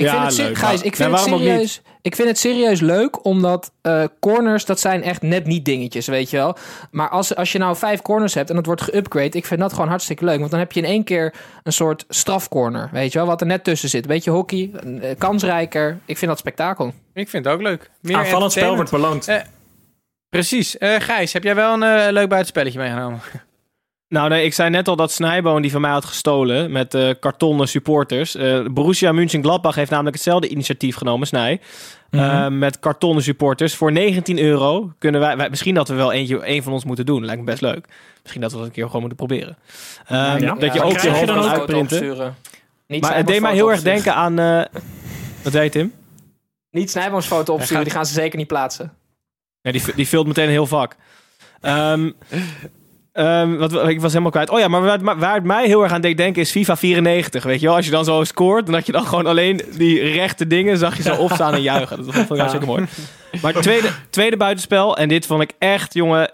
Ik 0.02 0.08
ja, 0.08 0.30
vind 0.30 0.38
het, 0.38 0.48
leuk, 0.48 0.58
Gijs, 0.58 0.82
ik 0.82 0.96
vind, 0.96 1.10
Ja, 1.10 1.16
het 1.16 1.26
serieus, 1.26 1.82
ik 2.02 2.16
vind 2.16 2.28
het 2.28 2.38
serieus 2.38 2.80
leuk, 2.80 3.26
omdat 3.26 3.72
eh, 3.82 4.04
corners, 4.20 4.66
dat 4.66 4.80
zijn 4.80 5.04
echt 5.04 5.22
net 5.22 5.46
niet 5.46 5.66
dingetjes, 5.66 6.08
weet 6.08 6.30
je 6.30 6.38
wel. 6.38 6.58
Maar 6.92 7.10
als, 7.10 7.36
als 7.36 7.52
je 7.52 7.58
nou 7.58 7.76
vijf 7.76 8.02
corners 8.02 8.34
hebt 8.34 8.50
en 8.50 8.56
dat 8.56 8.66
wordt 8.66 8.82
geupgrade, 8.82 9.38
ik 9.38 9.46
vind 9.46 9.60
dat 9.60 9.74
gewoon 9.74 9.88
hartstikke 9.88 10.26
leuk. 10.26 10.40
Want 10.40 10.52
dan 10.52 10.60
heb 10.60 10.72
je 10.72 10.80
in 10.80 10.86
één 10.86 11.04
keer 11.04 11.34
een 11.64 11.74
soort 11.74 12.06
strafcorner, 12.10 12.90
weet 12.92 13.12
je 13.12 13.18
wel, 13.18 13.28
wat 13.28 13.42
er 13.42 13.48
net 13.48 13.64
tussen 13.64 13.90
zit. 13.90 14.08
Beetje 14.08 14.32
hockey, 14.32 14.72
eh, 15.02 15.10
kansrijker. 15.18 16.00
Ik 16.06 16.18
vind 16.18 16.32
dat 16.32 16.40
spektakel. 16.40 16.94
Ik 17.14 17.30
vind 17.30 17.46
het 17.46 17.54
ook 17.54 17.62
leuk. 17.62 17.90
Meer 18.02 18.16
Aanvallend 18.16 18.52
spel 18.52 18.76
wordt 18.76 18.92
beloond. 18.92 19.28
Eh, 19.28 19.38
precies. 20.30 20.78
Eh, 20.78 20.96
Gijs, 21.00 21.34
heb 21.34 21.44
jij 21.44 21.56
wel 21.56 21.82
een 21.82 22.14
leuk 22.14 22.30
buitenspelletje 22.30 22.80
meegenomen? 22.80 23.20
Nou, 24.12 24.30
nee, 24.30 24.46
ik 24.46 24.54
zei 24.54 24.70
net 24.70 24.88
al 24.88 24.96
dat 24.96 25.12
Snijboon 25.12 25.62
die 25.62 25.72
van 25.72 25.82
mij 25.82 25.92
had 25.92 26.06
gestolen 26.06 26.72
met 26.72 26.94
eh, 26.94 27.10
kartonnen 27.20 27.68
supporters. 27.68 28.36
Eh 28.36 28.66
Borussia 28.72 29.12
Mönchengladbach 29.12 29.76
heeft 29.76 29.90
namelijk 29.92 30.16
hetzelfde 30.16 30.48
initiatief 30.48 30.96
genomen, 30.96 31.28
Snij. 31.28 31.62
Eh, 32.10 32.48
met 32.48 32.80
kartonnen 32.80 33.24
supporters. 33.24 33.76
Voor 33.76 33.92
19 33.92 34.40
euro 34.40 34.92
kunnen 35.00 35.22
wij, 35.22 35.38
wij- 35.38 35.50
Misschien 35.50 35.74
dat 35.76 35.88
we 35.88 35.94
wel 35.96 36.12
eentje, 36.12 36.40
één 36.44 36.64
van 36.64 36.74
ons 36.74 36.84
moeten 36.86 37.06
doen. 37.06 37.26
Lijkt 37.26 37.40
me 37.40 37.46
best 37.46 37.62
leuk. 37.62 37.88
Misschien 38.22 38.42
dat 38.42 38.52
we 38.52 38.58
dat 38.58 38.66
een 38.66 38.72
keer 38.72 38.86
gewoon 38.86 39.00
moeten 39.00 39.18
proberen. 39.18 39.58
Ja. 40.08 40.32
Dat 40.34 40.40
je 40.40 40.46
Ja, 40.46 40.54
ook 40.56 41.00
je 41.00 41.10
hoofd 41.10 41.26
kan 41.26 41.50
uitprinten. 41.50 42.36
Niet 42.88 43.02
Maar 43.02 43.16
het 43.16 43.28
deed 43.28 43.42
mij 43.42 43.54
heel 43.54 43.72
erg 43.72 43.82
denken 43.82 44.14
aan... 44.16 44.36
wat 45.44 45.52
zei 45.52 45.64
je, 45.64 45.70
Tim? 45.70 45.94
Niet 46.72 46.92
Snijboons 46.92 47.26
foto 47.26 47.54
opsturen, 47.54 47.76
gaat- 47.76 47.86
die 47.86 47.94
gaan 47.94 48.06
ze 48.06 48.14
zeker 48.14 48.38
niet 48.38 48.48
plaatsen. 48.48 48.94
Ja, 49.62 49.72
die, 49.72 49.82
die 49.96 50.08
vult 50.08 50.28
meteen 50.28 50.46
een 50.46 50.50
heel 50.52 50.68
vak. 50.68 50.96
Ehm, 51.62 52.12
ehm, 53.14 53.56
wat, 53.56 53.88
ik 53.88 54.02
was 54.02 54.10
helemaal 54.12 54.32
kwijt. 54.32 54.50
Oh 54.50 54.60
ja, 54.60 54.68
maar 54.68 54.82
waar, 54.82 54.92
het- 55.00 55.20
waar 55.20 55.34
het 55.34 55.44
mij 55.44 55.66
heel 55.68 55.84
erg 55.84 55.92
aan 55.92 56.02
deed 56.02 56.18
denken 56.18 56.42
is 56.42 56.52
FIFA 56.52 56.76
94. 56.76 57.44
Weet 57.44 57.60
je 57.60 57.66
wel, 57.68 57.76
als 57.76 57.86
je 57.86 57.92
dan 57.92 58.06
zo 58.06 58.24
scoort, 58.24 58.66
dan 58.66 58.76
had 58.76 58.86
je 58.86 58.92
dan 58.92 59.06
gewoon 59.06 59.26
alleen 59.26 59.62
die 59.78 60.00
rechte 60.12 60.48
dingen, 60.48 60.78
zag 60.78 60.98
je 60.98 61.04
zo 61.04 61.16
opstaan 61.16 61.54
en 61.54 61.62
juichen. 61.62 61.98
Dat 62.06 62.16
vond 62.16 62.30
ik 62.32 62.36
hartstikke 62.38 62.66
mooi. 62.66 62.86
Maar 63.42 63.54
het 63.54 63.62
tweede, 63.64 63.90
tweede 64.10 64.38
buitenspel, 64.38 64.98
en 64.98 65.10
dit 65.10 65.26
vond 65.26 65.42
ik 65.42 65.52
echt, 65.60 65.94
jongen, 65.94 66.32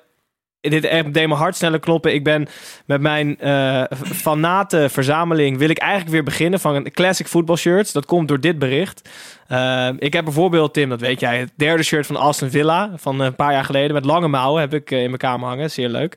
dit 0.69 0.83
echt 0.83 1.03
deed 1.03 1.27
mijn 1.27 1.39
hart 1.39 1.55
sneller 1.55 1.79
kloppen. 1.79 2.13
Ik 2.13 2.23
ben 2.23 2.47
met 2.85 3.01
mijn 3.01 3.39
eh 3.39 3.83
fanate 4.13 4.87
verzameling 4.89 5.57
wil 5.57 5.69
ik 5.69 5.77
eigenlijk 5.77 6.11
weer 6.11 6.23
beginnen 6.23 6.59
van 6.59 6.75
een 6.75 6.91
classic 6.91 7.27
football 7.27 7.55
shirts. 7.55 7.91
Dat 7.91 8.05
komt 8.05 8.27
door 8.27 8.39
dit 8.39 8.59
bericht. 8.59 9.09
Eh, 9.47 9.87
ik 9.99 10.13
heb 10.13 10.23
bijvoorbeeld, 10.23 10.73
Tim, 10.73 10.89
dat 10.89 10.99
weet 11.01 11.19
jij, 11.19 11.39
het 11.39 11.51
derde 11.55 11.83
shirt 11.83 12.05
van 12.05 12.15
Aston 12.15 12.49
Villa 12.49 12.91
van 12.95 13.19
een 13.19 13.35
paar 13.35 13.51
jaar 13.51 13.63
geleden 13.65 13.93
met 13.93 14.05
lange 14.05 14.27
mouwen 14.27 14.61
heb 14.61 14.73
ik 14.73 14.91
eh, 14.91 14.97
in 14.97 15.05
mijn 15.05 15.17
kamer 15.17 15.47
hangen. 15.47 15.71
Zeer 15.71 15.89
leuk. 15.89 16.15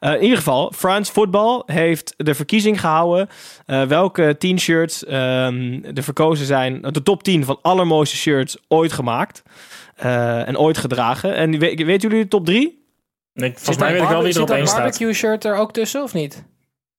In 0.00 0.22
ieder 0.22 0.36
geval, 0.36 0.72
France 0.76 1.12
Football 1.12 1.62
heeft 1.66 2.14
de 2.16 2.34
verkiezing 2.34 2.80
gehouden 2.80 3.28
eh, 3.66 3.82
welke 3.82 4.36
10 4.38 4.58
shirts 4.58 4.98
de 4.98 5.92
verkozen 6.02 6.46
zijn, 6.46 6.80
de 6.82 7.02
top 7.02 7.22
10 7.22 7.44
van 7.44 7.58
allermooiste 7.62 8.16
shirts 8.16 8.56
ooit 8.68 8.92
gemaakt 8.92 9.42
en 9.96 10.58
ooit 10.58 10.78
gedragen. 10.78 11.34
En 11.34 11.50
we- 11.50 11.58
weten 11.84 12.08
jullie 12.08 12.22
de 12.22 12.28
top 12.28 12.44
3? 12.46 12.81
Ik, 13.34 13.52
volgens 13.54 13.76
mij 13.78 13.92
weet 13.92 14.02
ik 14.02 14.08
wel 14.08 14.22
wie 14.22 14.34
er 14.34 14.40
op 14.40 14.48
Zit 14.48 14.56
één 14.56 14.66
staat. 14.66 14.78
barbecue 14.80 15.12
shirt 15.12 15.44
er 15.44 15.54
ook 15.56 15.72
tussen, 15.72 16.02
of 16.02 16.14
niet? 16.14 16.44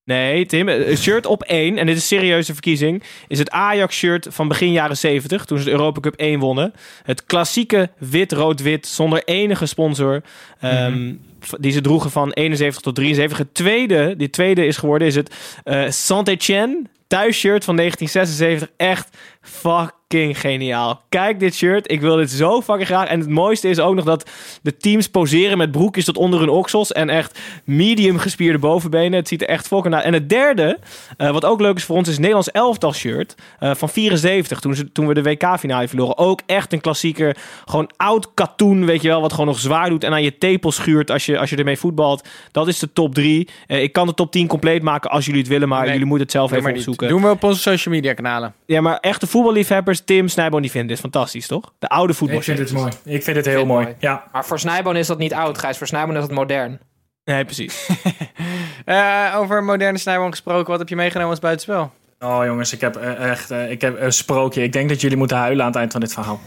Nee, 0.06 0.46
Tim, 0.46 0.68
een 0.68 0.98
shirt 0.98 1.26
op 1.26 1.44
één, 1.44 1.78
en 1.78 1.86
dit 1.86 1.96
is 1.96 2.02
een 2.12 2.18
serieuze 2.18 2.54
verkiezing, 2.54 3.04
is 3.28 3.40
het 3.40 3.50
Ajax-shirt 3.52 4.28
van 4.30 4.48
begin 4.48 4.72
jaren 4.72 4.98
70, 4.98 5.46
toen 5.46 5.58
ze 5.58 5.64
de 5.64 5.72
Europa 5.72 6.00
Cup 6.00 6.14
1 6.16 6.40
wonnen. 6.40 6.74
Het 7.04 7.26
klassieke 7.26 7.90
wit-rood-wit, 7.98 8.88
zonder 8.88 9.24
enige 9.26 9.66
sponsor, 9.66 10.22
ehm, 10.60 11.14
v- 11.40 11.52
die 11.60 11.72
ze 11.72 11.82
droegen 11.82 12.12
van 12.12 12.32
71 12.32 12.82
tot 12.82 12.96
73. 12.96 13.38
Het 13.38 13.54
tweede, 13.54 14.14
die 14.18 14.30
tweede 14.30 14.66
is 14.66 14.78
geworden, 14.78 15.08
is 15.08 15.16
het 15.16 15.36
eh 15.64 15.90
Saint-Etienne 15.90 16.82
thuisshirt 17.08 17.64
van 17.64 17.76
1976. 17.76 18.70
Echt 18.78 19.18
fucking 19.44 20.40
geniaal. 20.40 21.02
Kijk 21.10 21.40
dit 21.40 21.56
shirt, 21.56 21.92
ik 21.92 22.02
wil 22.02 22.16
dit 22.16 22.32
zo 22.32 22.62
fucking 22.62 22.86
graag. 22.88 23.08
En 23.08 23.20
het 23.20 23.30
mooiste 23.30 23.70
is 23.70 23.80
ook 23.80 23.96
nog 23.96 24.06
dat 24.06 24.30
de 24.62 24.78
teams 24.78 25.08
poseren 25.10 25.58
met 25.58 25.72
broekjes 25.72 26.06
tot 26.06 26.18
onder 26.18 26.40
hun 26.40 26.50
oksels 26.50 26.92
en 26.92 27.10
echt 27.10 27.40
medium 27.66 28.18
gespierde 28.18 28.60
bovenbenen. 28.60 29.14
Het 29.14 29.28
ziet 29.28 29.42
er 29.42 29.48
echt 29.48 29.68
fucking 29.68 29.94
uit. 29.94 30.04
En 30.04 30.14
het 30.14 30.30
derde, 30.30 30.80
eh, 31.18 31.32
wat 31.32 31.46
ook 31.46 31.62
leuk 31.62 31.76
is 31.76 31.84
voor 31.84 31.96
ons, 31.96 32.06
is 32.08 32.12
het 32.14 32.20
Nederlands 32.22 32.52
elftal 32.52 32.94
shirt 32.94 33.36
eh, 33.60 33.72
van 33.76 33.90
74. 33.90 34.60
Toen, 34.60 34.76
ze, 34.76 34.92
toen 34.92 35.08
we 35.08 35.14
de 35.14 35.24
WK-finale 35.24 35.88
verloren. 35.88 36.18
Ook 36.18 36.42
echt 36.46 36.74
een 36.74 36.82
klassieker. 36.82 37.38
Gewoon 37.66 37.90
oud 37.98 38.34
katoen, 38.34 38.86
weet 38.86 39.02
je 39.02 39.08
wel, 39.08 39.22
wat 39.22 39.32
gewoon 39.32 39.48
nog 39.48 39.60
zwaar 39.60 39.90
doet 39.90 40.04
en 40.04 40.12
aan 40.12 40.24
je 40.24 40.38
tepel 40.38 40.72
schuurt 40.72 41.12
als 41.12 41.26
je, 41.26 41.40
als 41.40 41.50
je 41.50 41.56
ermee 41.56 41.78
voetbalt. 41.78 42.28
Dat 42.52 42.68
is 42.68 42.80
de 42.80 42.94
top 42.94 43.14
drie. 43.14 43.50
Eh, 43.68 43.82
ik 43.82 43.94
kan 43.94 44.08
de 44.08 44.14
top 44.14 44.32
10 44.32 44.48
compleet 44.48 44.82
maken 44.82 45.10
als 45.10 45.26
jullie 45.26 45.40
het 45.42 45.50
willen, 45.50 45.68
maar 45.68 45.82
Nee, 45.82 45.92
jullie 45.92 46.06
moeten 46.06 46.26
het 46.26 46.36
zelf 46.36 46.52
even 46.52 46.66
niet. 46.68 46.76
opzoeken. 46.78 47.08
Doen 47.08 47.22
we 47.22 47.30
op 47.30 47.44
onze 47.44 47.62
social 47.62 47.96
media 47.96 48.14
kanalen. 48.14 48.54
Ja, 48.66 48.82
maar 48.82 48.98
echte 48.98 49.28
voetballiefhebbers, 49.34 50.02
Tim 50.06 50.28
Snijboon, 50.28 50.62
die 50.62 50.72
vinden 50.72 50.90
dit 50.90 51.00
fantastisch, 51.00 51.48
toch? 51.48 51.74
De 51.80 51.90
oude 51.90 52.14
voetbal. 52.14 52.38
Ik 52.38 52.44
vind 52.44 52.60
het 52.60 52.72
mooi. 52.72 52.92
Ik 53.04 53.24
vind 53.24 53.38
het 53.38 53.46
heel 53.46 53.66
mooi. 53.66 53.96
Ja. 54.00 54.24
Maar 54.32 54.46
voor 54.46 54.60
Snijboon 54.60 54.96
is 54.96 55.08
dat 55.08 55.18
niet 55.18 55.34
oud, 55.34 55.58
Gijs. 55.58 55.78
Voor 55.78 55.88
Snijboon 55.88 56.16
is 56.16 56.22
dat 56.22 56.32
modern. 56.32 56.80
Nee, 57.26 57.46
precies. 57.46 57.76
Eh, 58.86 59.36
over 59.38 59.64
moderne 59.64 59.98
snijboom 59.98 60.30
gesproken, 60.30 60.70
wat 60.70 60.80
heb 60.80 60.90
je 60.90 60.96
meegenomen 60.96 61.30
als 61.30 61.40
buitenspel? 61.40 61.92
Oh 62.20 62.46
jongens, 62.46 62.74
ik 62.74 62.82
heb 62.82 62.96
eh, 62.96 63.30
echt 63.30 63.52
eh, 63.52 63.72
ik 63.72 63.82
heb 63.82 64.02
een 64.02 64.14
sprookje. 64.14 64.64
Ik 64.64 64.74
denk 64.74 64.90
dat 64.90 65.02
jullie 65.02 65.18
moeten 65.18 65.38
huilen 65.38 65.62
aan 65.62 65.72
het 65.72 65.80
eind 65.80 65.92
van 65.92 66.02
dit 66.02 66.14
verhaal. 66.14 66.40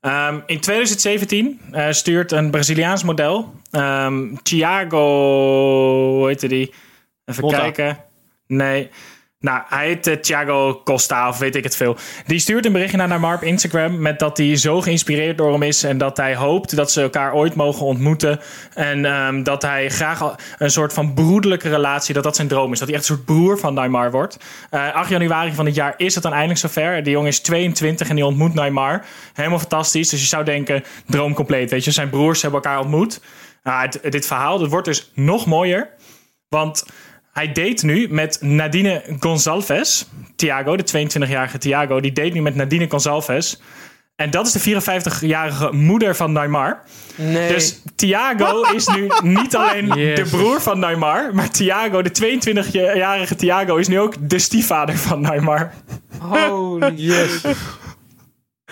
Ehm, 0.00 0.40
in 0.46 0.60
2017 0.60 1.60
eh, 1.70 1.90
stuurt 1.90 2.32
een 2.32 2.50
Braziliaans 2.50 3.02
model, 3.02 3.54
ehm 3.70 4.34
Thiago, 4.42 4.98
hoe 6.16 6.26
heette 6.26 6.48
die? 6.48 6.74
Even 7.24 7.48
kijken. 7.48 7.98
Nee. 8.46 8.90
Nou, 9.42 9.62
hij 9.68 9.86
heet 9.86 10.06
eh, 10.06 10.14
Thiago 10.14 10.80
Costa 10.84 11.28
of 11.28 11.38
weet 11.38 11.56
ik 11.56 11.64
het 11.64 11.76
veel. 11.76 11.96
Die 12.26 12.38
stuurt 12.38 12.66
een 12.66 12.72
berichtje 12.72 12.96
naar 12.96 13.08
Neymar 13.08 13.34
op 13.34 13.42
Instagram 13.42 14.00
met 14.00 14.18
dat 14.18 14.36
hij 14.36 14.56
zo 14.56 14.80
geïnspireerd 14.80 15.38
door 15.38 15.52
hem 15.52 15.62
is 15.62 15.82
en 15.82 15.98
dat 15.98 16.16
hij 16.16 16.36
hoopt 16.36 16.76
dat 16.76 16.90
ze 16.90 17.02
elkaar 17.02 17.34
ooit 17.34 17.54
mogen 17.54 17.86
ontmoeten 17.86 18.40
en 18.74 19.04
ehm, 19.04 19.42
dat 19.42 19.62
hij 19.62 19.88
graag 19.88 20.36
een 20.58 20.70
soort 20.70 20.92
van 20.92 21.14
broederlijke 21.14 21.68
relatie, 21.68 22.14
dat 22.14 22.22
dat 22.22 22.36
zijn 22.36 22.48
droom 22.48 22.72
is, 22.72 22.78
dat 22.78 22.88
hij 22.88 22.96
echt 22.96 23.08
een 23.08 23.14
soort 23.14 23.26
broer 23.26 23.58
van 23.58 23.74
Neymar 23.74 24.10
wordt. 24.10 24.36
Eh 24.70 24.94
8 24.94 25.10
januari 25.10 25.52
van 25.52 25.64
dit 25.64 25.74
jaar 25.74 25.94
is 25.96 26.14
het 26.14 26.22
dan 26.22 26.32
eindelijk 26.32 26.60
zover. 26.60 27.02
Die 27.02 27.12
jongen 27.12 27.28
is 27.28 27.40
22 27.40 28.08
en 28.08 28.14
die 28.14 28.26
ontmoet 28.26 28.54
Neymar. 28.54 29.04
Helemaal 29.32 29.58
fantastisch. 29.58 30.08
Dus 30.08 30.20
je 30.20 30.26
zou 30.26 30.44
denken, 30.44 30.84
droom 31.06 31.34
compleet. 31.34 31.70
Weet 31.70 31.84
je, 31.84 31.90
zijn 31.90 32.10
broers 32.10 32.42
hebben 32.42 32.62
elkaar 32.62 32.80
ontmoet. 32.80 33.20
Nou, 33.62 33.90
dit 34.10 34.26
verhaal, 34.26 34.58
dat 34.58 34.68
wordt 34.68 34.86
dus 34.86 35.10
nog 35.14 35.46
mooier. 35.46 35.88
Want 36.48 36.84
hij 37.32 37.52
date 37.52 37.86
nu 37.86 38.06
met 38.10 38.38
Nadine 38.40 39.02
Gonzalves. 39.20 40.08
Thiago, 40.36 40.76
de 40.76 40.84
22-jarige 41.08 41.58
Thiago, 41.58 42.00
die 42.00 42.12
date 42.12 42.28
nu 42.32 42.42
met 42.42 42.54
Nadine 42.54 42.86
Gonzalves. 42.88 43.60
En 44.16 44.30
dat 44.30 44.46
is 44.46 44.52
de 44.52 44.80
54-jarige 44.82 45.72
moeder 45.72 46.16
van 46.16 46.32
Neymar. 46.32 46.82
Nee. 47.16 47.48
Dus 47.52 47.82
Thiago 47.96 48.62
is 48.76 48.86
nu 48.86 49.08
niet 49.22 49.56
alleen 49.56 49.88
de 49.88 50.26
broer 50.30 50.60
van 50.60 50.78
Neymar, 50.78 51.34
maar 51.34 51.50
Thiago, 51.50 52.02
de 52.02 52.10
22-jarige 52.10 53.34
Thiago, 53.36 53.76
is 53.76 53.88
nu 53.88 54.00
ook 54.00 54.14
de 54.20 54.38
stiefvader 54.38 54.96
van 54.98 55.20
Neymar. 55.20 55.72
Holy 56.18 56.92
Yes. 57.12 57.40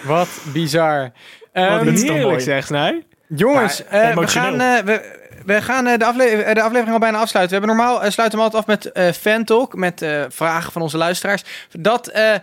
Wat 0.03 0.29
bizar. 0.53 1.13
Ehm, 1.53 1.85
dit 1.85 1.93
is 1.95 2.01
toch 2.01 2.09
Heerlijk 2.09 2.31
mooi? 2.31 2.41
zeg, 2.41 2.67
Snij. 2.67 3.07
jongens, 3.29 3.79
Ja, 3.79 3.85
eh, 4.11 4.17
we 4.17 4.27
gaan... 4.29 4.61
eh, 4.61 4.83
we, 4.85 5.19
we 5.47 5.63
gaan 5.63 5.87
eh, 5.87 5.99
de, 5.99 6.05
afle- 6.05 6.25
eh, 6.25 6.55
de 6.55 6.63
aflevering 6.63 6.93
al 6.93 6.99
bijna 6.99 7.19
afsluiten. 7.19 7.61
We 7.61 7.67
hebben 7.67 7.77
normaal 7.85 8.03
eh, 8.05 8.11
sluiten 8.11 8.39
we 8.39 8.45
altijd 8.45 8.63
af 8.63 8.69
met 8.69 8.93
eh 8.93 9.13
fan 9.13 9.45
talk, 9.45 9.75
met 9.75 10.03
eh, 10.03 10.23
vragen 10.29 10.73
van 10.73 10.83
onze 10.83 10.97
luisteraars. 10.97 11.43
Dat, 11.71 12.07
eh, 12.07 12.35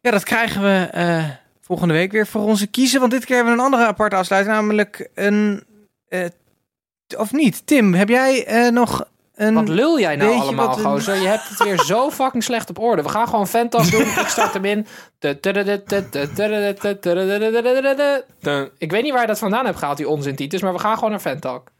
ja, 0.00 0.10
dat 0.10 0.22
krijgen 0.24 0.62
we 0.62 0.88
eh, 0.92 1.24
volgende 1.60 1.94
week 1.94 2.12
weer 2.12 2.26
voor 2.26 2.42
onze 2.42 2.66
kiezen. 2.66 3.00
Want 3.00 3.12
dit 3.12 3.24
keer 3.24 3.36
hebben 3.36 3.54
we 3.54 3.58
een 3.58 3.64
andere 3.64 3.86
aparte 3.86 4.16
afsluiting, 4.16 4.54
namelijk 4.54 5.08
een. 5.14 5.64
eh, 6.08 6.24
of 7.16 7.32
niet? 7.32 7.66
Tim, 7.66 7.94
heb 7.94 8.08
jij 8.08 8.44
eh, 8.46 8.70
nog 8.70 9.04
een. 9.34 9.54
Wat 9.54 9.68
lul 9.68 10.00
jij 10.00 10.16
nou 10.16 10.30
allemaal, 10.40 10.78
een- 10.78 10.84
gozer? 10.84 11.14
Je 11.16 11.26
hebt 11.28 11.48
het 11.48 11.62
weer 11.62 11.78
zo 11.78 12.10
fucking 12.10 12.42
slecht 12.44 12.70
op 12.70 12.78
orde. 12.78 13.02
We 13.02 13.08
gaan 13.08 13.28
gewoon 13.28 13.48
Fantas 13.48 13.90
doen. 13.90 14.00
Ik 14.00 14.26
start 14.28 14.52
hem 14.52 14.64
in. 14.64 14.86
Ik 18.78 18.90
weet 18.90 19.02
niet 19.02 19.12
waar 19.12 19.20
je 19.20 19.26
dat 19.26 19.38
vandaan 19.38 19.64
hebt 19.64 19.78
gehaald, 19.78 19.96
die 19.96 20.08
onzin 20.08 20.36
Titus, 20.36 20.60
maar 20.62 20.72
we 20.72 20.78
gaan 20.78 20.94
gewoon 20.94 21.10
naar 21.10 21.20
Fantalk. 21.20 21.70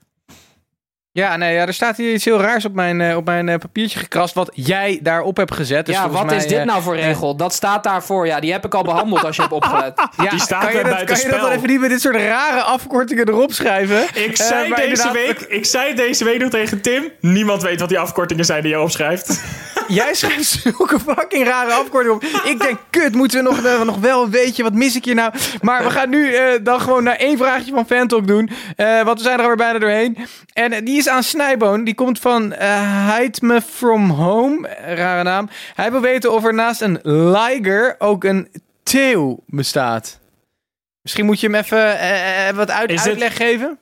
Ja, 1.15 1.37
nee, 1.37 1.55
ja, 1.55 1.67
er 1.67 1.75
staat 1.75 1.97
hier 1.97 2.13
iets 2.13 2.25
heel 2.25 2.41
raars 2.41 2.65
op 2.65 2.73
mijn, 2.75 3.01
eh, 3.01 3.17
op 3.17 3.25
mijn 3.25 3.49
eh, 3.49 3.59
papiertje 3.59 3.99
gekrast. 3.99 4.35
wat 4.35 4.51
jij 4.55 4.99
daarop 5.03 5.37
hebt 5.37 5.55
gezet. 5.55 5.87
Dus 5.87 5.95
ja, 5.95 6.09
wat 6.09 6.27
mij, 6.27 6.37
is 6.37 6.47
dit 6.47 6.59
eh, 6.59 6.65
nou 6.65 6.83
voor 6.83 6.97
regel? 6.97 7.37
Dat 7.37 7.53
staat 7.55 7.85
daarvoor. 7.85 8.27
Ja, 8.27 8.41
die 8.41 8.53
heb 8.53 8.65
ik 8.65 8.75
al 8.75 8.83
behandeld 8.83 9.25
als 9.25 9.37
je 9.37 9.43
hebt 9.43 9.55
opgelet. 9.55 9.93
Ja, 10.23 10.31
Die 10.31 10.41
staat 10.41 10.63
kan 10.63 10.73
je 10.73 10.79
er 10.79 10.85
dat, 10.85 11.05
Kan 11.05 11.19
je 11.21 11.29
dat 11.29 11.41
dan 11.41 11.51
even 11.51 11.69
niet 11.69 11.81
met 11.81 11.91
dit 11.91 12.01
soort 12.01 12.17
rare 12.17 12.61
afkortingen 12.63 13.29
erop 13.29 13.53
schrijven? 13.53 14.03
Ik 14.15 14.37
zei, 14.37 14.69
deze 14.69 14.83
inderdaad- 14.83 15.13
week, 15.13 15.41
ik 15.41 15.65
zei 15.65 15.95
deze 15.95 16.25
week 16.25 16.41
nog 16.41 16.51
tegen 16.51 16.81
Tim... 16.81 17.11
niemand 17.21 17.63
weet 17.63 17.81
wat 17.81 17.89
die 17.89 17.99
afkortingen 17.99 18.45
zijn 18.45 18.63
die 18.63 18.71
je 18.71 18.81
opschrijft. 18.81 19.29
Jij 19.93 20.15
schrijft 20.15 20.45
zulke 20.45 21.01
fucking 21.01 21.47
rare 21.47 21.73
afkortingen 21.73 22.15
op. 22.15 22.23
Ik 22.45 22.61
denk, 22.61 22.79
kut, 22.91 23.15
moeten 23.15 23.45
we 23.45 23.51
nog, 23.51 23.65
eh, 23.65 23.83
nog 23.83 23.99
wel 23.99 24.23
een 24.23 24.31
beetje, 24.31 24.63
wat 24.63 24.75
mis 24.75 24.97
ik 24.97 25.05
hier 25.05 25.15
nou? 25.15 25.33
Maar 25.61 25.85
we 25.85 25.91
gaan 25.91 26.11
nu 26.11 26.35
eh, 26.35 26.45
dan 26.63 26.81
gewoon 26.81 27.05
naar 27.05 27.17
één 27.17 27.39
vraagje 27.39 27.73
van 27.73 27.87
Fantalk 27.87 28.27
doen. 28.27 28.51
Eh, 28.77 29.03
want 29.03 29.19
we 29.19 29.25
zijn 29.25 29.37
er 29.37 29.41
alweer 29.41 29.57
bijna 29.57 29.79
doorheen. 29.79 30.17
En 30.53 30.85
die 30.85 30.97
is 30.97 31.09
aan 31.09 31.23
Snijboon. 31.23 31.85
Die 31.85 31.95
komt 31.95 32.19
van 32.19 32.43
Hide 32.53 33.39
Me 33.41 33.61
From 33.61 34.11
Home. 34.11 34.69
Rare 34.95 35.23
naam. 35.23 35.49
Hij 35.75 35.91
wil 35.91 36.01
weten 36.01 36.33
of 36.33 36.45
er 36.45 36.55
naast 36.55 36.81
een 36.81 37.01
liger 37.31 37.95
ook 37.99 38.25
een 38.25 38.49
teeuw 38.83 39.39
bestaat. 39.47 40.21
Misschien 41.03 41.25
moet 41.25 41.41
je 41.41 41.47
hem 41.47 41.57
even 41.57 42.57
wat 42.57 42.71
uit, 42.71 43.07
uitleg 43.07 43.37
geven. 43.37 43.79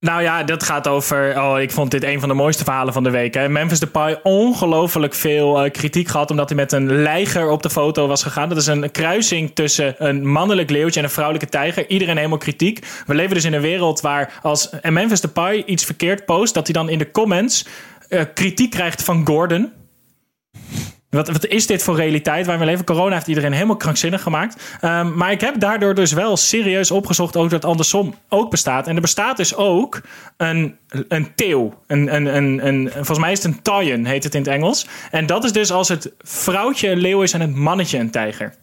Nou 0.00 0.22
ja, 0.22 0.42
dat 0.42 0.62
gaat 0.62 0.88
over. 0.88 1.42
Oh, 1.42 1.60
ik 1.60 1.70
vond 1.70 1.90
dit 1.90 2.04
een 2.04 2.20
van 2.20 2.28
de 2.28 2.34
mooiste 2.34 2.64
verhalen 2.64 2.92
van 2.92 3.02
de 3.02 3.10
week. 3.10 3.34
Hè. 3.34 3.48
Memphis 3.48 3.80
Depay 3.80 4.20
ongelooflijk 4.22 5.14
veel 5.14 5.62
eh, 5.62 5.70
kritiek 5.70 6.08
gehad 6.08 6.30
omdat 6.30 6.48
hij 6.48 6.58
met 6.58 6.72
een 6.72 7.02
lijger 7.02 7.50
op 7.50 7.62
de 7.62 7.70
foto 7.70 8.06
was 8.06 8.22
gegaan. 8.22 8.48
Dat 8.48 8.58
is 8.58 8.66
een 8.66 8.90
kruising 8.90 9.54
tussen 9.54 9.94
een 9.98 10.26
mannelijk 10.26 10.70
leeuwtje 10.70 11.00
en 11.00 11.06
een 11.06 11.12
vrouwelijke 11.12 11.48
tijger. 11.48 11.88
Iedereen 11.88 12.16
helemaal 12.16 12.38
kritiek. 12.38 12.86
We 13.06 13.14
leven 13.14 13.34
dus 13.34 13.44
in 13.44 13.52
een 13.52 13.60
wereld 13.60 14.00
waar 14.00 14.38
als 14.42 14.70
Memphis 14.82 15.20
Depay 15.20 15.62
iets 15.66 15.84
verkeerd 15.84 16.24
post, 16.24 16.54
dat 16.54 16.66
hij 16.66 16.74
dan 16.74 16.88
in 16.88 16.98
de 16.98 17.10
comments 17.10 17.66
eh, 18.08 18.22
kritiek 18.34 18.70
krijgt 18.70 19.02
van 19.02 19.26
Gordon. 19.26 19.72
Wat, 21.10 21.28
wat 21.28 21.46
is 21.46 21.66
dit 21.66 21.82
voor 21.82 21.96
realiteit 21.96 22.46
waar 22.46 22.58
we 22.58 22.64
leven? 22.64 22.84
Corona 22.84 23.14
heeft 23.14 23.26
iedereen 23.26 23.52
helemaal 23.52 23.76
krankzinnig 23.76 24.22
gemaakt. 24.22 24.62
Ehm, 24.80 25.16
maar 25.16 25.30
ik 25.30 25.40
heb 25.40 25.60
daardoor 25.60 25.94
dus 25.94 26.12
wel 26.12 26.36
serieus 26.36 26.90
opgezocht 26.90 27.36
ook 27.36 27.50
dat 27.50 27.64
andersom 27.64 28.14
ook 28.28 28.50
bestaat. 28.50 28.86
En 28.86 28.94
er 28.94 29.00
bestaat 29.00 29.36
dus 29.36 29.54
ook 29.54 30.00
een, 30.36 30.76
een 31.08 31.34
teeuw. 31.34 31.74
Een, 31.86 32.14
een, 32.14 32.36
een, 32.36 32.66
een, 32.66 32.90
volgens 32.92 33.18
mij 33.18 33.32
is 33.32 33.42
het 33.42 33.54
een 33.54 33.62
taien, 33.62 34.04
heet 34.04 34.24
het 34.24 34.34
in 34.34 34.40
het 34.40 34.50
Engels. 34.50 34.86
En 35.10 35.26
dat 35.26 35.44
is 35.44 35.52
dus 35.52 35.72
als 35.72 35.88
het 35.88 36.12
vrouwtje 36.18 36.88
een 36.88 36.98
leeuw 36.98 37.22
is 37.22 37.32
en 37.32 37.40
het 37.40 37.54
mannetje 37.54 37.98
een 37.98 38.10
tijger. 38.10 38.54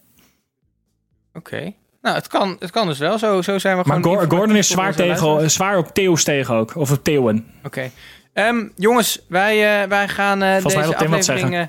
Oké. 1.34 1.74
Nou, 2.02 2.16
het 2.16 2.28
kan, 2.28 2.56
het 2.60 2.72
kan 2.72 2.88
dus 2.88 2.98
wel. 2.98 3.18
Zo, 3.18 3.42
zo 3.42 3.58
zijn 3.58 3.78
we 3.78 3.84
Maar 3.86 4.02
gewoon... 4.02 4.12
Informatief 4.12 4.40
Gordon 4.40 4.56
is 4.58 4.68
zwaar, 4.68 4.96
tegen, 4.96 5.52
zwaar 5.52 5.78
op 5.78 5.94
teeuws 5.94 6.24
tegen 6.24 6.56
ook. 6.56 6.76
Of 6.76 6.92
op 6.92 7.04
teeuwen. 7.04 7.46
Oké. 7.64 7.92
Ehm, 8.34 8.68
jongens, 8.76 9.26
wij, 9.28 9.82
eh, 9.82 9.90
wij 9.90 10.08
gaan 10.08 10.38
mij 10.38 10.62
deze 10.62 10.96
aflevering 10.96 11.56
eh, 11.56 11.64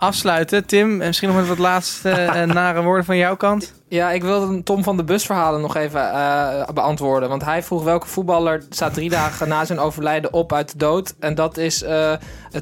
afsluiten. 0.00 0.66
Tim, 0.66 0.96
misschien 0.96 1.28
nog 1.28 1.36
met 1.38 1.48
wat 1.48 1.58
laatste 1.58 2.10
eh, 2.40 2.42
nare 2.42 2.82
woorden 2.82 3.04
van 3.04 3.16
jouw 3.16 3.36
kant. 3.36 3.72
Ja, 3.88 4.10
ik 4.10 4.22
wilde 4.22 4.62
Tom 4.62 4.82
van 4.82 4.96
de 4.96 5.04
Busverhalen 5.04 5.60
nog 5.60 5.76
even 5.76 6.12
eh, 6.12 6.68
beantwoorden. 6.74 7.28
Want 7.28 7.44
hij 7.44 7.62
vroeg 7.62 7.82
welke 7.82 8.06
voetballer 8.06 8.62
staat 8.70 8.94
drie 8.94 9.10
dagen 9.10 9.48
na 9.48 9.64
zijn 9.64 9.78
overlijden 9.78 10.32
op 10.32 10.52
uit 10.52 10.72
de 10.72 10.78
dood. 10.78 11.14
En 11.18 11.34
dat 11.34 11.56
is 11.56 11.82
eh 11.82 12.12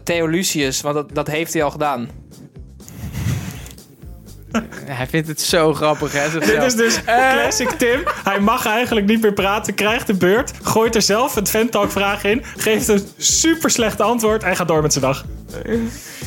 Theo 0.04 0.26
Lucius, 0.26 0.80
want 0.80 0.94
dat, 0.94 1.14
dat 1.14 1.26
heeft 1.26 1.52
hij 1.52 1.62
al 1.62 1.70
gedaan. 1.70 2.08
Hij 4.84 5.06
vindt 5.06 5.28
het 5.28 5.40
zo 5.40 5.74
grappig, 5.74 6.12
hè? 6.12 6.38
Dit 6.38 6.62
is 6.62 6.74
dus 6.74 7.04
Eh, 7.04 7.32
classic 7.32 7.68
Tim. 7.70 8.02
Hij 8.24 8.40
mag 8.40 8.66
eigenlijk 8.66 9.06
niet 9.06 9.22
meer 9.22 9.32
praten, 9.32 9.74
krijgt 9.74 10.06
de 10.06 10.14
beurt, 10.14 10.52
gooit 10.62 10.94
er 10.94 11.02
zelf 11.02 11.36
een 11.36 11.46
Fantalk 11.46 11.90
vraag 11.90 12.24
in, 12.24 12.42
geeft 12.56 12.88
een 12.88 13.06
super 13.16 13.70
slecht 13.70 14.00
antwoord 14.00 14.42
en 14.42 14.56
gaat 14.56 14.68
door 14.68 14.82
met 14.82 14.92
zijn 14.92 15.04
dag. 15.04 15.24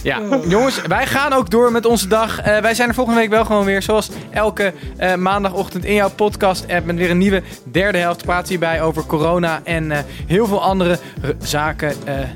Ja, 0.04 0.22
jongens, 0.48 0.82
wij 0.82 1.08
gaan 1.08 1.34
ook 1.34 1.50
door 1.50 1.72
met 1.72 1.86
onze 1.86 2.08
dag. 2.08 2.40
Eh, 2.40 2.58
wij 2.58 2.74
zijn 2.74 2.90
er 2.90 2.96
volgende 2.96 3.20
week 3.20 3.30
wel 3.30 3.46
gewoon 3.46 3.66
weer, 3.66 3.82
zoals 3.82 4.10
elke 4.32 4.74
eh, 4.98 5.16
maandagochtend 5.16 5.86
in 5.86 5.94
jouw 5.94 6.10
podcast-app. 6.10 6.86
Met 6.86 6.96
weer 6.96 7.10
een 7.10 7.18
nieuwe 7.18 7.42
derde 7.64 7.98
helft. 7.98 8.24
Praten 8.24 8.50
hierbij 8.50 8.82
over 8.82 9.06
corona 9.06 9.62
en 9.64 10.06
heel 10.28 10.46
veel 10.48 10.62
andere 10.62 11.00
zaken 11.44 11.94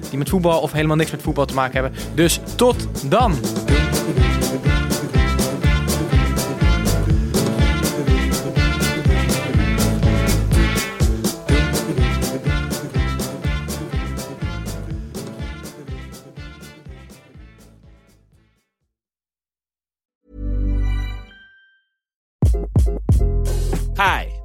die 0.10 0.18
met 0.18 0.30
voetbal 0.30 0.60
of 0.60 0.72
helemaal 0.72 0.96
niks 0.96 1.12
met 1.12 1.22
voetbal 1.22 1.46
te 1.46 1.54
maken 1.54 1.74
hebben. 1.74 2.00
Dus 2.14 2.40
tot 2.56 2.88
dan! 3.10 3.38